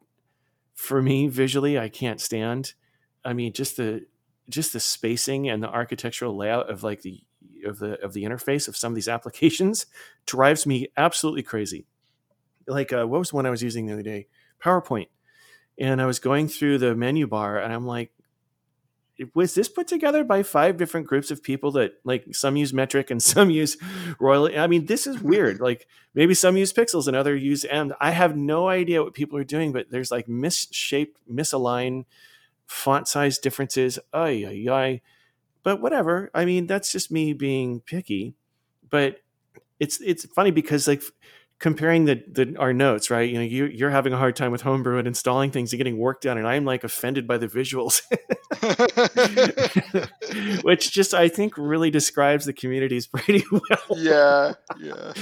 for 0.74 1.02
me 1.02 1.28
visually, 1.28 1.78
I 1.78 1.88
can't 1.88 2.20
stand. 2.20 2.74
I 3.26 3.32
mean, 3.32 3.52
just 3.52 3.76
the 3.76 4.06
just 4.48 4.72
the 4.72 4.80
spacing 4.80 5.48
and 5.48 5.62
the 5.62 5.68
architectural 5.68 6.36
layout 6.36 6.70
of 6.70 6.82
like 6.82 7.02
the 7.02 7.20
of 7.64 7.78
the 7.78 8.00
of 8.02 8.12
the 8.12 8.24
interface 8.24 8.68
of 8.68 8.76
some 8.76 8.92
of 8.92 8.94
these 8.94 9.08
applications 9.16 9.86
drives 10.24 10.66
me 10.66 10.88
absolutely 10.96 11.42
crazy. 11.42 11.86
Like 12.66 12.92
uh, 12.92 13.06
what 13.06 13.18
was 13.18 13.32
one 13.32 13.46
I 13.46 13.50
was 13.50 13.62
using 13.62 13.86
the 13.86 13.92
other 13.92 14.02
day? 14.02 14.28
PowerPoint, 14.62 15.08
and 15.78 16.00
I 16.00 16.06
was 16.06 16.18
going 16.18 16.48
through 16.48 16.78
the 16.78 16.94
menu 16.94 17.26
bar, 17.26 17.58
and 17.58 17.72
I'm 17.72 17.86
like, 17.86 18.12
was 19.34 19.54
this 19.54 19.68
put 19.68 19.86
together 19.86 20.24
by 20.24 20.42
five 20.42 20.76
different 20.76 21.06
groups 21.06 21.30
of 21.30 21.42
people 21.42 21.72
that 21.72 21.94
like 22.04 22.34
some 22.34 22.56
use 22.56 22.72
metric 22.72 23.10
and 23.10 23.22
some 23.22 23.50
use 23.50 23.76
royal 24.20 24.50
i 24.58 24.66
mean 24.66 24.86
this 24.86 25.06
is 25.06 25.20
weird 25.22 25.60
like 25.60 25.86
maybe 26.14 26.34
some 26.34 26.56
use 26.56 26.72
pixels 26.72 27.06
and 27.06 27.16
other 27.16 27.34
use 27.34 27.64
m 27.64 27.92
i 28.00 28.10
have 28.10 28.36
no 28.36 28.68
idea 28.68 29.02
what 29.02 29.14
people 29.14 29.38
are 29.38 29.44
doing 29.44 29.72
but 29.72 29.90
there's 29.90 30.10
like 30.10 30.28
misshaped 30.28 31.18
misaligned 31.30 32.04
font 32.66 33.08
size 33.08 33.38
differences. 33.38 33.98
Ay, 34.12 34.44
ay, 34.46 34.72
ay. 34.72 35.00
But 35.62 35.80
whatever. 35.80 36.30
I 36.34 36.44
mean, 36.44 36.66
that's 36.66 36.92
just 36.92 37.10
me 37.10 37.32
being 37.32 37.80
picky. 37.80 38.34
But 38.88 39.20
it's 39.80 40.00
it's 40.00 40.24
funny 40.26 40.50
because 40.50 40.86
like 40.86 41.02
comparing 41.58 42.04
the, 42.04 42.22
the 42.30 42.54
our 42.58 42.72
notes, 42.72 43.10
right? 43.10 43.28
You 43.28 43.36
know, 43.36 43.44
you 43.44 43.66
you're 43.66 43.90
having 43.90 44.12
a 44.12 44.16
hard 44.16 44.36
time 44.36 44.52
with 44.52 44.62
homebrew 44.62 44.98
and 44.98 45.06
installing 45.06 45.50
things 45.50 45.72
and 45.72 45.78
getting 45.78 45.98
work 45.98 46.20
done, 46.20 46.38
and 46.38 46.46
I'm 46.46 46.64
like 46.64 46.84
offended 46.84 47.26
by 47.26 47.38
the 47.38 47.48
visuals, 47.48 48.02
which 50.62 50.92
just 50.92 51.14
I 51.14 51.28
think 51.28 51.56
really 51.56 51.90
describes 51.90 52.44
the 52.44 52.52
communities 52.52 53.06
pretty 53.14 53.44
well. 53.50 53.96
Yeah, 53.96 54.52
yeah. 54.78 55.12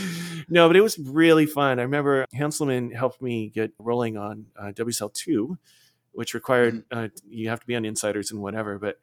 no, 0.49 0.69
but 0.69 0.77
it 0.77 0.81
was 0.81 0.99
really 0.99 1.47
fun. 1.47 1.79
I 1.79 1.83
remember 1.83 2.27
Hanselman 2.35 2.95
helped 2.95 3.23
me 3.23 3.49
get 3.49 3.73
rolling 3.79 4.17
on 4.17 4.47
uh, 4.59 4.73
WSL 4.73 5.13
two 5.13 5.59
which 6.15 6.35
required 6.35 6.85
mm-hmm. 6.89 7.05
uh, 7.05 7.09
you 7.29 7.49
have 7.49 7.61
to 7.61 7.67
be 7.67 7.77
on 7.77 7.85
insiders 7.85 8.31
and 8.31 8.41
whatever. 8.41 8.79
But 8.79 9.01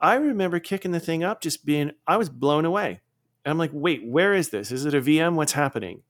I 0.00 0.14
remember 0.14 0.58
kicking 0.58 0.92
the 0.92 1.00
thing 1.00 1.24
up, 1.24 1.40
just 1.40 1.64
being 1.64 1.92
I 2.06 2.16
was 2.16 2.28
blown 2.28 2.64
away. 2.64 3.00
And 3.44 3.50
I'm 3.50 3.58
like, 3.58 3.70
wait, 3.72 4.04
where 4.04 4.34
is 4.34 4.50
this? 4.50 4.72
Is 4.72 4.84
it 4.84 4.94
a 4.94 5.00
VM? 5.00 5.34
What's 5.34 5.52
happening? 5.52 6.02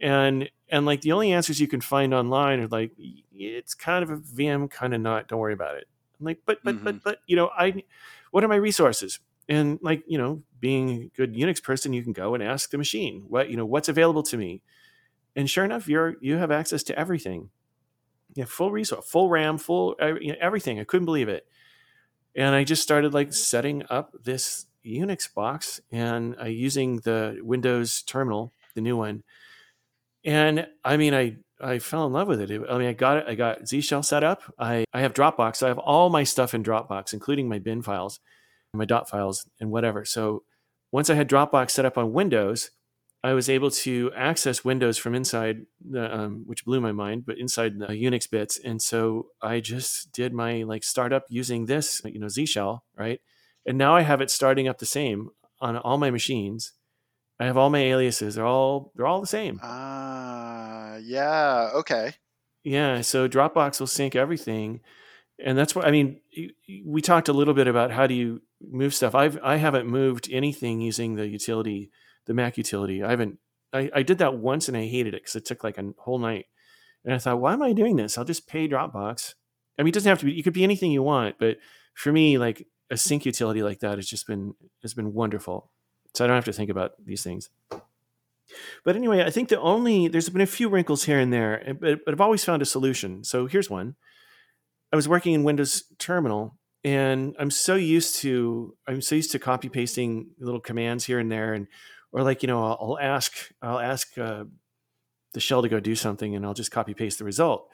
And 0.00 0.48
and 0.68 0.86
like 0.86 1.02
the 1.02 1.12
only 1.12 1.32
answers 1.32 1.60
you 1.60 1.68
can 1.68 1.80
find 1.80 2.14
online 2.14 2.60
are 2.60 2.68
like, 2.68 2.92
it's 3.34 3.74
kind 3.74 4.02
of 4.02 4.10
a 4.10 4.16
VM, 4.16 4.70
kind 4.70 4.94
of 4.94 5.00
not. 5.00 5.28
Don't 5.28 5.40
worry 5.40 5.52
about 5.52 5.76
it. 5.76 5.86
I'm 6.18 6.26
like, 6.26 6.38
but 6.46 6.58
but 6.64 6.76
mm-hmm. 6.76 6.84
but 6.84 7.02
but 7.02 7.18
you 7.26 7.36
know, 7.36 7.50
I 7.56 7.82
what 8.30 8.44
are 8.44 8.48
my 8.48 8.56
resources? 8.56 9.18
And 9.48 9.78
like 9.82 10.04
you 10.06 10.16
know, 10.16 10.42
being 10.60 10.90
a 10.90 11.16
good 11.16 11.34
Unix 11.34 11.62
person, 11.62 11.92
you 11.92 12.02
can 12.02 12.12
go 12.12 12.34
and 12.34 12.42
ask 12.42 12.70
the 12.70 12.78
machine 12.78 13.24
what 13.28 13.50
you 13.50 13.56
know 13.56 13.66
what's 13.66 13.88
available 13.88 14.22
to 14.24 14.36
me. 14.36 14.62
And 15.36 15.50
sure 15.50 15.64
enough, 15.64 15.88
you're 15.88 16.16
you 16.20 16.36
have 16.36 16.50
access 16.50 16.82
to 16.84 16.98
everything 16.98 17.50
yeah, 18.34 18.44
full 18.44 18.70
resource, 18.70 19.08
full 19.08 19.28
RAM, 19.28 19.58
full 19.58 19.96
you 20.20 20.32
know, 20.32 20.38
everything. 20.40 20.78
I 20.78 20.84
couldn't 20.84 21.06
believe 21.06 21.28
it. 21.28 21.46
And 22.34 22.54
I 22.54 22.64
just 22.64 22.82
started 22.82 23.12
like 23.12 23.32
setting 23.32 23.82
up 23.90 24.14
this 24.22 24.66
Unix 24.84 25.32
box 25.32 25.80
and 25.90 26.36
uh, 26.40 26.44
using 26.44 26.98
the 26.98 27.38
Windows 27.42 28.02
terminal, 28.02 28.52
the 28.74 28.80
new 28.80 28.96
one. 28.96 29.22
And 30.24 30.66
I 30.84 30.96
mean, 30.96 31.14
I 31.14 31.36
I 31.60 31.78
fell 31.78 32.06
in 32.06 32.12
love 32.12 32.28
with 32.28 32.40
it. 32.40 32.50
I 32.50 32.78
mean, 32.78 32.88
I 32.88 32.92
got 32.92 33.18
it. 33.18 33.24
I 33.26 33.34
got 33.34 33.66
Z 33.66 33.80
Shell 33.80 34.02
set 34.02 34.24
up. 34.24 34.42
I 34.58 34.84
I 34.92 35.00
have 35.00 35.12
Dropbox. 35.12 35.56
So 35.56 35.66
I 35.66 35.68
have 35.68 35.78
all 35.78 36.08
my 36.08 36.24
stuff 36.24 36.54
in 36.54 36.62
Dropbox, 36.62 37.12
including 37.12 37.48
my 37.48 37.58
bin 37.58 37.82
files, 37.82 38.20
my 38.72 38.84
dot 38.84 39.08
files, 39.08 39.46
and 39.60 39.70
whatever. 39.70 40.04
So 40.04 40.44
once 40.92 41.10
I 41.10 41.14
had 41.14 41.28
Dropbox 41.28 41.70
set 41.70 41.84
up 41.84 41.98
on 41.98 42.12
Windows, 42.12 42.70
I 43.22 43.34
was 43.34 43.50
able 43.50 43.70
to 43.70 44.10
access 44.16 44.64
Windows 44.64 44.96
from 44.96 45.14
inside, 45.14 45.66
the, 45.86 46.14
um, 46.14 46.44
which 46.46 46.64
blew 46.64 46.80
my 46.80 46.92
mind, 46.92 47.26
but 47.26 47.38
inside 47.38 47.78
the 47.78 47.88
Unix 47.88 48.30
bits. 48.30 48.58
And 48.58 48.80
so 48.80 49.26
I 49.42 49.60
just 49.60 50.10
did 50.12 50.32
my 50.32 50.62
like 50.62 50.82
startup 50.82 51.24
using 51.28 51.66
this, 51.66 52.00
you 52.04 52.18
know, 52.18 52.28
Z 52.28 52.46
shell, 52.46 52.84
right? 52.96 53.20
And 53.66 53.76
now 53.76 53.94
I 53.94 54.02
have 54.02 54.22
it 54.22 54.30
starting 54.30 54.68
up 54.68 54.78
the 54.78 54.86
same 54.86 55.28
on 55.60 55.76
all 55.76 55.98
my 55.98 56.10
machines. 56.10 56.72
I 57.38 57.44
have 57.44 57.58
all 57.58 57.70
my 57.70 57.80
aliases. 57.80 58.34
They're 58.34 58.46
all 58.46 58.92
they're 58.94 59.06
all 59.06 59.20
the 59.20 59.26
same. 59.26 59.60
Ah, 59.62 60.94
uh, 60.94 60.96
yeah, 60.98 61.70
okay. 61.74 62.14
Yeah, 62.64 63.00
so 63.00 63.28
Dropbox 63.28 63.80
will 63.80 63.86
sync 63.86 64.14
everything, 64.14 64.80
and 65.42 65.56
that's 65.56 65.74
what 65.74 65.86
I 65.86 65.90
mean. 65.90 66.20
We 66.84 67.00
talked 67.00 67.28
a 67.28 67.32
little 67.32 67.54
bit 67.54 67.66
about 67.66 67.90
how 67.90 68.06
do 68.06 68.14
you 68.14 68.42
move 68.60 68.94
stuff. 68.94 69.14
I've 69.14 69.38
I 69.42 69.56
haven't 69.56 69.86
moved 69.86 70.28
anything 70.30 70.82
using 70.82 71.14
the 71.14 71.26
utility 71.26 71.90
the 72.30 72.34
Mac 72.34 72.56
utility. 72.56 73.02
I 73.02 73.10
haven't. 73.10 73.40
I, 73.72 73.90
I 73.92 74.02
did 74.04 74.18
that 74.18 74.36
once 74.36 74.68
and 74.68 74.76
I 74.76 74.86
hated 74.86 75.14
it 75.14 75.22
because 75.22 75.34
it 75.34 75.44
took 75.44 75.64
like 75.64 75.78
a 75.78 75.92
whole 75.98 76.20
night. 76.20 76.46
And 77.04 77.12
I 77.12 77.18
thought, 77.18 77.40
why 77.40 77.52
am 77.52 77.62
I 77.62 77.72
doing 77.72 77.96
this? 77.96 78.16
I'll 78.16 78.24
just 78.24 78.46
pay 78.46 78.68
Dropbox. 78.68 79.34
I 79.76 79.82
mean, 79.82 79.88
it 79.88 79.94
doesn't 79.94 80.08
have 80.08 80.20
to 80.20 80.26
be. 80.26 80.38
It 80.38 80.42
could 80.44 80.52
be 80.52 80.62
anything 80.62 80.92
you 80.92 81.02
want, 81.02 81.40
but 81.40 81.56
for 81.94 82.12
me, 82.12 82.38
like 82.38 82.68
a 82.88 82.96
sync 82.96 83.26
utility 83.26 83.64
like 83.64 83.80
that 83.80 83.98
has 83.98 84.06
just 84.06 84.28
been 84.28 84.54
has 84.82 84.94
been 84.94 85.12
wonderful. 85.12 85.72
So 86.14 86.24
I 86.24 86.28
don't 86.28 86.36
have 86.36 86.44
to 86.44 86.52
think 86.52 86.70
about 86.70 87.04
these 87.04 87.24
things. 87.24 87.50
But 88.84 88.94
anyway, 88.94 89.24
I 89.24 89.30
think 89.30 89.48
the 89.48 89.60
only 89.60 90.06
there's 90.06 90.28
been 90.28 90.40
a 90.40 90.46
few 90.46 90.68
wrinkles 90.68 91.02
here 91.02 91.18
and 91.18 91.32
there, 91.32 91.76
but, 91.80 92.04
but 92.04 92.14
I've 92.14 92.20
always 92.20 92.44
found 92.44 92.62
a 92.62 92.66
solution. 92.66 93.24
So 93.24 93.46
here's 93.48 93.68
one. 93.68 93.96
I 94.92 94.96
was 94.96 95.08
working 95.08 95.34
in 95.34 95.42
Windows 95.42 95.82
Terminal, 95.98 96.56
and 96.84 97.34
I'm 97.40 97.50
so 97.50 97.74
used 97.74 98.14
to 98.20 98.76
I'm 98.86 99.02
so 99.02 99.16
used 99.16 99.32
to 99.32 99.40
copy 99.40 99.68
pasting 99.68 100.30
little 100.38 100.60
commands 100.60 101.06
here 101.06 101.18
and 101.18 101.32
there, 101.32 101.54
and 101.54 101.66
or 102.12 102.22
like 102.22 102.42
you 102.42 102.46
know 102.46 102.62
I'll, 102.62 102.78
I'll 102.80 102.98
ask 102.98 103.50
I'll 103.62 103.78
ask 103.78 104.16
uh, 104.18 104.44
the 105.32 105.40
shell 105.40 105.62
to 105.62 105.68
go 105.68 105.80
do 105.80 105.94
something 105.94 106.34
and 106.34 106.44
I'll 106.44 106.54
just 106.54 106.70
copy 106.70 106.94
paste 106.94 107.18
the 107.18 107.24
result. 107.24 107.68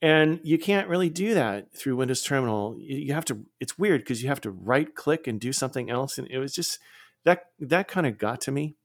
And 0.00 0.38
you 0.44 0.58
can't 0.58 0.88
really 0.88 1.10
do 1.10 1.34
that 1.34 1.74
through 1.74 1.96
Windows 1.96 2.22
Terminal. 2.22 2.76
You 2.78 3.12
have 3.14 3.24
to. 3.26 3.40
It's 3.58 3.76
weird 3.76 4.02
because 4.02 4.22
you 4.22 4.28
have 4.28 4.40
to 4.42 4.50
right 4.50 4.94
click 4.94 5.26
and 5.26 5.40
do 5.40 5.52
something 5.52 5.90
else, 5.90 6.18
and 6.18 6.28
it 6.30 6.38
was 6.38 6.54
just 6.54 6.78
that 7.24 7.46
that 7.58 7.88
kind 7.88 8.06
of 8.06 8.16
got 8.16 8.40
to 8.42 8.52
me. 8.52 8.76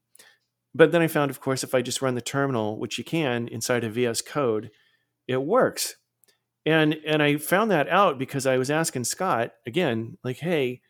But 0.73 0.91
then 0.91 1.03
I 1.03 1.07
found, 1.07 1.29
of 1.29 1.39
course, 1.39 1.63
if 1.63 1.75
I 1.75 1.83
just 1.83 2.01
run 2.01 2.15
the 2.15 2.21
terminal, 2.21 2.79
which 2.79 2.97
you 2.97 3.03
can 3.03 3.47
inside 3.47 3.83
of 3.83 3.93
VS 3.93 4.23
Code, 4.23 4.71
it 5.27 5.43
works. 5.43 5.97
And 6.65 6.95
and 7.05 7.21
I 7.21 7.37
found 7.37 7.69
that 7.69 7.89
out 7.89 8.17
because 8.17 8.47
I 8.47 8.57
was 8.57 8.71
asking 8.71 9.03
Scott 9.03 9.51
again, 9.67 10.17
like, 10.23 10.37
hey, 10.37 10.81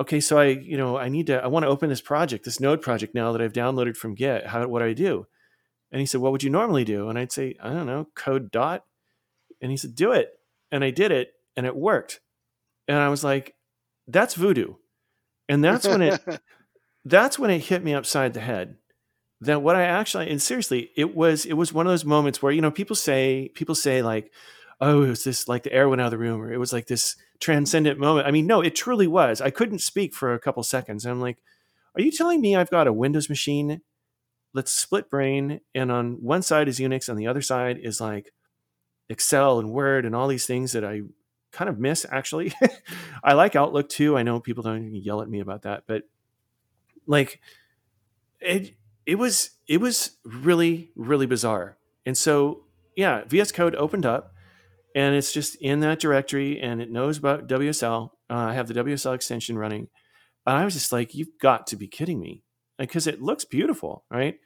okay, 0.00 0.20
so 0.20 0.38
I, 0.38 0.46
you 0.46 0.76
know, 0.76 0.96
I 0.96 1.08
need 1.08 1.28
to, 1.28 1.42
I 1.42 1.46
want 1.46 1.64
to 1.64 1.68
open 1.68 1.88
this 1.88 2.00
project, 2.00 2.44
this 2.44 2.60
node 2.60 2.82
project 2.82 3.14
now 3.14 3.32
that 3.32 3.40
I've 3.40 3.52
downloaded 3.52 3.96
from 3.96 4.14
Git. 4.14 4.46
How, 4.46 4.66
what 4.66 4.80
do 4.80 4.86
I 4.86 4.92
do? 4.92 5.26
And 5.92 6.00
he 6.00 6.06
said, 6.06 6.20
what 6.20 6.32
would 6.32 6.42
you 6.42 6.50
normally 6.50 6.84
do? 6.84 7.08
And 7.08 7.18
I'd 7.18 7.32
say, 7.32 7.54
I 7.62 7.72
don't 7.72 7.86
know, 7.86 8.08
code 8.14 8.50
dot. 8.50 8.84
And 9.60 9.70
he 9.70 9.76
said, 9.76 9.94
do 9.94 10.12
it. 10.12 10.32
And 10.72 10.82
I 10.82 10.90
did 10.90 11.12
it 11.12 11.32
and 11.56 11.66
it 11.66 11.76
worked. 11.76 12.20
And 12.88 12.98
I 12.98 13.08
was 13.08 13.22
like, 13.22 13.54
that's 14.08 14.34
voodoo. 14.34 14.74
And 15.48 15.62
that's 15.62 15.86
when 15.86 16.02
it, 16.02 16.20
that's 17.04 17.38
when 17.38 17.50
it 17.50 17.60
hit 17.60 17.84
me 17.84 17.94
upside 17.94 18.34
the 18.34 18.40
head 18.40 18.76
that 19.40 19.62
what 19.62 19.76
I 19.76 19.82
actually, 19.82 20.30
and 20.30 20.42
seriously, 20.42 20.90
it 20.96 21.14
was, 21.14 21.44
it 21.44 21.52
was 21.52 21.72
one 21.72 21.86
of 21.86 21.92
those 21.92 22.04
moments 22.04 22.42
where, 22.42 22.52
you 22.52 22.60
know, 22.60 22.70
people 22.70 22.96
say, 22.96 23.50
people 23.54 23.74
say 23.74 24.02
like, 24.02 24.32
oh, 24.80 25.02
it 25.02 25.08
was 25.08 25.24
this 25.24 25.48
like 25.48 25.62
the 25.62 25.72
air 25.72 25.88
went 25.88 26.00
out 26.00 26.06
of 26.06 26.10
the 26.12 26.18
room 26.18 26.40
or 26.40 26.52
it 26.52 26.58
was 26.58 26.72
like 26.72 26.86
this, 26.86 27.16
transcendent 27.40 27.98
moment. 27.98 28.26
I 28.26 28.30
mean, 28.30 28.46
no, 28.46 28.60
it 28.60 28.74
truly 28.74 29.06
was. 29.06 29.40
I 29.40 29.50
couldn't 29.50 29.80
speak 29.80 30.14
for 30.14 30.32
a 30.32 30.40
couple 30.40 30.62
seconds. 30.62 31.04
I'm 31.04 31.20
like, 31.20 31.38
are 31.94 32.00
you 32.00 32.10
telling 32.10 32.40
me 32.40 32.56
I've 32.56 32.70
got 32.70 32.86
a 32.86 32.92
Windows 32.92 33.28
machine? 33.28 33.82
Let's 34.54 34.72
split 34.72 35.10
brain. 35.10 35.60
And 35.74 35.92
on 35.92 36.22
one 36.22 36.42
side 36.42 36.68
is 36.68 36.80
Unix, 36.80 37.10
on 37.10 37.16
the 37.16 37.26
other 37.26 37.42
side 37.42 37.78
is 37.78 38.00
like 38.00 38.32
Excel 39.08 39.58
and 39.58 39.70
Word 39.70 40.06
and 40.06 40.14
all 40.14 40.26
these 40.26 40.46
things 40.46 40.72
that 40.72 40.84
I 40.84 41.02
kind 41.52 41.68
of 41.68 41.78
miss 41.78 42.06
actually. 42.10 42.52
I 43.24 43.34
like 43.34 43.56
Outlook 43.56 43.88
too. 43.88 44.16
I 44.16 44.22
know 44.22 44.40
people 44.40 44.62
don't 44.62 44.94
yell 44.94 45.20
at 45.20 45.28
me 45.28 45.40
about 45.40 45.62
that, 45.62 45.84
but 45.86 46.04
like 47.06 47.40
it 48.40 48.74
it 49.04 49.16
was 49.16 49.50
it 49.68 49.80
was 49.80 50.16
really 50.24 50.90
really 50.96 51.26
bizarre. 51.26 51.76
And 52.06 52.16
so 52.16 52.64
yeah, 52.96 53.24
VS 53.26 53.52
Code 53.52 53.74
opened 53.74 54.06
up 54.06 54.33
and 54.94 55.14
it's 55.14 55.32
just 55.32 55.56
in 55.56 55.80
that 55.80 55.98
directory 55.98 56.60
and 56.60 56.80
it 56.80 56.90
knows 56.90 57.18
about 57.18 57.48
WSL. 57.48 58.10
Uh, 58.30 58.34
I 58.34 58.54
have 58.54 58.68
the 58.68 58.74
WSL 58.74 59.14
extension 59.14 59.58
running. 59.58 59.88
And 60.46 60.56
I 60.56 60.64
was 60.64 60.74
just 60.74 60.92
like, 60.92 61.14
you've 61.14 61.38
got 61.40 61.66
to 61.68 61.76
be 61.76 61.88
kidding 61.88 62.20
me. 62.20 62.44
Because 62.78 63.06
it 63.06 63.22
looks 63.22 63.44
beautiful, 63.44 64.04
right? 64.10 64.36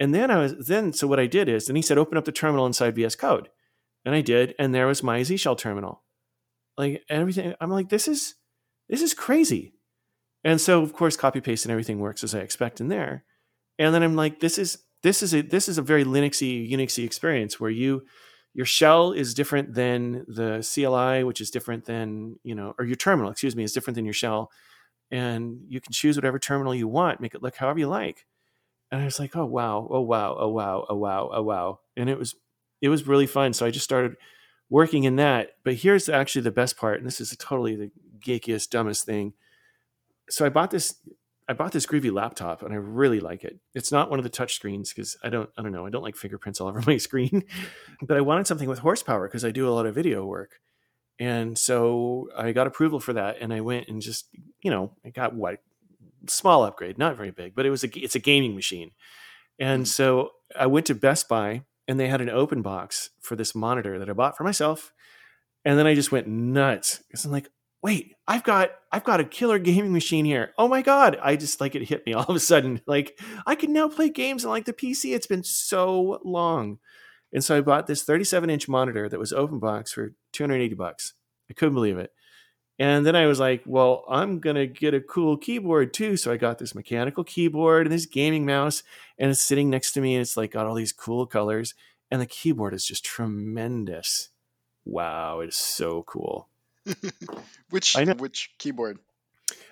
And 0.00 0.12
then 0.12 0.30
I 0.32 0.38
was 0.38 0.66
then 0.66 0.92
so 0.92 1.06
what 1.06 1.20
I 1.20 1.26
did 1.26 1.48
is, 1.48 1.68
and 1.68 1.76
he 1.76 1.82
said, 1.82 1.96
open 1.96 2.18
up 2.18 2.24
the 2.24 2.32
terminal 2.32 2.66
inside 2.66 2.96
VS 2.96 3.14
Code. 3.14 3.48
And 4.04 4.16
I 4.16 4.20
did, 4.20 4.54
and 4.58 4.74
there 4.74 4.88
was 4.88 5.04
my 5.04 5.22
Z 5.22 5.36
Shell 5.36 5.54
terminal. 5.54 6.02
Like 6.76 7.04
everything. 7.08 7.54
I'm 7.60 7.70
like, 7.70 7.88
this 7.88 8.08
is 8.08 8.34
this 8.88 9.00
is 9.00 9.14
crazy. 9.14 9.74
And 10.42 10.60
so 10.60 10.82
of 10.82 10.92
course 10.92 11.16
copy 11.16 11.40
paste 11.40 11.64
and 11.64 11.70
everything 11.70 12.00
works 12.00 12.24
as 12.24 12.34
I 12.34 12.40
expect 12.40 12.80
in 12.80 12.88
there. 12.88 13.24
And 13.78 13.94
then 13.94 14.02
I'm 14.02 14.16
like, 14.16 14.40
this 14.40 14.58
is 14.58 14.78
this 15.04 15.22
is 15.22 15.34
a 15.34 15.42
this 15.42 15.68
is 15.68 15.78
a 15.78 15.82
very 15.82 16.04
Linuxy, 16.04 16.68
Unixy 16.68 17.04
experience 17.04 17.60
where 17.60 17.70
you 17.70 18.02
your 18.54 18.66
shell 18.66 19.12
is 19.12 19.34
different 19.34 19.74
than 19.74 20.24
the 20.28 20.60
CLI, 20.62 21.24
which 21.24 21.40
is 21.40 21.50
different 21.50 21.86
than, 21.86 22.38
you 22.42 22.54
know, 22.54 22.74
or 22.78 22.84
your 22.84 22.96
terminal, 22.96 23.30
excuse 23.30 23.56
me, 23.56 23.64
is 23.64 23.72
different 23.72 23.94
than 23.94 24.04
your 24.04 24.14
shell. 24.14 24.50
And 25.10 25.60
you 25.68 25.80
can 25.80 25.92
choose 25.92 26.16
whatever 26.16 26.38
terminal 26.38 26.74
you 26.74 26.88
want, 26.88 27.20
make 27.20 27.34
it 27.34 27.42
look 27.42 27.56
however 27.56 27.78
you 27.78 27.88
like. 27.88 28.26
And 28.90 29.00
I 29.00 29.04
was 29.04 29.18
like, 29.18 29.34
oh 29.36 29.46
wow, 29.46 29.88
oh 29.90 30.00
wow, 30.00 30.36
oh 30.38 30.48
wow, 30.48 30.86
oh 30.88 30.96
wow, 30.96 31.30
oh 31.32 31.42
wow. 31.42 31.80
And 31.96 32.10
it 32.10 32.18
was 32.18 32.34
it 32.82 32.88
was 32.88 33.06
really 33.06 33.26
fun. 33.26 33.52
So 33.54 33.64
I 33.64 33.70
just 33.70 33.84
started 33.84 34.16
working 34.68 35.04
in 35.04 35.16
that. 35.16 35.52
But 35.64 35.74
here's 35.74 36.08
actually 36.08 36.42
the 36.42 36.50
best 36.50 36.76
part, 36.76 36.98
and 36.98 37.06
this 37.06 37.20
is 37.20 37.34
totally 37.38 37.76
the 37.76 37.90
geekiest, 38.18 38.70
dumbest 38.70 39.06
thing. 39.06 39.32
So 40.28 40.44
I 40.44 40.50
bought 40.50 40.70
this 40.70 40.96
I 41.52 41.54
bought 41.54 41.72
this 41.72 41.84
Groovy 41.84 42.10
laptop 42.10 42.62
and 42.62 42.72
I 42.72 42.78
really 42.78 43.20
like 43.20 43.44
it. 43.44 43.58
It's 43.74 43.92
not 43.92 44.08
one 44.08 44.18
of 44.18 44.22
the 44.22 44.30
touch 44.30 44.54
screens 44.54 44.90
because 44.90 45.18
I 45.22 45.28
don't 45.28 45.50
I 45.58 45.60
don't 45.60 45.72
know 45.72 45.84
I 45.84 45.90
don't 45.90 46.02
like 46.02 46.16
fingerprints 46.16 46.62
all 46.62 46.68
over 46.68 46.82
my 46.86 46.96
screen, 47.08 47.44
but 48.00 48.16
I 48.16 48.22
wanted 48.22 48.46
something 48.46 48.70
with 48.70 48.78
horsepower 48.78 49.28
because 49.28 49.44
I 49.44 49.50
do 49.50 49.68
a 49.68 49.70
lot 49.70 49.84
of 49.84 49.94
video 49.94 50.24
work, 50.24 50.60
and 51.18 51.58
so 51.58 52.30
I 52.34 52.52
got 52.52 52.66
approval 52.66 53.00
for 53.00 53.12
that 53.12 53.36
and 53.42 53.52
I 53.52 53.60
went 53.60 53.88
and 53.88 54.00
just 54.00 54.28
you 54.62 54.70
know 54.70 54.92
I 55.04 55.10
got 55.10 55.34
what 55.34 55.58
small 56.26 56.64
upgrade, 56.64 56.96
not 56.96 57.18
very 57.18 57.30
big, 57.30 57.54
but 57.54 57.66
it 57.66 57.70
was 57.70 57.84
a 57.84 58.02
it's 58.02 58.14
a 58.14 58.18
gaming 58.18 58.54
machine, 58.54 58.92
and 59.58 59.84
mm. 59.84 59.88
so 59.88 60.30
I 60.58 60.68
went 60.68 60.86
to 60.86 60.94
Best 60.94 61.28
Buy 61.28 61.64
and 61.86 62.00
they 62.00 62.08
had 62.08 62.22
an 62.22 62.30
open 62.30 62.62
box 62.62 63.10
for 63.20 63.36
this 63.36 63.54
monitor 63.54 63.98
that 63.98 64.08
I 64.08 64.14
bought 64.14 64.38
for 64.38 64.44
myself, 64.44 64.94
and 65.66 65.78
then 65.78 65.86
I 65.86 65.94
just 65.94 66.12
went 66.12 66.28
nuts 66.28 67.02
because 67.08 67.26
I'm 67.26 67.30
like 67.30 67.50
wait, 67.82 68.14
I've 68.28 68.44
got 68.44 68.70
I've 68.90 69.04
got 69.04 69.20
a 69.20 69.24
killer 69.24 69.58
gaming 69.58 69.92
machine 69.92 70.24
here. 70.24 70.52
Oh 70.56 70.68
my 70.68 70.82
god! 70.82 71.18
I 71.22 71.36
just 71.36 71.60
like 71.60 71.74
it 71.74 71.88
hit 71.88 72.06
me 72.06 72.12
all 72.14 72.24
of 72.26 72.36
a 72.36 72.40
sudden. 72.40 72.80
Like 72.86 73.18
I 73.46 73.54
can 73.54 73.72
now 73.72 73.88
play 73.88 74.08
games 74.08 74.44
on 74.44 74.50
like 74.50 74.64
the 74.64 74.72
PC. 74.72 75.14
It's 75.14 75.26
been 75.26 75.44
so 75.44 76.20
long, 76.24 76.78
and 77.32 77.44
so 77.44 77.56
I 77.56 77.60
bought 77.60 77.86
this 77.86 78.02
37 78.04 78.48
inch 78.48 78.68
monitor 78.68 79.08
that 79.08 79.20
was 79.20 79.32
open 79.32 79.58
box 79.58 79.92
for 79.92 80.14
280 80.32 80.74
bucks. 80.74 81.14
I 81.50 81.54
couldn't 81.54 81.74
believe 81.74 81.98
it. 81.98 82.12
And 82.78 83.04
then 83.04 83.14
I 83.14 83.26
was 83.26 83.38
like, 83.38 83.62
well, 83.66 84.04
I'm 84.08 84.40
gonna 84.40 84.66
get 84.66 84.94
a 84.94 85.00
cool 85.00 85.36
keyboard 85.36 85.92
too. 85.92 86.16
So 86.16 86.32
I 86.32 86.36
got 86.36 86.58
this 86.58 86.74
mechanical 86.74 87.24
keyboard 87.24 87.86
and 87.86 87.92
this 87.92 88.06
gaming 88.06 88.46
mouse, 88.46 88.82
and 89.18 89.30
it's 89.30 89.42
sitting 89.42 89.70
next 89.70 89.92
to 89.92 90.00
me, 90.00 90.14
and 90.14 90.22
it's 90.22 90.36
like 90.36 90.52
got 90.52 90.66
all 90.66 90.74
these 90.74 90.92
cool 90.92 91.26
colors, 91.26 91.74
and 92.10 92.20
the 92.20 92.26
keyboard 92.26 92.74
is 92.74 92.86
just 92.86 93.04
tremendous. 93.04 94.30
Wow, 94.84 95.40
it's 95.40 95.56
so 95.56 96.02
cool. 96.02 96.48
which 97.70 97.96
which 98.18 98.50
keyboard? 98.58 98.98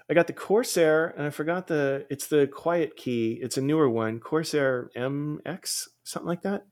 I 0.08 0.14
got 0.14 0.26
the 0.26 0.32
Corsair, 0.32 1.14
and 1.16 1.26
I 1.26 1.30
forgot 1.30 1.68
the. 1.68 2.06
It's 2.10 2.26
the 2.26 2.48
Quiet 2.48 2.96
Key. 2.96 3.38
It's 3.40 3.56
a 3.56 3.60
newer 3.60 3.88
one, 3.88 4.18
Corsair 4.18 4.90
MX, 4.96 5.88
something 6.02 6.28
like 6.28 6.42
that. 6.42 6.66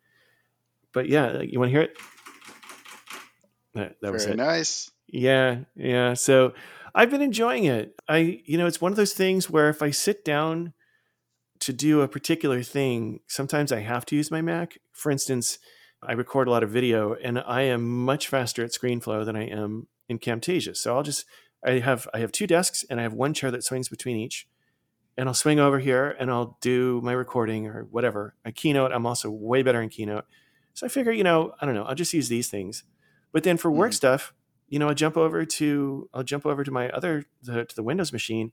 But 0.93 1.09
yeah, 1.09 1.41
you 1.43 1.59
want 1.61 1.69
to 1.69 1.73
hear 1.73 1.83
it? 1.83 1.97
That, 3.75 3.97
that 4.03 4.13
was 4.13 4.25
Very 4.25 4.35
it. 4.35 4.39
nice. 4.39 4.91
Yeah, 5.07 5.61
yeah. 5.77 6.15
So 6.15 6.53
I've 6.95 7.11
been 7.11 7.23
enjoying 7.23 7.65
it. 7.65 7.95
I, 8.09 8.43
you 8.45 8.59
know, 8.59 8.67
it's 8.67 8.81
one 8.81 8.93
of 8.93 8.97
those 8.97 9.13
things 9.13 9.49
where 9.49 9.69
if 9.69 9.83
I 9.83 9.91
sit 9.91 10.25
down 10.25 10.73
to 11.61 11.73
do 11.73 12.01
a 12.01 12.09
particular 12.09 12.63
thing, 12.63 13.21
sometimes 13.29 13.71
I 13.71 13.81
have 13.81 14.05
to 14.07 14.17
use 14.17 14.31
my 14.31 14.43
Mac. 14.43 14.79
For 14.93 15.13
instance, 15.13 15.59
I 16.03 16.13
record 16.13 16.49
a 16.49 16.51
lot 16.51 16.63
of 16.63 16.71
video, 16.71 17.15
and 17.15 17.39
I 17.39 17.63
am 17.63 18.05
much 18.05 18.29
faster 18.29 18.65
at 18.65 18.73
ScreenFlow 18.73 19.25
than 19.25 19.37
I 19.37 19.47
am 19.47 19.87
in 20.09 20.19
Camtasia. 20.19 20.77
So 20.77 20.97
I'll 20.97 21.03
just 21.03 21.25
I 21.65 21.79
have 21.81 22.09
I 22.15 22.19
have 22.19 22.33
two 22.33 22.47
desks 22.47 22.85
and 22.89 23.01
I 23.01 23.03
have 23.03 23.13
one 23.13 23.35
chair 23.35 23.51
that 23.51 23.65
swings 23.65 23.89
between 23.89 24.17
each. 24.17 24.49
And 25.17 25.29
I'll 25.29 25.35
swing 25.35 25.59
over 25.59 25.81
here 25.81 26.15
and 26.21 26.31
I'll 26.31 26.57
do 26.61 27.01
my 27.03 27.13
recording 27.13 27.67
or 27.67 27.83
whatever. 27.91 28.37
A 28.45 28.53
keynote, 28.53 28.93
I'm 28.93 29.05
also 29.05 29.31
way 29.31 29.63
better 29.63 29.83
in 29.83 29.89
keynote. 29.89 30.27
So 30.75 30.87
I 30.87 30.89
figure, 30.89 31.11
you 31.11 31.25
know, 31.25 31.55
I 31.61 31.67
don't 31.67 31.75
know, 31.75 31.83
I'll 31.83 31.97
just 31.97 32.15
use 32.15 32.29
these 32.29 32.49
things. 32.49 32.85
But 33.33 33.43
then 33.43 33.57
for 33.57 33.69
work 33.69 33.91
mm-hmm. 33.91 33.97
stuff, 33.97 34.33
you 34.69 34.79
know, 34.79 34.89
I 34.89 34.95
jump 34.95 35.17
over 35.17 35.45
to 35.45 36.09
I'll 36.15 36.23
jump 36.23 36.47
over 36.47 36.63
to 36.63 36.71
my 36.71 36.89
other 36.91 37.25
the, 37.43 37.65
to 37.65 37.75
the 37.75 37.83
Windows 37.83 38.13
machine 38.13 38.53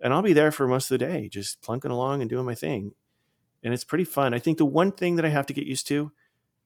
and 0.00 0.12
I'll 0.12 0.22
be 0.22 0.32
there 0.32 0.52
for 0.52 0.66
most 0.66 0.90
of 0.90 0.98
the 0.98 1.06
day, 1.06 1.28
just 1.28 1.62
plunking 1.62 1.90
along 1.90 2.20
and 2.20 2.30
doing 2.30 2.46
my 2.46 2.54
thing. 2.54 2.92
And 3.62 3.74
it's 3.74 3.84
pretty 3.84 4.04
fun. 4.04 4.34
I 4.34 4.38
think 4.38 4.58
the 4.58 4.64
one 4.64 4.92
thing 4.92 5.16
that 5.16 5.24
I 5.24 5.30
have 5.30 5.46
to 5.46 5.52
get 5.52 5.66
used 5.66 5.86
to 5.88 6.12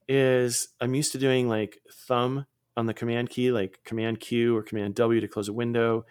is 0.08 0.68
I'm 0.80 0.94
used 0.94 1.12
to 1.12 1.18
doing 1.18 1.48
like 1.48 1.78
thumb 1.92 2.46
on 2.80 2.86
the 2.86 2.94
command 2.94 3.30
key, 3.30 3.52
like 3.52 3.78
Command 3.84 4.18
Q 4.18 4.56
or 4.56 4.62
Command 4.62 4.96
W 4.96 5.20
to 5.20 5.28
close 5.28 5.48
a 5.48 5.52
window, 5.52 6.04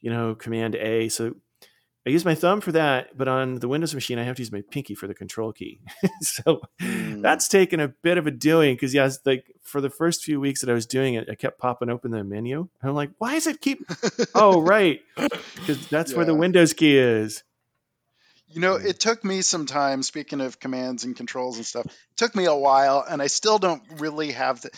you 0.00 0.10
know, 0.10 0.34
Command 0.34 0.74
A. 0.74 1.08
So 1.08 1.34
I 2.06 2.10
use 2.10 2.24
my 2.24 2.34
thumb 2.34 2.60
for 2.60 2.72
that, 2.72 3.16
but 3.16 3.28
on 3.28 3.56
the 3.56 3.68
Windows 3.68 3.94
machine, 3.94 4.18
I 4.18 4.24
have 4.24 4.36
to 4.36 4.42
use 4.42 4.52
my 4.52 4.62
pinky 4.70 4.94
for 4.94 5.06
the 5.06 5.14
control 5.14 5.52
key. 5.52 5.80
so 6.20 6.60
mm. 6.80 7.22
that's 7.22 7.48
taken 7.48 7.80
a 7.80 7.88
bit 7.88 8.18
of 8.18 8.26
a 8.26 8.30
doing 8.30 8.74
because, 8.74 8.92
yes, 8.92 9.18
like 9.24 9.46
for 9.62 9.80
the 9.80 9.88
first 9.88 10.24
few 10.24 10.40
weeks 10.40 10.60
that 10.60 10.68
I 10.68 10.74
was 10.74 10.86
doing 10.86 11.14
it, 11.14 11.28
I 11.30 11.34
kept 11.34 11.58
popping 11.58 11.88
open 11.88 12.10
the 12.10 12.22
menu. 12.24 12.68
And 12.80 12.88
I'm 12.90 12.94
like, 12.94 13.10
why 13.18 13.34
does 13.34 13.46
it 13.46 13.60
keep? 13.60 13.86
oh, 14.34 14.60
right. 14.60 15.00
Because 15.16 15.86
that's 15.88 16.10
yeah. 16.10 16.16
where 16.16 16.26
the 16.26 16.34
Windows 16.34 16.72
key 16.74 16.98
is. 16.98 17.42
You 18.48 18.60
know, 18.60 18.74
it 18.74 19.00
took 19.00 19.24
me 19.24 19.40
some 19.40 19.66
time, 19.66 20.02
speaking 20.02 20.40
of 20.40 20.60
commands 20.60 21.04
and 21.04 21.16
controls 21.16 21.56
and 21.56 21.66
stuff, 21.66 21.86
it 21.86 21.92
took 22.16 22.36
me 22.36 22.44
a 22.44 22.54
while, 22.54 23.04
and 23.08 23.20
I 23.20 23.26
still 23.26 23.58
don't 23.58 23.82
really 23.98 24.32
have 24.32 24.60
the 24.60 24.70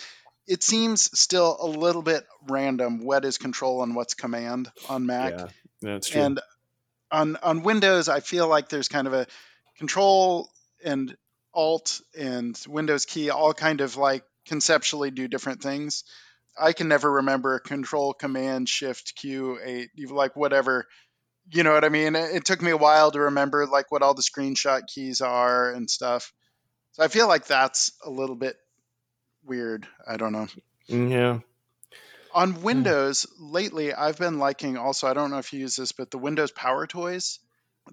it 0.47 0.63
seems 0.63 1.19
still 1.19 1.57
a 1.61 1.67
little 1.67 2.03
bit 2.03 2.25
random 2.49 3.05
what 3.05 3.25
is 3.25 3.39
control 3.39 3.83
and 3.83 3.95
what's 3.97 4.15
command 4.15 4.71
on 4.89 5.07
Mac. 5.07 5.35
Yeah, 5.39 5.47
that's 5.83 6.09
true. 6.09 6.23
And 6.23 6.41
on 7.11 7.37
on 7.37 7.63
Windows, 7.63 8.09
I 8.09 8.21
feel 8.21 8.49
like 8.49 8.69
there's 8.69 8.89
kind 8.89 9.07
of 9.07 9.15
a 9.15 9.27
control 9.79 10.51
and 10.85 11.17
alt 11.55 12.01
and 12.19 12.59
Windows 12.69 13.07
key 13.07 13.31
all 13.31 13.55
kind 13.55 13.81
of 13.81 13.97
like 13.97 14.25
conceptually 14.47 15.11
do 15.11 15.29
different 15.29 15.63
things. 15.63 16.05
I 16.59 16.73
can 16.73 16.89
never 16.89 17.13
remember 17.13 17.59
control 17.59 18.15
command 18.15 18.69
shift 18.69 19.15
q 19.17 19.59
eight 19.63 19.91
like 20.11 20.37
whatever 20.37 20.87
you 21.53 21.63
know 21.63 21.73
what 21.73 21.85
I 21.85 21.89
mean? 21.91 22.17
It, 22.17 22.37
it 22.37 22.45
took 22.45 22.61
me 22.61 22.71
a 22.71 22.77
while 22.77 23.11
to 23.11 23.21
remember 23.21 23.67
like 23.67 23.91
what 23.91 24.03
all 24.03 24.15
the 24.15 24.23
screenshot 24.23 24.83
keys 24.93 25.21
are 25.21 25.71
and 25.71 25.89
stuff. 25.89 26.33
So 26.93 27.03
I 27.03 27.09
feel 27.09 27.29
like 27.29 27.47
that's 27.47 27.93
a 28.05 28.11
little 28.11 28.37
bit 28.37 28.57
weird. 29.47 29.87
I 30.07 30.17
don't 30.17 30.33
know. 30.33 30.47
Yeah. 30.87 31.41
On. 32.35 32.63
Windows, 32.63 33.27
lately, 33.41 33.95
I've 33.95 34.19
been 34.19 34.39
liking 34.39 34.77
also, 34.77 35.07
I 35.07 35.15
don't 35.15 35.31
know 35.31 35.39
if 35.39 35.53
you 35.53 35.61
use 35.61 35.77
this, 35.77 35.93
but 35.93 36.11
the 36.11 36.19
Windows 36.19 36.51
Power 36.51 36.87
Toys. 36.87 37.39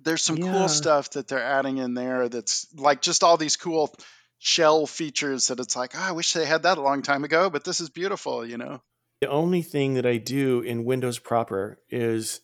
There's 0.04 0.24
some 0.24 0.38
yeah. 0.38 0.52
cool 0.52 0.68
stuff 0.68 1.12
that 1.12 1.28
they're 1.28 1.44
adding 1.44 1.78
in 1.78 1.94
there 1.94 2.28
that's 2.28 2.68
like 2.76 3.02
just 3.02 3.24
all 3.24 3.38
these 3.38 3.56
cool 3.56 3.96
shell 4.40 4.86
features 4.86 5.48
that 5.48 5.60
it's 5.60 5.76
like, 5.76 5.94
oh, 5.96 6.02
I 6.02 6.12
wish 6.12 6.34
they 6.34 6.46
had 6.46 6.64
that 6.64 6.78
a 6.78 6.82
long 6.82 7.02
time 7.02 7.24
ago, 7.24 7.50
but 7.50 7.64
this 7.64 7.80
is 7.80 7.90
beautiful, 7.90 8.46
you 8.46 8.58
know? 8.58 8.82
The 9.22 9.30
only 9.30 9.62
thing 9.62 9.94
that 9.94 10.06
I 10.06 10.18
do 10.18 10.60
in 10.60 10.84
Windows 10.84 11.20
proper 11.20 11.80
is 11.90 12.42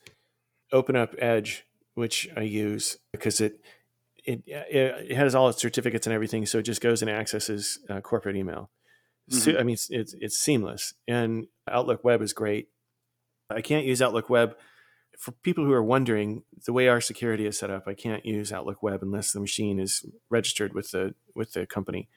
open 0.72 0.96
up 0.96 1.14
Edge, 1.18 1.66
which 1.96 2.30
I 2.38 2.42
use 2.42 2.98
because 3.12 3.42
it 3.42 3.60
it, 4.24 4.44
it 4.48 5.16
has 5.16 5.34
all 5.34 5.50
its 5.50 5.60
certificates 5.60 6.06
and 6.06 6.14
everything, 6.14 6.46
so 6.46 6.60
it 6.60 6.64
just 6.64 6.82
goes 6.82 7.02
and 7.02 7.10
accesses 7.10 7.80
uh, 7.90 8.00
corporate 8.00 8.36
email. 8.36 8.70
Mm-hmm. 9.30 9.60
I 9.60 9.64
mean, 9.64 9.74
it's, 9.74 9.90
it's, 9.90 10.16
it's 10.20 10.38
seamless, 10.38 10.94
and 11.08 11.48
Outlook 11.70 12.04
Web 12.04 12.22
is 12.22 12.34
great. 12.34 12.70
I 13.50 13.62
can't 13.62 13.86
use 13.86 14.02
Outlook 14.02 14.30
Web 14.30 14.56
for 15.20 15.32
people 15.32 15.66
who 15.66 15.74
are 15.74 15.84
wondering 15.84 16.44
the 16.66 16.74
way 16.74 16.88
our 16.88 17.02
security 17.02 17.46
is 17.46 17.60
set 17.60 17.70
up. 17.70 17.84
I 17.88 17.94
can't 17.94 18.26
use 18.26 18.54
Outlook 18.54 18.82
Web 18.82 19.04
unless 19.04 19.32
the 19.32 19.40
machine 19.40 19.80
is 19.80 20.06
registered 20.30 20.74
with 20.74 20.92
the 20.92 21.14
with 21.36 21.54
the 21.54 21.66
company. 21.66 22.10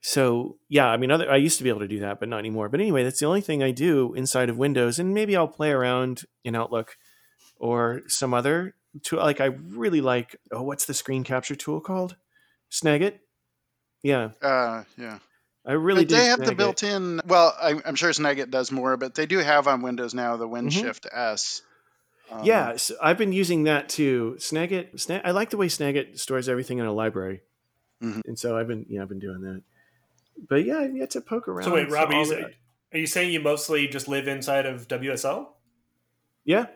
So 0.00 0.58
yeah, 0.68 0.86
I 0.86 0.96
mean, 0.96 1.10
other, 1.10 1.30
I 1.30 1.36
used 1.36 1.58
to 1.58 1.64
be 1.64 1.70
able 1.70 1.80
to 1.80 1.88
do 1.88 2.00
that, 2.00 2.20
but 2.20 2.28
not 2.28 2.38
anymore. 2.38 2.68
But 2.68 2.80
anyway, 2.80 3.02
that's 3.02 3.20
the 3.20 3.26
only 3.26 3.40
thing 3.40 3.62
I 3.62 3.72
do 3.72 4.14
inside 4.14 4.48
of 4.48 4.56
Windows, 4.56 4.98
and 4.98 5.12
maybe 5.12 5.36
I'll 5.36 5.48
play 5.48 5.70
around 5.70 6.22
in 6.44 6.54
Outlook 6.54 6.96
or 7.56 8.02
some 8.06 8.32
other 8.32 8.74
tool. 9.02 9.18
Like 9.18 9.40
I 9.40 9.46
really 9.46 10.00
like 10.00 10.36
oh, 10.52 10.62
what's 10.62 10.86
the 10.86 10.94
screen 10.94 11.24
capture 11.24 11.56
tool 11.56 11.80
called? 11.80 12.16
Snagit. 12.70 13.18
Yeah. 14.02 14.30
Uh, 14.40 14.84
yeah. 14.96 15.18
I 15.66 15.72
really 15.72 16.02
But 16.04 16.08
do. 16.08 16.14
they 16.16 16.24
have 16.26 16.44
the 16.44 16.54
built-in. 16.54 17.20
Well, 17.26 17.54
I, 17.60 17.74
I'm 17.84 17.94
sure 17.94 18.10
Snagit 18.10 18.50
does 18.50 18.72
more, 18.72 18.96
but 18.96 19.14
they 19.14 19.26
do 19.26 19.38
have 19.38 19.68
on 19.68 19.82
Windows 19.82 20.14
now 20.14 20.36
the 20.36 20.48
WinShift 20.48 21.06
S. 21.12 21.62
Um, 22.30 22.44
yeah, 22.44 22.76
so 22.76 22.94
I've 23.02 23.18
been 23.18 23.32
using 23.32 23.64
that 23.64 23.88
too. 23.88 24.36
Snagit, 24.38 24.98
Snag, 25.00 25.22
I 25.24 25.32
like 25.32 25.50
the 25.50 25.56
way 25.56 25.66
Snagit 25.66 26.18
stores 26.18 26.48
everything 26.48 26.78
in 26.78 26.86
a 26.86 26.92
library, 26.92 27.42
Mhm. 28.02 28.20
and 28.24 28.38
so 28.38 28.56
I've 28.56 28.68
been 28.68 28.86
yeah 28.88 29.02
I've 29.02 29.08
been 29.08 29.18
doing 29.18 29.40
that. 29.42 29.62
But 30.48 30.64
yeah, 30.64 30.78
I've 30.78 30.96
yet 30.96 31.10
to 31.10 31.20
poke 31.20 31.48
around. 31.48 31.64
So 31.64 31.74
wait, 31.74 31.88
for 31.88 31.94
Rob, 31.94 32.10
are 32.10 32.14
you, 32.22 32.26
the- 32.26 32.52
are 32.94 32.98
you 32.98 33.06
saying 33.06 33.32
you 33.32 33.40
mostly 33.40 33.86
just 33.88 34.06
live 34.08 34.28
inside 34.28 34.64
of 34.64 34.86
WSL? 34.88 35.48
yeah, 36.44 36.66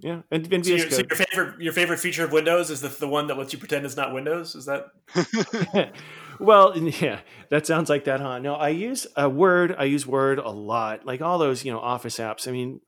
yeah, 0.00 0.22
and, 0.32 0.52
and 0.52 0.66
So, 0.66 0.72
VS 0.72 0.80
your, 0.82 0.90
so 0.90 0.96
your 0.98 1.16
favorite 1.26 1.62
your 1.62 1.72
favorite 1.72 1.98
feature 2.00 2.24
of 2.24 2.32
Windows 2.32 2.68
is 2.68 2.80
the, 2.80 2.88
the 2.88 3.08
one 3.08 3.28
that 3.28 3.38
lets 3.38 3.52
you 3.52 3.58
pretend 3.60 3.86
it's 3.86 3.96
not 3.96 4.12
Windows? 4.12 4.54
Is 4.56 4.66
that 4.66 4.86
well, 6.42 6.76
yeah, 7.00 7.20
that 7.48 7.66
sounds 7.66 7.88
like 7.88 8.04
that, 8.04 8.20
huh? 8.20 8.38
No, 8.38 8.54
I 8.54 8.70
use 8.70 9.06
a 9.16 9.28
Word. 9.28 9.74
I 9.78 9.84
use 9.84 10.06
Word 10.06 10.38
a 10.38 10.50
lot, 10.50 11.06
like 11.06 11.22
all 11.22 11.38
those, 11.38 11.64
you 11.64 11.72
know, 11.72 11.80
Office 11.80 12.18
apps. 12.18 12.48
I 12.48 12.50
mean, 12.50 12.80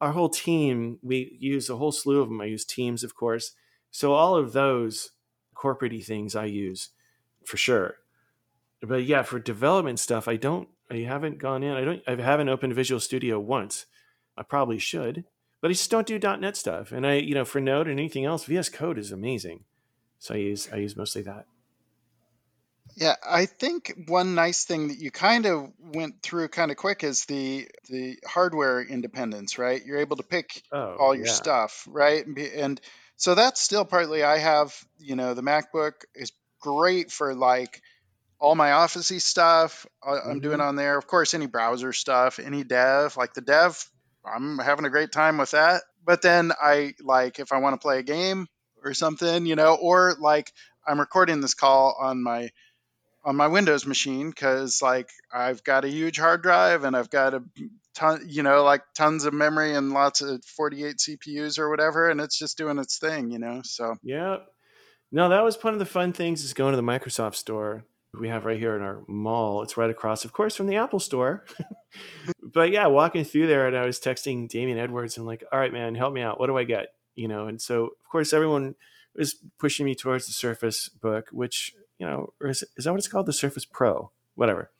our 0.00 0.12
whole 0.12 0.28
team, 0.28 0.98
we 1.02 1.36
use 1.38 1.68
a 1.68 1.76
whole 1.76 1.92
slew 1.92 2.20
of 2.20 2.28
them. 2.28 2.40
I 2.40 2.46
use 2.46 2.64
Teams, 2.64 3.04
of 3.04 3.14
course. 3.14 3.52
So 3.90 4.14
all 4.14 4.36
of 4.36 4.52
those 4.52 5.10
corporate 5.54 6.02
things 6.04 6.34
I 6.34 6.46
use 6.46 6.90
for 7.44 7.56
sure. 7.56 7.96
But 8.80 9.04
yeah, 9.04 9.22
for 9.22 9.38
development 9.38 9.98
stuff, 10.00 10.26
I 10.26 10.36
don't. 10.36 10.68
I 10.90 10.98
haven't 10.98 11.38
gone 11.38 11.62
in. 11.62 11.72
I 11.72 11.84
don't. 11.84 12.02
I 12.06 12.16
haven't 12.20 12.48
opened 12.48 12.74
Visual 12.74 13.00
Studio 13.00 13.38
once. 13.38 13.86
I 14.36 14.42
probably 14.42 14.78
should, 14.78 15.24
but 15.60 15.70
I 15.70 15.74
just 15.74 15.90
don't 15.90 16.06
do 16.06 16.18
.NET 16.18 16.56
stuff. 16.56 16.90
And 16.90 17.06
I, 17.06 17.14
you 17.14 17.34
know, 17.34 17.44
for 17.44 17.60
Node 17.60 17.86
and 17.86 18.00
anything 18.00 18.24
else, 18.24 18.44
VS 18.44 18.70
Code 18.70 18.98
is 18.98 19.12
amazing. 19.12 19.64
So 20.18 20.34
I 20.34 20.38
use 20.38 20.68
I 20.72 20.76
use 20.76 20.96
mostly 20.96 21.22
that. 21.22 21.46
Yeah, 22.94 23.16
I 23.26 23.46
think 23.46 23.92
one 24.06 24.34
nice 24.34 24.64
thing 24.64 24.88
that 24.88 24.98
you 24.98 25.10
kind 25.10 25.46
of 25.46 25.72
went 25.78 26.22
through 26.22 26.48
kind 26.48 26.70
of 26.70 26.76
quick 26.76 27.04
is 27.04 27.24
the 27.24 27.68
the 27.88 28.18
hardware 28.26 28.82
independence, 28.82 29.56
right? 29.58 29.84
You're 29.84 29.98
able 30.00 30.16
to 30.16 30.22
pick 30.22 30.62
Oh, 30.72 30.98
all 30.98 31.14
your 31.14 31.24
yeah. 31.24 31.26
stuff, 31.26 31.86
right? 31.88 32.24
And, 32.24 32.34
be, 32.34 32.52
and 32.52 32.80
so 33.16 33.34
that's 33.34 33.60
still 33.62 33.84
partly 33.86 34.22
I 34.22 34.38
have, 34.38 34.78
you 34.98 35.16
know, 35.16 35.32
the 35.32 35.42
MacBook 35.42 36.04
is 36.14 36.32
great 36.60 37.10
for 37.10 37.34
like 37.34 37.80
all 38.40 38.54
my 38.54 38.70
officey 38.70 39.20
stuff 39.20 39.86
I, 40.02 40.18
I'm 40.30 40.40
doing 40.40 40.60
Mhm. 40.60 40.62
on 40.62 40.76
there. 40.76 40.98
Of 40.98 41.06
course, 41.06 41.34
any 41.34 41.46
browser 41.46 41.92
stuff, 41.92 42.38
any 42.38 42.64
dev, 42.64 43.16
like 43.16 43.34
the 43.34 43.40
dev, 43.40 43.84
I'm 44.24 44.58
having 44.58 44.84
a 44.84 44.90
great 44.90 45.12
time 45.12 45.38
with 45.38 45.52
that. 45.52 45.82
But 46.04 46.22
then 46.22 46.52
I 46.60 46.94
like 47.00 47.38
if 47.38 47.52
I 47.52 47.58
want 47.58 47.74
to 47.74 47.84
play 47.84 47.98
a 48.00 48.02
game 48.02 48.48
or 48.82 48.94
something, 48.94 49.46
you 49.46 49.56
know, 49.56 49.76
or 49.80 50.14
like 50.18 50.52
I'm 50.86 51.00
recording 51.00 51.40
this 51.40 51.54
call 51.54 51.96
on 52.00 52.22
my 52.22 52.50
on 53.24 53.36
my 53.36 53.46
Windows 53.46 53.86
machine 53.86 54.30
because 54.30 54.82
like 54.82 55.10
I've 55.32 55.62
got 55.64 55.84
a 55.84 55.88
huge 55.88 56.18
hard 56.18 56.42
drive 56.42 56.84
and 56.84 56.96
I've 56.96 57.10
got 57.10 57.34
a 57.34 57.42
ton, 57.94 58.26
you 58.28 58.42
know, 58.42 58.64
like 58.64 58.82
tons 58.94 59.24
of 59.24 59.34
memory 59.34 59.74
and 59.74 59.92
lots 59.92 60.22
of 60.22 60.44
48 60.44 60.96
CPUs 60.96 61.58
or 61.58 61.70
whatever, 61.70 62.10
and 62.10 62.20
it's 62.20 62.38
just 62.38 62.58
doing 62.58 62.78
its 62.78 62.98
thing, 62.98 63.30
you 63.30 63.38
know. 63.38 63.60
So 63.64 63.96
yeah, 64.02 64.38
No, 65.10 65.28
that 65.28 65.44
was 65.44 65.62
one 65.62 65.72
of 65.72 65.78
the 65.78 65.86
fun 65.86 66.12
things 66.12 66.42
is 66.42 66.54
going 66.54 66.72
to 66.72 66.76
the 66.76 66.82
Microsoft 66.82 67.36
store 67.36 67.84
we 68.18 68.28
have 68.28 68.44
right 68.44 68.58
here 68.58 68.76
in 68.76 68.82
our 68.82 69.02
mall. 69.08 69.62
It's 69.62 69.76
right 69.76 69.90
across, 69.90 70.24
of 70.24 70.32
course, 70.32 70.54
from 70.54 70.66
the 70.66 70.76
Apple 70.76 71.00
store. 71.00 71.44
but 72.42 72.70
yeah, 72.70 72.86
walking 72.86 73.24
through 73.24 73.46
there 73.46 73.66
and 73.66 73.76
I 73.76 73.86
was 73.86 73.98
texting 73.98 74.48
Damien 74.48 74.78
Edwards 74.78 75.16
and 75.16 75.22
I'm 75.22 75.26
like, 75.26 75.44
all 75.50 75.58
right, 75.58 75.72
man, 75.72 75.94
help 75.94 76.12
me 76.12 76.20
out. 76.20 76.38
What 76.38 76.48
do 76.48 76.56
I 76.56 76.64
get? 76.64 76.94
You 77.14 77.28
know, 77.28 77.46
and 77.46 77.60
so 77.60 77.84
of 77.84 78.08
course 78.10 78.32
everyone 78.32 78.74
was 79.14 79.36
pushing 79.58 79.86
me 79.86 79.94
towards 79.94 80.26
the 80.26 80.32
Surface 80.32 80.88
book, 80.88 81.28
which, 81.32 81.74
you 81.98 82.06
know, 82.06 82.32
or 82.40 82.48
is, 82.48 82.64
is 82.76 82.84
that 82.84 82.92
what 82.92 82.98
it's 82.98 83.08
called? 83.08 83.26
The 83.26 83.32
Surface 83.32 83.64
Pro, 83.64 84.10
whatever. 84.34 84.70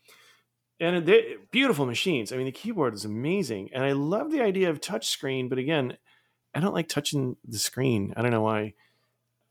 And 0.80 1.08
beautiful 1.52 1.86
machines. 1.86 2.32
I 2.32 2.36
mean, 2.36 2.46
the 2.46 2.52
keyboard 2.52 2.94
is 2.94 3.04
amazing. 3.04 3.70
And 3.72 3.84
I 3.84 3.92
love 3.92 4.32
the 4.32 4.42
idea 4.42 4.68
of 4.68 4.80
touchscreen, 4.80 5.48
but 5.48 5.58
again, 5.58 5.96
I 6.54 6.60
don't 6.60 6.74
like 6.74 6.88
touching 6.88 7.36
the 7.46 7.58
screen. 7.58 8.12
I 8.16 8.22
don't 8.22 8.32
know 8.32 8.42
why. 8.42 8.74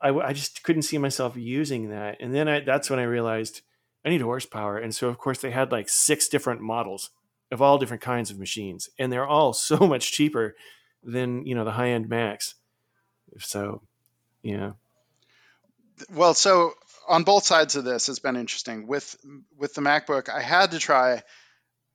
I, 0.02 0.10
I 0.10 0.34
just 0.34 0.64
couldn't 0.64 0.82
see 0.82 0.98
myself 0.98 1.38
using 1.38 1.90
that. 1.90 2.18
And 2.20 2.36
then 2.36 2.50
I, 2.50 2.60
that's 2.60 2.90
when 2.90 3.00
I 3.00 3.04
realized 3.04 3.62
I 4.04 4.10
need 4.10 4.22
horsepower. 4.22 4.78
And 4.78 4.94
so, 4.94 5.08
of 5.08 5.18
course, 5.18 5.40
they 5.40 5.52
had 5.52 5.72
like 5.72 5.88
six 5.88 6.28
different 6.28 6.62
models 6.62 7.12
of 7.52 7.62
all 7.62 7.78
different 7.78 8.02
kinds 8.02 8.32
of 8.32 8.40
machines, 8.40 8.90
and 8.98 9.12
they're 9.12 9.28
all 9.28 9.54
so 9.54 9.78
much 9.78 10.12
cheaper 10.12 10.56
than 11.04 11.46
you 11.46 11.56
know 11.56 11.66
the 11.66 11.72
high 11.72 11.90
end 11.90 12.10
Macs. 12.10 12.56
So, 13.40 13.82
yeah, 14.42 14.74
well, 16.14 16.34
so 16.34 16.74
on 17.12 17.24
both 17.24 17.44
sides 17.46 17.76
of 17.76 17.84
this, 17.84 18.10
it's 18.10 18.20
been 18.20 18.36
interesting. 18.38 18.88
With 18.88 19.16
with 19.58 19.74
the 19.74 19.82
MacBook, 19.82 20.30
I 20.30 20.42
had 20.42 20.72
to 20.72 20.80
try. 20.80 21.22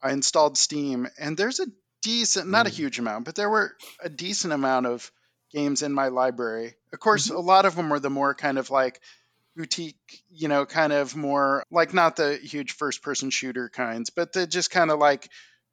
I 0.03 0.12
installed 0.12 0.57
Steam, 0.59 1.09
and 1.19 1.37
there's 1.37 1.59
a 1.61 1.67
decent, 2.03 2.49
not 2.49 2.67
a 2.67 2.71
Mm. 2.71 2.75
huge 2.75 2.99
amount, 2.99 3.25
but 3.25 3.35
there 3.35 3.49
were 3.51 3.73
a 4.01 4.09
decent 4.09 4.53
amount 4.53 4.87
of 4.87 5.11
games 5.51 5.83
in 5.83 5.93
my 5.93 6.09
library. 6.09 6.77
Of 6.93 7.01
course, 7.01 7.27
Mm-hmm. 7.29 7.37
a 7.37 7.41
lot 7.41 7.64
of 7.64 7.75
them 7.77 7.89
were 7.89 7.99
the 8.01 8.11
more 8.11 8.35
kind 8.35 8.59
of 8.59 8.71
like 8.71 9.01
boutique, 9.57 9.97
you 10.31 10.49
know, 10.49 10.67
kind 10.67 10.93
of 10.93 11.17
more 11.17 11.62
like 11.71 11.95
not 11.95 12.17
the 12.17 12.37
huge 12.37 12.73
first 12.73 13.03
person 13.03 13.31
shooter 13.31 13.69
kinds, 13.71 14.11
but 14.11 14.33
the 14.35 14.47
just 14.47 14.71
kind 14.71 14.91
of 14.91 14.99
like 14.99 15.29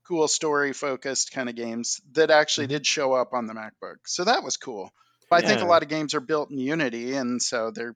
cool 0.08 0.28
story 0.28 0.74
focused 0.74 1.32
kind 1.34 1.50
of 1.50 1.56
games 1.56 2.00
that 2.14 2.32
actually 2.32 2.68
Mhm. 2.68 2.70
did 2.76 2.88
show 2.88 3.14
up 3.14 3.34
on 3.34 3.46
the 3.48 3.54
MacBook. 3.54 3.98
So 4.06 4.24
that 4.24 4.44
was 4.44 4.58
cool. 4.58 4.89
But 5.30 5.44
I 5.44 5.48
think 5.48 5.62
a 5.62 5.66
lot 5.66 5.84
of 5.84 5.89
games 5.89 6.14
are 6.14 6.20
built 6.22 6.50
in 6.52 6.58
Unity, 6.60 7.14
and 7.16 7.41
so 7.41 7.72
they're 7.72 7.96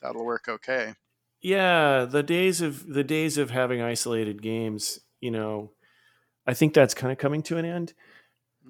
that'll 0.00 0.24
work 0.24 0.46
okay. 0.48 0.94
yeah. 1.40 2.04
The 2.04 2.22
days 2.22 2.60
of 2.60 2.86
the 2.86 3.04
days 3.04 3.38
of 3.38 3.50
having 3.50 3.80
isolated 3.80 4.42
games, 4.42 5.00
you 5.20 5.30
know, 5.30 5.72
I 6.46 6.54
think 6.54 6.74
that's 6.74 6.94
kind 6.94 7.12
of 7.12 7.18
coming 7.18 7.42
to 7.44 7.56
an 7.58 7.64
end. 7.64 7.92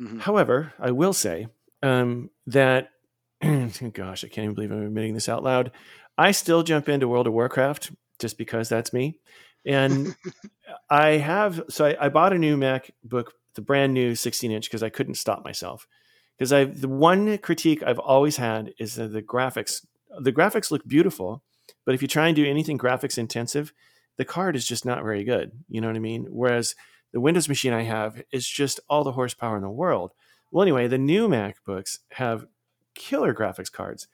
Mhm. 0.00 0.20
However, 0.20 0.72
I 0.78 0.90
will 0.90 1.12
say 1.12 1.48
um, 1.82 2.30
that, 2.46 2.90
gosh, 3.40 4.24
I 4.24 4.28
can't 4.28 4.44
even 4.44 4.54
believe 4.54 4.70
I'm 4.70 4.86
admitting 4.86 5.14
this 5.14 5.28
out 5.28 5.42
loud. 5.42 5.70
I 6.18 6.32
still 6.32 6.62
jump 6.62 6.88
into 6.88 7.08
World 7.08 7.26
of 7.26 7.32
Warcraft 7.32 7.92
just 8.18 8.38
because 8.38 8.68
that's 8.68 8.92
me. 8.92 9.18
And 9.64 10.16
I 10.90 11.10
have, 11.18 11.62
so 11.68 11.86
I, 11.86 12.06
I 12.06 12.08
bought 12.08 12.32
a 12.32 12.38
new 12.38 12.56
MacBook, 12.56 13.28
the 13.54 13.60
brand 13.60 13.92
new 13.94 14.14
16 14.14 14.50
inch, 14.50 14.68
because 14.68 14.82
I 14.82 14.88
couldn't 14.88 15.16
stop 15.16 15.44
myself. 15.44 15.86
Because 16.36 16.52
I, 16.52 16.64
the 16.64 16.88
one 16.88 17.38
critique 17.38 17.82
I've 17.82 17.98
always 17.98 18.36
had 18.36 18.72
is 18.78 18.94
that 18.96 19.12
the 19.12 19.22
graphics. 19.22 19.84
The 20.20 20.32
graphics 20.32 20.70
look 20.70 20.86
beautiful, 20.86 21.42
but 21.84 21.94
if 21.94 22.02
you 22.02 22.08
try 22.08 22.28
and 22.28 22.36
do 22.36 22.44
anything 22.44 22.78
graphics 22.78 23.18
intensive, 23.18 23.72
the 24.16 24.24
card 24.24 24.56
is 24.56 24.66
just 24.66 24.84
not 24.84 25.02
very 25.02 25.24
good. 25.24 25.52
You 25.68 25.80
know 25.80 25.88
what 25.88 25.96
I 25.96 26.00
mean? 26.00 26.26
Whereas 26.30 26.74
the 27.12 27.20
Windows 27.20 27.48
machine 27.48 27.72
I 27.72 27.82
have 27.82 28.22
is 28.32 28.46
just 28.46 28.80
all 28.88 29.04
the 29.04 29.12
horsepower 29.12 29.56
in 29.56 29.62
the 29.62 29.70
world. 29.70 30.12
Well, 30.50 30.62
anyway, 30.62 30.86
the 30.88 30.98
new 30.98 31.28
MacBooks 31.28 31.98
have 32.12 32.46
killer 32.94 33.34
graphics 33.34 33.70
cards. 33.70 34.08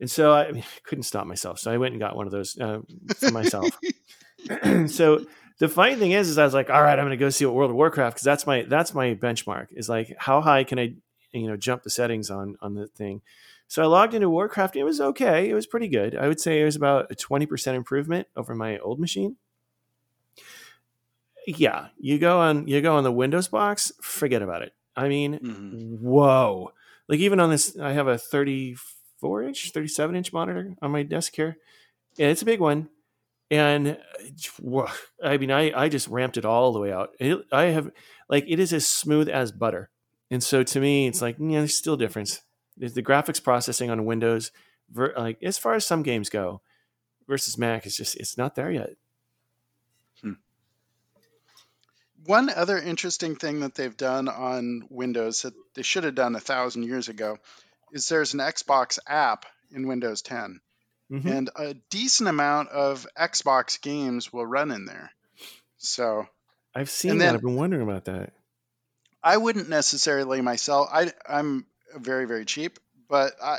And 0.00 0.10
so 0.10 0.32
I, 0.32 0.42
I 0.48 0.64
couldn't 0.84 1.04
stop 1.04 1.26
myself. 1.26 1.58
So 1.58 1.70
I 1.70 1.78
went 1.78 1.92
and 1.92 2.00
got 2.00 2.16
one 2.16 2.26
of 2.26 2.32
those 2.32 2.58
uh, 2.58 2.80
for 3.18 3.30
myself. 3.30 3.78
so 4.88 5.24
the 5.58 5.68
funny 5.68 5.94
thing 5.94 6.12
is, 6.12 6.28
is 6.28 6.38
I 6.38 6.44
was 6.44 6.54
like, 6.54 6.70
all 6.70 6.82
right, 6.82 6.98
I'm 6.98 7.04
going 7.04 7.10
to 7.10 7.16
go 7.16 7.30
see 7.30 7.46
what 7.46 7.54
World 7.54 7.70
of 7.70 7.76
Warcraft 7.76 8.16
because 8.16 8.24
that's 8.24 8.46
my 8.46 8.62
that's 8.62 8.94
my 8.94 9.14
benchmark. 9.14 9.68
Is 9.70 9.88
like 9.88 10.14
how 10.18 10.40
high 10.40 10.64
can 10.64 10.78
I, 10.78 10.94
you 11.32 11.46
know, 11.46 11.56
jump 11.56 11.84
the 11.84 11.90
settings 11.90 12.30
on 12.30 12.56
on 12.60 12.74
the 12.74 12.88
thing. 12.88 13.22
So 13.72 13.82
I 13.82 13.86
logged 13.86 14.12
into 14.12 14.28
Warcraft. 14.28 14.76
It 14.76 14.84
was 14.84 15.00
okay. 15.00 15.48
It 15.48 15.54
was 15.54 15.66
pretty 15.66 15.88
good. 15.88 16.14
I 16.14 16.28
would 16.28 16.38
say 16.38 16.60
it 16.60 16.64
was 16.66 16.76
about 16.76 17.10
a 17.10 17.14
20% 17.14 17.74
improvement 17.74 18.28
over 18.36 18.54
my 18.54 18.76
old 18.76 19.00
machine. 19.00 19.36
Yeah, 21.46 21.86
you 21.98 22.18
go 22.18 22.38
on 22.38 22.68
you 22.68 22.82
go 22.82 22.96
on 22.96 23.02
the 23.02 23.10
Windows 23.10 23.48
box, 23.48 23.90
forget 24.02 24.42
about 24.42 24.60
it. 24.60 24.74
I 24.94 25.08
mean, 25.08 25.38
Mhm. 25.38 26.00
whoa. 26.00 26.72
Like 27.08 27.20
even 27.20 27.40
on 27.40 27.48
this 27.48 27.74
I 27.78 27.92
have 27.92 28.08
a 28.08 28.18
34 28.18 29.42
inch, 29.44 29.70
37 29.70 30.16
inch 30.16 30.34
monitor 30.34 30.74
on 30.82 30.90
my 30.90 31.02
desk 31.02 31.34
here. 31.34 31.56
And 32.18 32.30
it's 32.30 32.42
a 32.42 32.44
big 32.44 32.60
one. 32.60 32.90
And 33.50 33.96
wha- 34.60 34.92
I 35.24 35.38
mean, 35.38 35.50
I, 35.50 35.72
I 35.84 35.88
just 35.88 36.08
ramped 36.08 36.36
it 36.36 36.44
all 36.44 36.74
the 36.74 36.78
way 36.78 36.92
out. 36.92 37.14
It, 37.18 37.38
I 37.50 37.62
have 37.68 37.90
like 38.28 38.44
it 38.48 38.60
is 38.60 38.74
as 38.74 38.86
smooth 38.86 39.30
as 39.30 39.50
butter. 39.50 39.88
And 40.30 40.42
so 40.42 40.62
to 40.62 40.78
me, 40.78 41.06
it's 41.06 41.22
like, 41.22 41.36
yeah, 41.38 41.60
there's 41.60 41.74
still 41.74 41.94
a 41.94 41.98
difference. 41.98 42.42
The 42.88 43.02
graphics 43.02 43.42
processing 43.42 43.90
on 43.90 44.04
Windows, 44.04 44.50
ver, 44.90 45.14
like 45.16 45.40
as 45.42 45.56
far 45.56 45.74
as 45.74 45.86
some 45.86 46.02
games 46.02 46.28
go, 46.28 46.60
versus 47.28 47.56
Mac, 47.56 47.86
it's 47.86 47.96
just 47.96 48.16
it's 48.16 48.36
not 48.36 48.56
there 48.56 48.70
yet. 48.72 48.96
One 52.24 52.50
other 52.50 52.78
interesting 52.78 53.34
thing 53.34 53.60
that 53.60 53.74
they've 53.74 53.96
done 53.96 54.28
on 54.28 54.86
Windows 54.90 55.42
that 55.42 55.54
they 55.74 55.82
should 55.82 56.04
have 56.04 56.14
done 56.14 56.36
a 56.36 56.40
thousand 56.40 56.84
years 56.84 57.08
ago 57.08 57.38
is 57.92 58.08
there's 58.08 58.32
an 58.34 58.38
Xbox 58.40 59.00
app 59.08 59.44
in 59.72 59.88
Windows 59.88 60.22
10, 60.22 60.60
Mhm. 61.10 61.26
and 61.26 61.50
a 61.56 61.74
decent 61.90 62.28
amount 62.28 62.68
of 62.68 63.08
Xbox 63.18 63.80
games 63.80 64.32
will 64.32 64.46
run 64.46 64.70
in 64.70 64.84
there. 64.84 65.10
So 65.78 66.28
I've 66.76 66.90
seen 66.90 67.18
that. 67.18 67.24
then- 67.24 67.34
I've 67.34 67.42
been 67.42 67.56
wondering 67.56 67.82
about 67.82 68.04
that. 68.04 68.32
I 69.20 69.36
wouldn't 69.36 69.68
necessarily 69.68 70.40
myself. 70.42 70.88
I 70.92 71.12
I'm 71.28 71.66
very 71.96 72.26
very 72.26 72.44
cheap, 72.44 72.78
but 73.08 73.32
I 73.42 73.58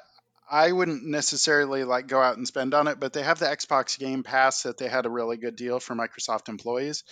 I 0.50 0.72
wouldn't 0.72 1.04
necessarily 1.04 1.84
like 1.84 2.08
go 2.08 2.22
out 2.22 2.38
and 2.38 2.48
spend 2.48 2.74
on 2.74 2.88
it, 2.88 3.00
but 3.00 3.14
they 3.14 3.24
have 3.24 3.40
the 3.40 3.46
Xbox 3.46 3.98
Game 3.98 4.24
Pass 4.24 4.64
that 4.64 4.78
they 4.78 4.88
had 4.88 5.06
a 5.06 5.10
really 5.10 5.38
good 5.38 5.56
deal 5.56 5.80
for 5.80 5.96
Microsoft 5.96 6.50
employees. 6.50 7.04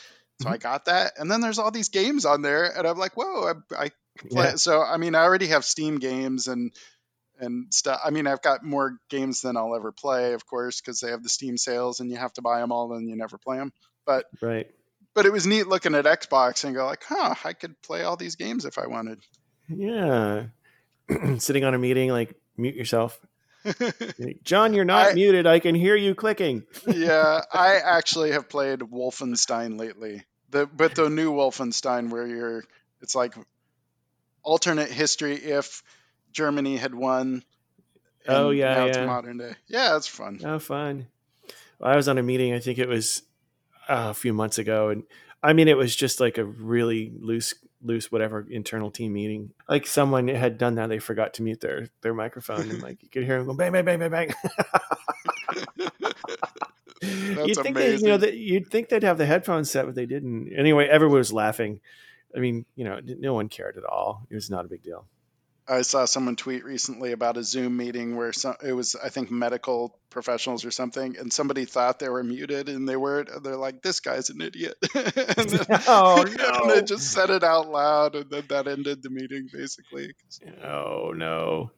So 0.41 0.49
I 0.49 0.53
mm-hmm. 0.53 0.61
got 0.61 0.85
that, 0.85 1.13
and 1.17 1.29
then 1.29 1.41
there's 1.41 1.59
all 1.59 1.71
these 1.71 1.89
games 1.89 2.25
on 2.25 2.41
there, 2.41 2.65
and 2.65 2.87
I'm 2.87 2.97
like, 2.97 3.15
whoa! 3.15 3.53
I, 3.71 3.85
I 3.85 3.91
play. 4.29 4.45
Yeah. 4.45 4.55
So 4.55 4.81
I 4.81 4.97
mean, 4.97 5.15
I 5.15 5.23
already 5.23 5.47
have 5.47 5.65
Steam 5.65 5.99
games 5.99 6.47
and 6.47 6.71
and 7.39 7.73
stuff. 7.73 7.99
I 8.03 8.11
mean, 8.11 8.27
I've 8.27 8.41
got 8.41 8.63
more 8.63 8.97
games 9.09 9.41
than 9.41 9.57
I'll 9.57 9.75
ever 9.75 9.91
play, 9.91 10.33
of 10.33 10.45
course, 10.45 10.79
because 10.79 10.99
they 10.99 11.09
have 11.09 11.23
the 11.23 11.29
Steam 11.29 11.57
sales, 11.57 11.99
and 11.99 12.09
you 12.09 12.17
have 12.17 12.33
to 12.33 12.41
buy 12.41 12.59
them 12.59 12.71
all, 12.71 12.93
and 12.93 13.09
you 13.09 13.15
never 13.15 13.37
play 13.37 13.57
them. 13.57 13.73
But 14.05 14.25
Right. 14.41 14.67
but 15.13 15.25
it 15.25 15.31
was 15.31 15.47
neat 15.47 15.67
looking 15.67 15.95
at 15.95 16.05
Xbox 16.05 16.63
and 16.63 16.75
go 16.75 16.85
like, 16.85 17.03
huh, 17.07 17.35
I 17.43 17.53
could 17.53 17.81
play 17.81 18.03
all 18.03 18.17
these 18.17 18.35
games 18.35 18.65
if 18.65 18.77
I 18.77 18.87
wanted. 18.87 19.19
Yeah. 19.67 20.45
Sitting 21.39 21.63
on 21.63 21.73
a 21.73 21.77
meeting, 21.79 22.11
like 22.11 22.35
mute 22.57 22.75
yourself. 22.75 23.19
Jon, 24.43 24.73
you're 24.73 24.85
not 24.85 25.11
I- 25.11 25.13
muted. 25.13 25.45
I 25.45 25.59
can 25.59 25.75
hear 25.75 25.95
you 25.95 26.15
clicking. 26.15 26.63
yeah, 26.87 27.41
I 27.51 27.75
actually 27.75 28.31
have 28.31 28.49
played 28.49 28.79
Wolfenstein 28.79 29.79
lately. 29.79 30.23
The 30.49 30.65
but 30.65 30.95
the 30.95 31.09
new 31.09 31.31
Wolfenstein 31.31 32.09
where 32.09 32.27
you're 32.27 32.63
it's 33.01 33.15
like 33.15 33.33
alternate 34.43 34.89
history 34.89 35.35
if 35.35 35.83
Germany 36.31 36.77
had 36.77 36.93
won. 36.93 37.43
Oh, 38.27 38.51
yeah, 38.51 38.75
now 38.75 38.85
it's 38.85 38.97
yeah. 38.97 39.05
modern 39.05 39.37
day. 39.37 39.53
Yeah, 39.67 39.97
it's 39.97 40.07
fun. 40.07 40.39
Oh, 40.43 40.59
fun. 40.59 41.07
I 41.81 41.95
was 41.95 42.07
on 42.07 42.17
a 42.17 42.23
meeting, 42.23 42.53
I 42.53 42.59
think 42.59 42.77
it 42.77 42.87
was 42.87 43.23
uh, 43.89 44.07
a 44.09 44.13
few 44.13 44.33
months 44.33 44.59
ago. 44.59 44.89
And 44.89 45.03
I 45.41 45.53
mean, 45.53 45.67
it 45.67 45.77
was 45.77 45.95
just 45.95 46.19
like 46.19 46.37
a 46.37 46.45
really 46.45 47.11
loose, 47.19 47.53
loose, 47.83 48.11
whatever 48.11 48.45
internal 48.49 48.91
team 48.91 49.13
meeting. 49.13 49.51
Like 49.67 49.87
someone 49.87 50.27
had 50.27 50.57
done 50.57 50.75
that. 50.75 50.87
They 50.87 50.99
forgot 50.99 51.33
to 51.35 51.43
mute 51.43 51.61
their, 51.61 51.89
their 52.01 52.13
microphone. 52.13 52.69
And 52.69 52.81
like 52.81 53.01
you 53.03 53.09
could 53.09 53.23
hear 53.23 53.37
them 53.37 53.47
go 53.47 53.53
bang, 53.53 53.71
bang, 53.71 53.85
bang, 53.85 53.99
bang, 53.99 54.11
bang. 54.11 54.33
you'd 57.47 57.57
think 57.57 57.77
they, 57.77 57.95
you 57.95 58.07
know, 58.07 58.17
that 58.17 58.35
you'd 58.35 58.67
think 58.69 58.89
they'd 58.89 59.03
have 59.03 59.17
the 59.17 59.25
headphones 59.25 59.71
set, 59.71 59.85
but 59.85 59.95
they 59.95 60.05
didn't. 60.05 60.51
Anyway, 60.55 60.87
everyone 60.87 61.17
was 61.17 61.33
laughing. 61.33 61.79
I 62.35 62.39
mean, 62.39 62.65
you 62.75 62.85
know, 62.85 62.99
no 63.03 63.33
one 63.33 63.49
cared 63.49 63.77
at 63.77 63.83
all. 63.83 64.25
It 64.29 64.35
was 64.35 64.49
not 64.49 64.65
a 64.65 64.69
big 64.69 64.83
deal. 64.83 65.05
I 65.67 65.83
saw 65.83 66.05
someone 66.05 66.35
tweet 66.35 66.65
recently 66.65 67.11
about 67.11 67.37
a 67.37 67.43
Zoom 67.43 67.77
meeting 67.77 68.15
where 68.15 68.33
some, 68.33 68.55
it 68.63 68.73
was, 68.73 68.95
I 68.95 69.09
think, 69.09 69.29
medical 69.29 69.97
professionals 70.09 70.65
or 70.65 70.71
something, 70.71 71.15
and 71.17 71.31
somebody 71.31 71.65
thought 71.65 71.99
they 71.99 72.09
were 72.09 72.23
muted 72.23 72.67
and 72.67 72.89
they 72.89 72.97
weren't. 72.97 73.29
And 73.29 73.43
they're 73.43 73.55
like, 73.55 73.81
"This 73.81 73.99
guy's 73.99 74.29
an 74.29 74.41
idiot." 74.41 74.75
and, 74.95 75.05
then, 75.05 75.65
Oh, 75.87 76.23
and 76.25 76.37
no. 76.37 76.73
they 76.75 76.81
just 76.81 77.11
said 77.11 77.29
it 77.29 77.43
out 77.43 77.69
loud, 77.69 78.15
and 78.15 78.29
then 78.29 78.43
that 78.49 78.67
ended 78.67 79.03
the 79.03 79.09
meeting 79.09 79.49
basically. 79.51 80.13
Oh 80.63 81.13
no. 81.15 81.71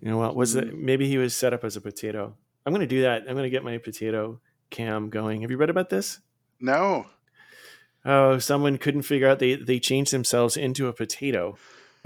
You 0.00 0.10
know 0.10 0.18
what? 0.18 0.34
Was 0.34 0.54
it 0.54 0.76
maybe 0.76 1.08
he 1.08 1.18
was 1.18 1.36
set 1.36 1.52
up 1.52 1.64
as 1.64 1.76
a 1.76 1.80
potato? 1.80 2.34
I'm 2.64 2.72
gonna 2.72 2.86
do 2.86 3.02
that. 3.02 3.24
I'm 3.28 3.36
gonna 3.36 3.50
get 3.50 3.64
my 3.64 3.78
potato 3.78 4.40
cam 4.70 5.10
going. 5.10 5.42
Have 5.42 5.50
you 5.50 5.56
read 5.56 5.70
about 5.70 5.90
this? 5.90 6.20
No. 6.60 7.06
Oh, 8.04 8.38
someone 8.38 8.78
couldn't 8.78 9.02
figure 9.02 9.28
out 9.28 9.38
they 9.38 9.56
they 9.56 9.78
changed 9.78 10.12
themselves 10.12 10.56
into 10.56 10.88
a 10.88 10.92
potato 10.92 11.56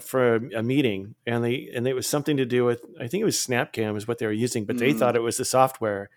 for 0.03 0.37
a, 0.37 0.63
meeting, 0.63 1.15
and 1.27 1.45
they 1.45 1.71
and 1.75 1.87
it 1.87 1.95
was 1.95 2.07
something 2.07 2.37
to 2.37 2.45
do 2.45 2.65
with 2.65 2.83
I 3.01 3.09
think 3.09 3.23
it 3.23 3.25
was 3.25 3.37
Snapcam 3.37 3.97
is 3.97 4.07
what 4.07 4.19
they 4.19 4.27
were 4.27 4.33
using, 4.33 4.65
but 4.65 4.79
they 4.79 4.93
Mm. 4.93 4.99
thought 4.99 5.17
it 5.17 5.21
was 5.21 5.37
the 5.37 5.45
software. 5.45 6.11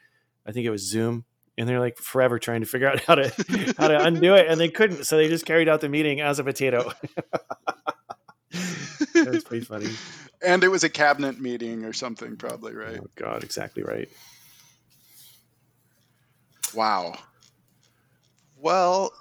I 0.46 0.52
think 0.52 0.66
it 0.66 0.70
was 0.72 0.82
Zoom, 0.82 1.26
and 1.58 1.68
they're 1.68 1.80
like 1.80 1.98
forever 1.98 2.40
trying 2.40 2.62
to 2.62 2.68
figure 2.68 2.88
out 2.90 3.00
how 3.02 3.16
to 3.16 3.30
how 3.78 3.88
to 3.88 4.04
undo 4.04 4.36
it, 4.36 4.48
and 4.48 4.60
they 4.60 4.70
couldn't, 4.70 5.06
so 5.06 5.18
they 5.18 5.28
just 5.28 5.46
carried 5.46 5.70
out 5.70 5.82
the 5.82 5.90
meeting 5.90 6.22
as 6.22 6.40
a 6.40 6.44
potato. 6.44 6.92
that 8.52 9.28
was 9.28 9.44
pretty 9.44 9.66
funny. 9.66 9.90
And 10.46 10.64
it 10.64 10.68
was 10.68 10.84
a 10.84 10.90
cabinet 10.90 11.40
meeting 11.40 11.86
or 11.86 11.94
something, 11.94 12.38
probably, 12.38 12.74
right? 12.74 13.00
Oh 13.02 13.08
God, 13.16 13.44
exactly 13.44 13.84
right. 13.84 14.10
Wow. 16.74 17.16
Well, 18.58 19.12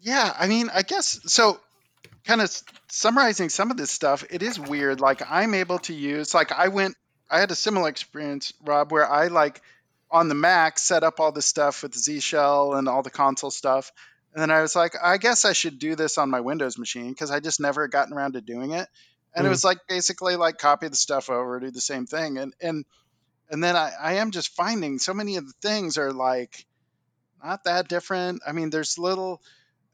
yeah, 0.00 0.34
I 0.38 0.46
mean, 0.46 0.68
I 0.72 0.82
guess 0.82 1.20
so. 1.26 1.60
Kind 2.30 2.42
of 2.42 2.62
summarizing 2.86 3.48
some 3.48 3.72
of 3.72 3.76
this 3.76 3.90
stuff, 3.90 4.24
it 4.30 4.40
is 4.40 4.56
weird. 4.56 5.00
Like, 5.00 5.20
I'm 5.28 5.52
able 5.52 5.80
to 5.80 5.92
use, 5.92 6.32
like, 6.32 6.52
I 6.52 6.68
went, 6.68 6.94
I 7.28 7.40
had 7.40 7.50
a 7.50 7.56
similar 7.56 7.88
experience, 7.88 8.52
Rob, 8.64 8.92
where 8.92 9.04
I, 9.04 9.26
like, 9.26 9.60
on 10.12 10.28
the 10.28 10.36
Mac 10.36 10.78
set 10.78 11.02
up 11.02 11.18
all 11.18 11.32
this 11.32 11.46
stuff 11.46 11.82
with 11.82 11.92
Z 11.92 12.20
Shell 12.20 12.74
and 12.74 12.88
all 12.88 13.02
the 13.02 13.10
console 13.10 13.50
stuff. 13.50 13.90
And 14.32 14.40
then 14.40 14.52
I 14.52 14.62
was 14.62 14.76
like, 14.76 14.94
I 15.02 15.16
guess 15.16 15.44
I 15.44 15.54
should 15.54 15.80
do 15.80 15.96
this 15.96 16.18
on 16.18 16.30
my 16.30 16.38
Windows 16.38 16.78
machine 16.78 17.10
because 17.10 17.32
I 17.32 17.40
just 17.40 17.58
never 17.58 17.88
gotten 17.88 18.14
around 18.14 18.34
to 18.34 18.40
doing 18.40 18.70
it. 18.70 18.86
And 19.34 19.44
it 19.44 19.48
Mhm. 19.48 19.50
was 19.50 19.64
like 19.64 19.78
basically 19.88 20.36
like 20.36 20.58
copy 20.58 20.86
the 20.86 20.94
stuff 20.94 21.30
over, 21.30 21.58
do 21.58 21.72
the 21.72 21.80
same 21.80 22.06
thing. 22.06 22.38
And, 22.38 22.54
and, 22.60 22.84
and 23.50 23.60
then 23.64 23.74
I, 23.74 23.90
I 24.00 24.12
am 24.14 24.30
just 24.30 24.54
finding 24.54 25.00
so 25.00 25.14
many 25.14 25.36
of 25.36 25.48
the 25.48 25.54
things 25.62 25.98
are 25.98 26.12
like 26.12 26.64
not 27.42 27.64
that 27.64 27.88
different. 27.88 28.42
I 28.46 28.52
mean, 28.52 28.70
there's 28.70 28.98
little, 28.98 29.42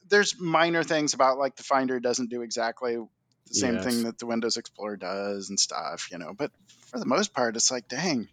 there's 0.09 0.39
minor 0.41 0.83
things 0.83 1.15
about 1.15 1.39
like 1.39 1.57
the 1.57 1.63
Finder 1.63 2.01
doesn't 2.01 2.31
do 2.31 2.43
exactly 2.43 2.97
the 2.97 3.55
same 3.55 3.75
Yes. 3.75 3.85
thing 3.85 4.03
that 4.05 4.19
the 4.19 4.27
Windows 4.27 4.57
Explorer 4.57 4.97
does 4.97 5.49
and 5.51 5.59
stuff, 5.59 6.09
you 6.11 6.19
know. 6.19 6.33
But 6.37 6.51
for 6.91 6.99
the 6.99 7.07
most 7.07 7.35
part, 7.35 7.57
it's 7.57 7.71
like, 7.71 7.89
dang, 7.89 8.29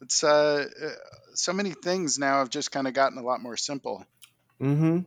it's 0.00 0.24
uh, 0.24 0.66
uh 0.84 0.90
so 1.34 1.52
many 1.52 1.72
things 1.72 2.18
now 2.18 2.38
have 2.38 2.50
just 2.50 2.70
kind 2.70 2.86
of 2.86 2.94
gotten 2.94 3.18
a 3.18 3.22
lot 3.22 3.42
more 3.42 3.56
simple. 3.56 4.04
hmm 4.60 5.00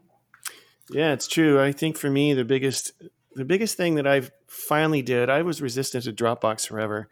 Yeah, 0.91 1.13
it's 1.13 1.27
true. 1.27 1.61
I 1.61 1.71
think 1.71 1.97
for 1.97 2.09
me, 2.09 2.33
the 2.33 2.45
biggest 2.45 2.91
the 3.35 3.45
biggest 3.45 3.77
thing 3.77 3.95
that 3.95 4.07
I've 4.07 4.31
finally 4.47 5.01
did, 5.01 5.29
I 5.29 5.43
was 5.43 5.61
resistant 5.61 6.05
to 6.05 6.13
Dropbox 6.13 6.67
forever. 6.67 7.07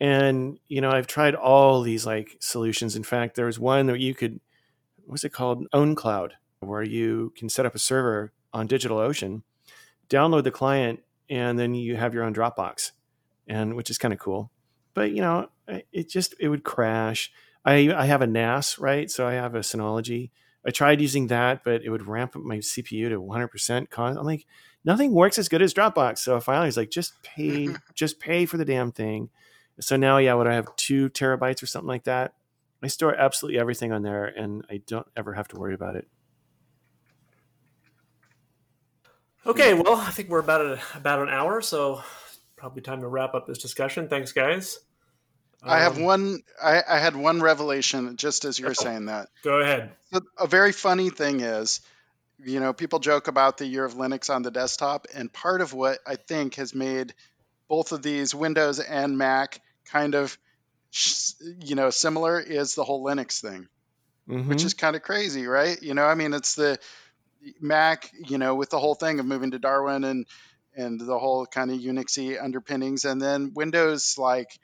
And, 0.00 0.58
you 0.68 0.80
know, 0.80 0.90
I've 0.90 1.06
tried 1.06 1.34
all 1.34 1.82
these 1.82 2.04
like 2.06 2.36
solutions. 2.40 2.96
In 2.96 3.04
fact, 3.04 3.36
there 3.36 3.46
was 3.46 3.58
one 3.58 3.86
that 3.86 4.00
you 4.00 4.14
could 4.14 4.40
what's 5.06 5.24
it 5.24 5.32
called? 5.32 5.66
OwnCloud, 5.74 6.32
where 6.66 6.82
you 6.82 7.32
can 7.36 7.48
set 7.48 7.66
up 7.66 7.74
a 7.74 7.78
server 7.78 8.32
on 8.52 8.68
DigitalOcean, 8.68 9.42
download 10.08 10.44
the 10.44 10.50
client, 10.50 11.00
and 11.28 11.58
then 11.58 11.74
you 11.74 11.96
have 11.96 12.14
your 12.14 12.24
own 12.24 12.34
Dropbox. 12.34 12.92
And 13.46 13.74
which 13.74 13.90
is 13.90 13.98
kind 13.98 14.14
of 14.14 14.20
cool. 14.20 14.50
But, 14.94 15.10
you 15.10 15.20
know, 15.20 15.48
it 15.68 16.08
just 16.08 16.34
it 16.40 16.48
would 16.48 16.64
crash. 16.64 17.30
I 17.64 17.92
I 17.94 18.06
have 18.06 18.22
a 18.22 18.26
NAS, 18.26 18.78
right? 18.78 19.10
So 19.10 19.26
I 19.26 19.34
have 19.34 19.54
a 19.54 19.60
Synology. 19.60 20.30
I 20.66 20.70
tried 20.70 21.00
using 21.00 21.26
that, 21.26 21.62
but 21.62 21.82
it 21.82 21.90
would 21.90 22.06
ramp 22.06 22.36
up 22.36 22.42
my 22.42 22.58
CPU 22.58 23.10
to 23.10 23.20
100%. 23.20 23.90
Con- 23.90 24.16
I'm 24.16 24.24
like, 24.24 24.46
nothing 24.84 25.12
works 25.12 25.38
as 25.38 25.48
good 25.48 25.60
as 25.60 25.74
Dropbox. 25.74 26.18
So 26.18 26.40
finally, 26.40 26.64
I 26.64 26.68
was 26.68 26.76
like, 26.76 26.90
just 26.90 27.22
pay, 27.22 27.68
just 27.94 28.18
pay 28.18 28.46
for 28.46 28.56
the 28.56 28.64
damn 28.64 28.90
thing. 28.90 29.28
So 29.80 29.96
now, 29.96 30.18
yeah, 30.18 30.34
what 30.34 30.46
I 30.46 30.54
have 30.54 30.74
two 30.76 31.10
terabytes 31.10 31.62
or 31.62 31.66
something 31.66 31.88
like 31.88 32.04
that. 32.04 32.34
I 32.82 32.86
store 32.86 33.14
absolutely 33.14 33.58
everything 33.58 33.92
on 33.92 34.02
there, 34.02 34.26
and 34.26 34.64
I 34.70 34.82
don't 34.86 35.06
ever 35.16 35.32
have 35.32 35.48
to 35.48 35.56
worry 35.56 35.74
about 35.74 35.96
it. 35.96 36.06
Okay, 39.46 39.74
well, 39.74 39.96
I 39.96 40.10
think 40.10 40.28
we're 40.30 40.38
about 40.38 40.62
a, 40.62 40.80
about 40.94 41.20
an 41.20 41.28
hour, 41.28 41.60
so 41.60 42.02
probably 42.56 42.82
time 42.82 43.02
to 43.02 43.08
wrap 43.08 43.34
up 43.34 43.46
this 43.46 43.58
discussion. 43.58 44.08
Thanks, 44.08 44.32
guys. 44.32 44.78
I 45.62 45.80
have 45.80 45.96
Um, 45.96 46.04
one, 46.04 46.42
I, 46.62 46.82
I 46.88 46.98
had 46.98 47.16
one 47.16 47.40
revelation 47.40 48.16
just 48.16 48.44
as 48.44 48.58
you 48.58 48.66
were 48.66 48.74
saying 48.74 49.06
that. 49.06 49.28
Go 49.42 49.60
ahead. 49.60 49.92
So 50.12 50.20
a 50.38 50.46
very 50.46 50.72
funny 50.72 51.10
thing 51.10 51.40
is, 51.40 51.80
you 52.38 52.60
know, 52.60 52.72
people 52.72 52.98
joke 52.98 53.28
about 53.28 53.58
the 53.58 53.66
year 53.66 53.84
of 53.84 53.94
Linux 53.94 54.34
on 54.34 54.42
the 54.42 54.50
desktop, 54.50 55.06
and 55.14 55.32
part 55.32 55.60
of 55.60 55.72
what 55.72 55.98
I 56.06 56.16
think 56.16 56.56
has 56.56 56.74
made 56.74 57.14
both 57.68 57.92
of 57.92 58.02
these 58.02 58.34
Windows 58.34 58.78
and 58.80 59.16
Mac 59.16 59.60
kind 59.86 60.14
of, 60.14 60.36
you 61.60 61.74
know, 61.74 61.90
similar 61.90 62.38
is 62.40 62.74
the 62.74 62.84
whole 62.84 63.04
Linux 63.04 63.40
thing, 63.40 63.68
Mhm. 64.28 64.46
which 64.48 64.64
is 64.64 64.74
kind 64.74 64.96
of 64.96 65.02
crazy, 65.02 65.46
right? 65.46 65.82
You 65.82 65.94
know, 65.94 66.04
I 66.04 66.14
mean, 66.14 66.34
it's 66.34 66.54
the 66.54 66.78
Mac, 67.60 68.10
you 68.26 68.38
know, 68.38 68.54
with 68.54 68.70
the 68.70 68.78
whole 68.78 68.94
thing 68.94 69.20
of 69.20 69.26
moving 69.26 69.52
to 69.52 69.58
Darwin 69.58 70.04
and 70.04 70.26
and 70.76 71.00
the 71.00 71.18
whole 71.18 71.46
kind 71.46 71.70
of 71.70 71.78
Unixy 71.78 72.42
underpinnings, 72.42 73.04
and 73.04 73.22
then 73.22 73.52
Windows, 73.54 74.16
like, 74.18 74.58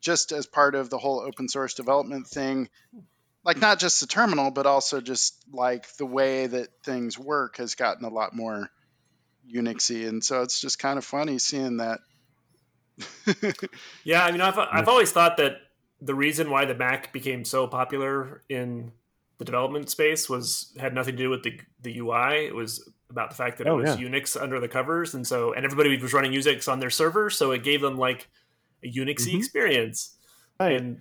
just 0.00 0.32
as 0.32 0.46
part 0.46 0.74
of 0.74 0.88
the 0.88 0.96
whole 0.96 1.20
open 1.20 1.48
source 1.48 1.74
development 1.74 2.26
thing, 2.26 2.70
like 3.44 3.60
not 3.60 3.78
just 3.78 4.00
the 4.00 4.06
terminal, 4.06 4.50
but 4.50 4.66
also 4.66 5.00
just 5.00 5.36
like 5.52 5.86
the 5.96 6.06
way 6.06 6.46
that 6.46 6.68
things 6.82 7.18
work 7.18 7.58
has 7.58 7.74
gotten 7.74 8.04
a 8.04 8.08
lot 8.08 8.34
more 8.34 8.70
Unixy, 9.54 10.08
and 10.08 10.24
so 10.24 10.42
it's 10.42 10.60
just 10.60 10.78
kind 10.78 10.98
of 10.98 11.04
funny 11.04 11.38
seeing 11.38 11.78
that. 11.78 12.00
Yeah, 14.04 14.24
I 14.24 14.32
mean, 14.32 14.40
I've 14.40 14.58
I've 14.58 14.88
always 14.88 15.12
thought 15.12 15.36
that 15.38 15.56
the 16.00 16.14
reason 16.14 16.50
why 16.50 16.64
the 16.64 16.74
Mac 16.74 17.12
became 17.12 17.44
so 17.44 17.66
popular 17.66 18.42
in 18.48 18.92
the 19.40 19.44
development 19.46 19.88
space 19.90 20.28
was 20.30 20.72
had 20.78 20.94
nothing 20.94 21.16
to 21.16 21.22
do 21.24 21.30
with 21.30 21.42
the 21.42 21.58
the 21.82 21.98
UI. 21.98 22.46
It 22.46 22.54
was 22.54 22.88
about 23.08 23.30
the 23.30 23.36
fact 23.36 23.58
that 23.58 23.66
it 23.66 23.70
Oh, 23.70 23.76
was 23.78 23.98
yeah. 23.98 24.06
Unix 24.08 24.40
under 24.40 24.60
the 24.60 24.68
covers, 24.68 25.14
and 25.14 25.26
so 25.26 25.52
and 25.52 25.64
everybody 25.64 25.96
was 26.00 26.12
running 26.12 26.30
Unix 26.32 26.70
on 26.70 26.78
their 26.78 26.90
server, 26.90 27.30
so 27.30 27.50
it 27.50 27.64
gave 27.64 27.80
them 27.80 27.96
like 27.96 28.28
a 28.84 28.86
Unixy 28.92 29.32
Mhm. 29.32 29.38
experience. 29.38 30.16
Right. 30.60 30.76
And 30.80 31.00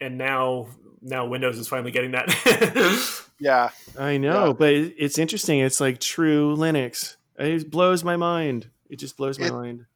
and 0.00 0.18
now 0.18 0.66
now 1.00 1.26
Windows 1.26 1.58
is 1.58 1.68
finally 1.68 1.92
getting 1.92 2.10
that. 2.10 2.28
yeah, 3.40 3.70
I 3.98 4.16
know, 4.18 4.48
Yeah. 4.48 4.52
but 4.52 4.72
it's 4.74 5.16
interesting. 5.18 5.60
It's 5.60 5.80
like 5.80 6.00
true 6.00 6.56
Linux. 6.56 7.16
It 7.38 7.70
blows 7.70 8.02
my 8.02 8.16
mind. 8.16 8.68
It 8.90 8.96
just 8.98 9.16
blows 9.16 9.38
my 9.38 9.46
It- 9.46 9.52
mind. 9.52 9.86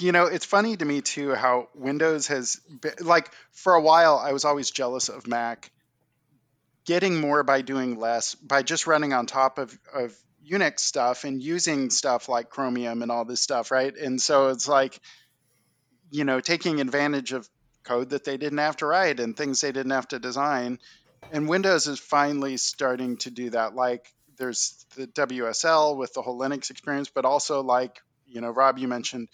you 0.00 0.10
know, 0.10 0.26
it's 0.26 0.44
funny 0.44 0.76
to 0.76 0.84
me 0.84 1.00
too 1.00 1.32
how 1.34 1.68
Windows 1.74 2.26
has 2.26 2.56
been, 2.80 2.94
like 3.00 3.30
for 3.52 3.74
a 3.74 3.80
while 3.80 4.18
I 4.18 4.32
was 4.32 4.44
always 4.44 4.70
jealous 4.72 5.08
of 5.08 5.28
Mac 5.28 5.70
getting 6.86 7.20
more 7.20 7.42
by 7.42 7.62
doing 7.62 7.98
less 7.98 8.34
by 8.36 8.62
just 8.62 8.86
running 8.86 9.12
on 9.12 9.26
top 9.26 9.58
of 9.58 9.76
of 9.92 10.16
Unix 10.48 10.80
stuff 10.80 11.24
and 11.24 11.42
using 11.42 11.90
stuff 11.90 12.28
like 12.28 12.50
Chromium 12.50 13.02
and 13.02 13.10
all 13.10 13.24
this 13.24 13.42
stuff, 13.42 13.70
right? 13.70 13.94
And 13.96 14.20
so 14.20 14.48
it's 14.48 14.68
like 14.68 14.98
you 16.10 16.24
know, 16.24 16.40
taking 16.40 16.80
advantage 16.80 17.32
of 17.32 17.48
code 17.82 18.10
that 18.10 18.24
they 18.24 18.36
didn't 18.36 18.58
have 18.58 18.76
to 18.76 18.86
write 18.86 19.20
and 19.20 19.36
things 19.36 19.60
they 19.60 19.72
didn't 19.72 19.92
have 19.92 20.08
to 20.08 20.18
design. 20.18 20.78
And 21.32 21.48
Windows 21.48 21.86
is 21.88 21.98
finally 21.98 22.56
starting 22.56 23.16
to 23.18 23.30
do 23.30 23.50
that 23.50 23.74
like 23.74 24.12
there's 24.38 24.84
the 24.96 25.06
WSL 25.06 25.96
with 25.96 26.12
the 26.14 26.22
whole 26.22 26.38
Linux 26.38 26.70
experience, 26.70 27.08
but 27.08 27.24
also 27.24 27.62
like, 27.62 28.00
you 28.26 28.40
know, 28.40 28.50
Rob, 28.50 28.78
you 28.78 28.88
mentioned 28.88 29.28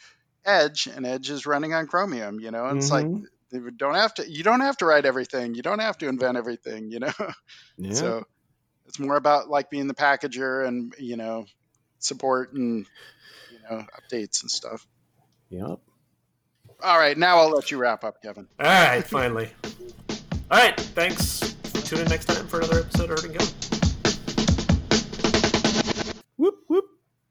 Edge, 0.44 0.86
and 0.86 1.06
Edge 1.06 1.30
is 1.30 1.46
running 1.46 1.74
on 1.74 1.86
Chromium, 1.86 2.40
you 2.40 2.50
know, 2.50 2.66
and 2.66 2.78
it's 2.78 2.90
like 2.90 3.06
mm-hmm. 3.06 3.24
They 3.52 3.58
don't 3.76 3.94
have 3.94 4.14
to 4.14 4.28
you 4.28 4.42
don't 4.42 4.60
have 4.60 4.76
to 4.78 4.86
write 4.86 5.04
everything. 5.04 5.54
You 5.54 5.62
don't 5.62 5.80
have 5.80 5.98
to 5.98 6.08
invent 6.08 6.36
everything, 6.36 6.90
you 6.90 7.00
know. 7.00 7.12
Yeah. 7.78 7.94
So 7.94 8.24
it's 8.86 8.98
more 8.98 9.16
about 9.16 9.48
like 9.48 9.70
being 9.70 9.88
the 9.88 9.94
packager 9.94 10.66
and, 10.66 10.94
you 10.98 11.16
know, 11.16 11.46
support 11.98 12.52
and 12.52 12.86
you 13.50 13.58
know, 13.70 13.84
updates 13.98 14.42
and 14.42 14.50
stuff. 14.50 14.86
Yep. 15.50 15.80
All 16.82 16.98
right, 16.98 17.16
now 17.16 17.38
I'll 17.38 17.50
let 17.50 17.70
you 17.70 17.78
wrap 17.78 18.02
up, 18.02 18.20
Kevin. 18.22 18.48
All 18.58 18.66
right, 18.66 19.06
finally. 19.06 19.50
All 20.50 20.58
right, 20.58 20.78
thanks. 20.78 21.54
Tune 21.84 22.00
in 22.00 22.06
next 22.08 22.26
time 22.26 22.46
for 22.46 22.58
another 22.58 22.80
episode 22.80 23.10
of 23.10 23.20
Herding 23.20 23.38
Code. 23.38 23.71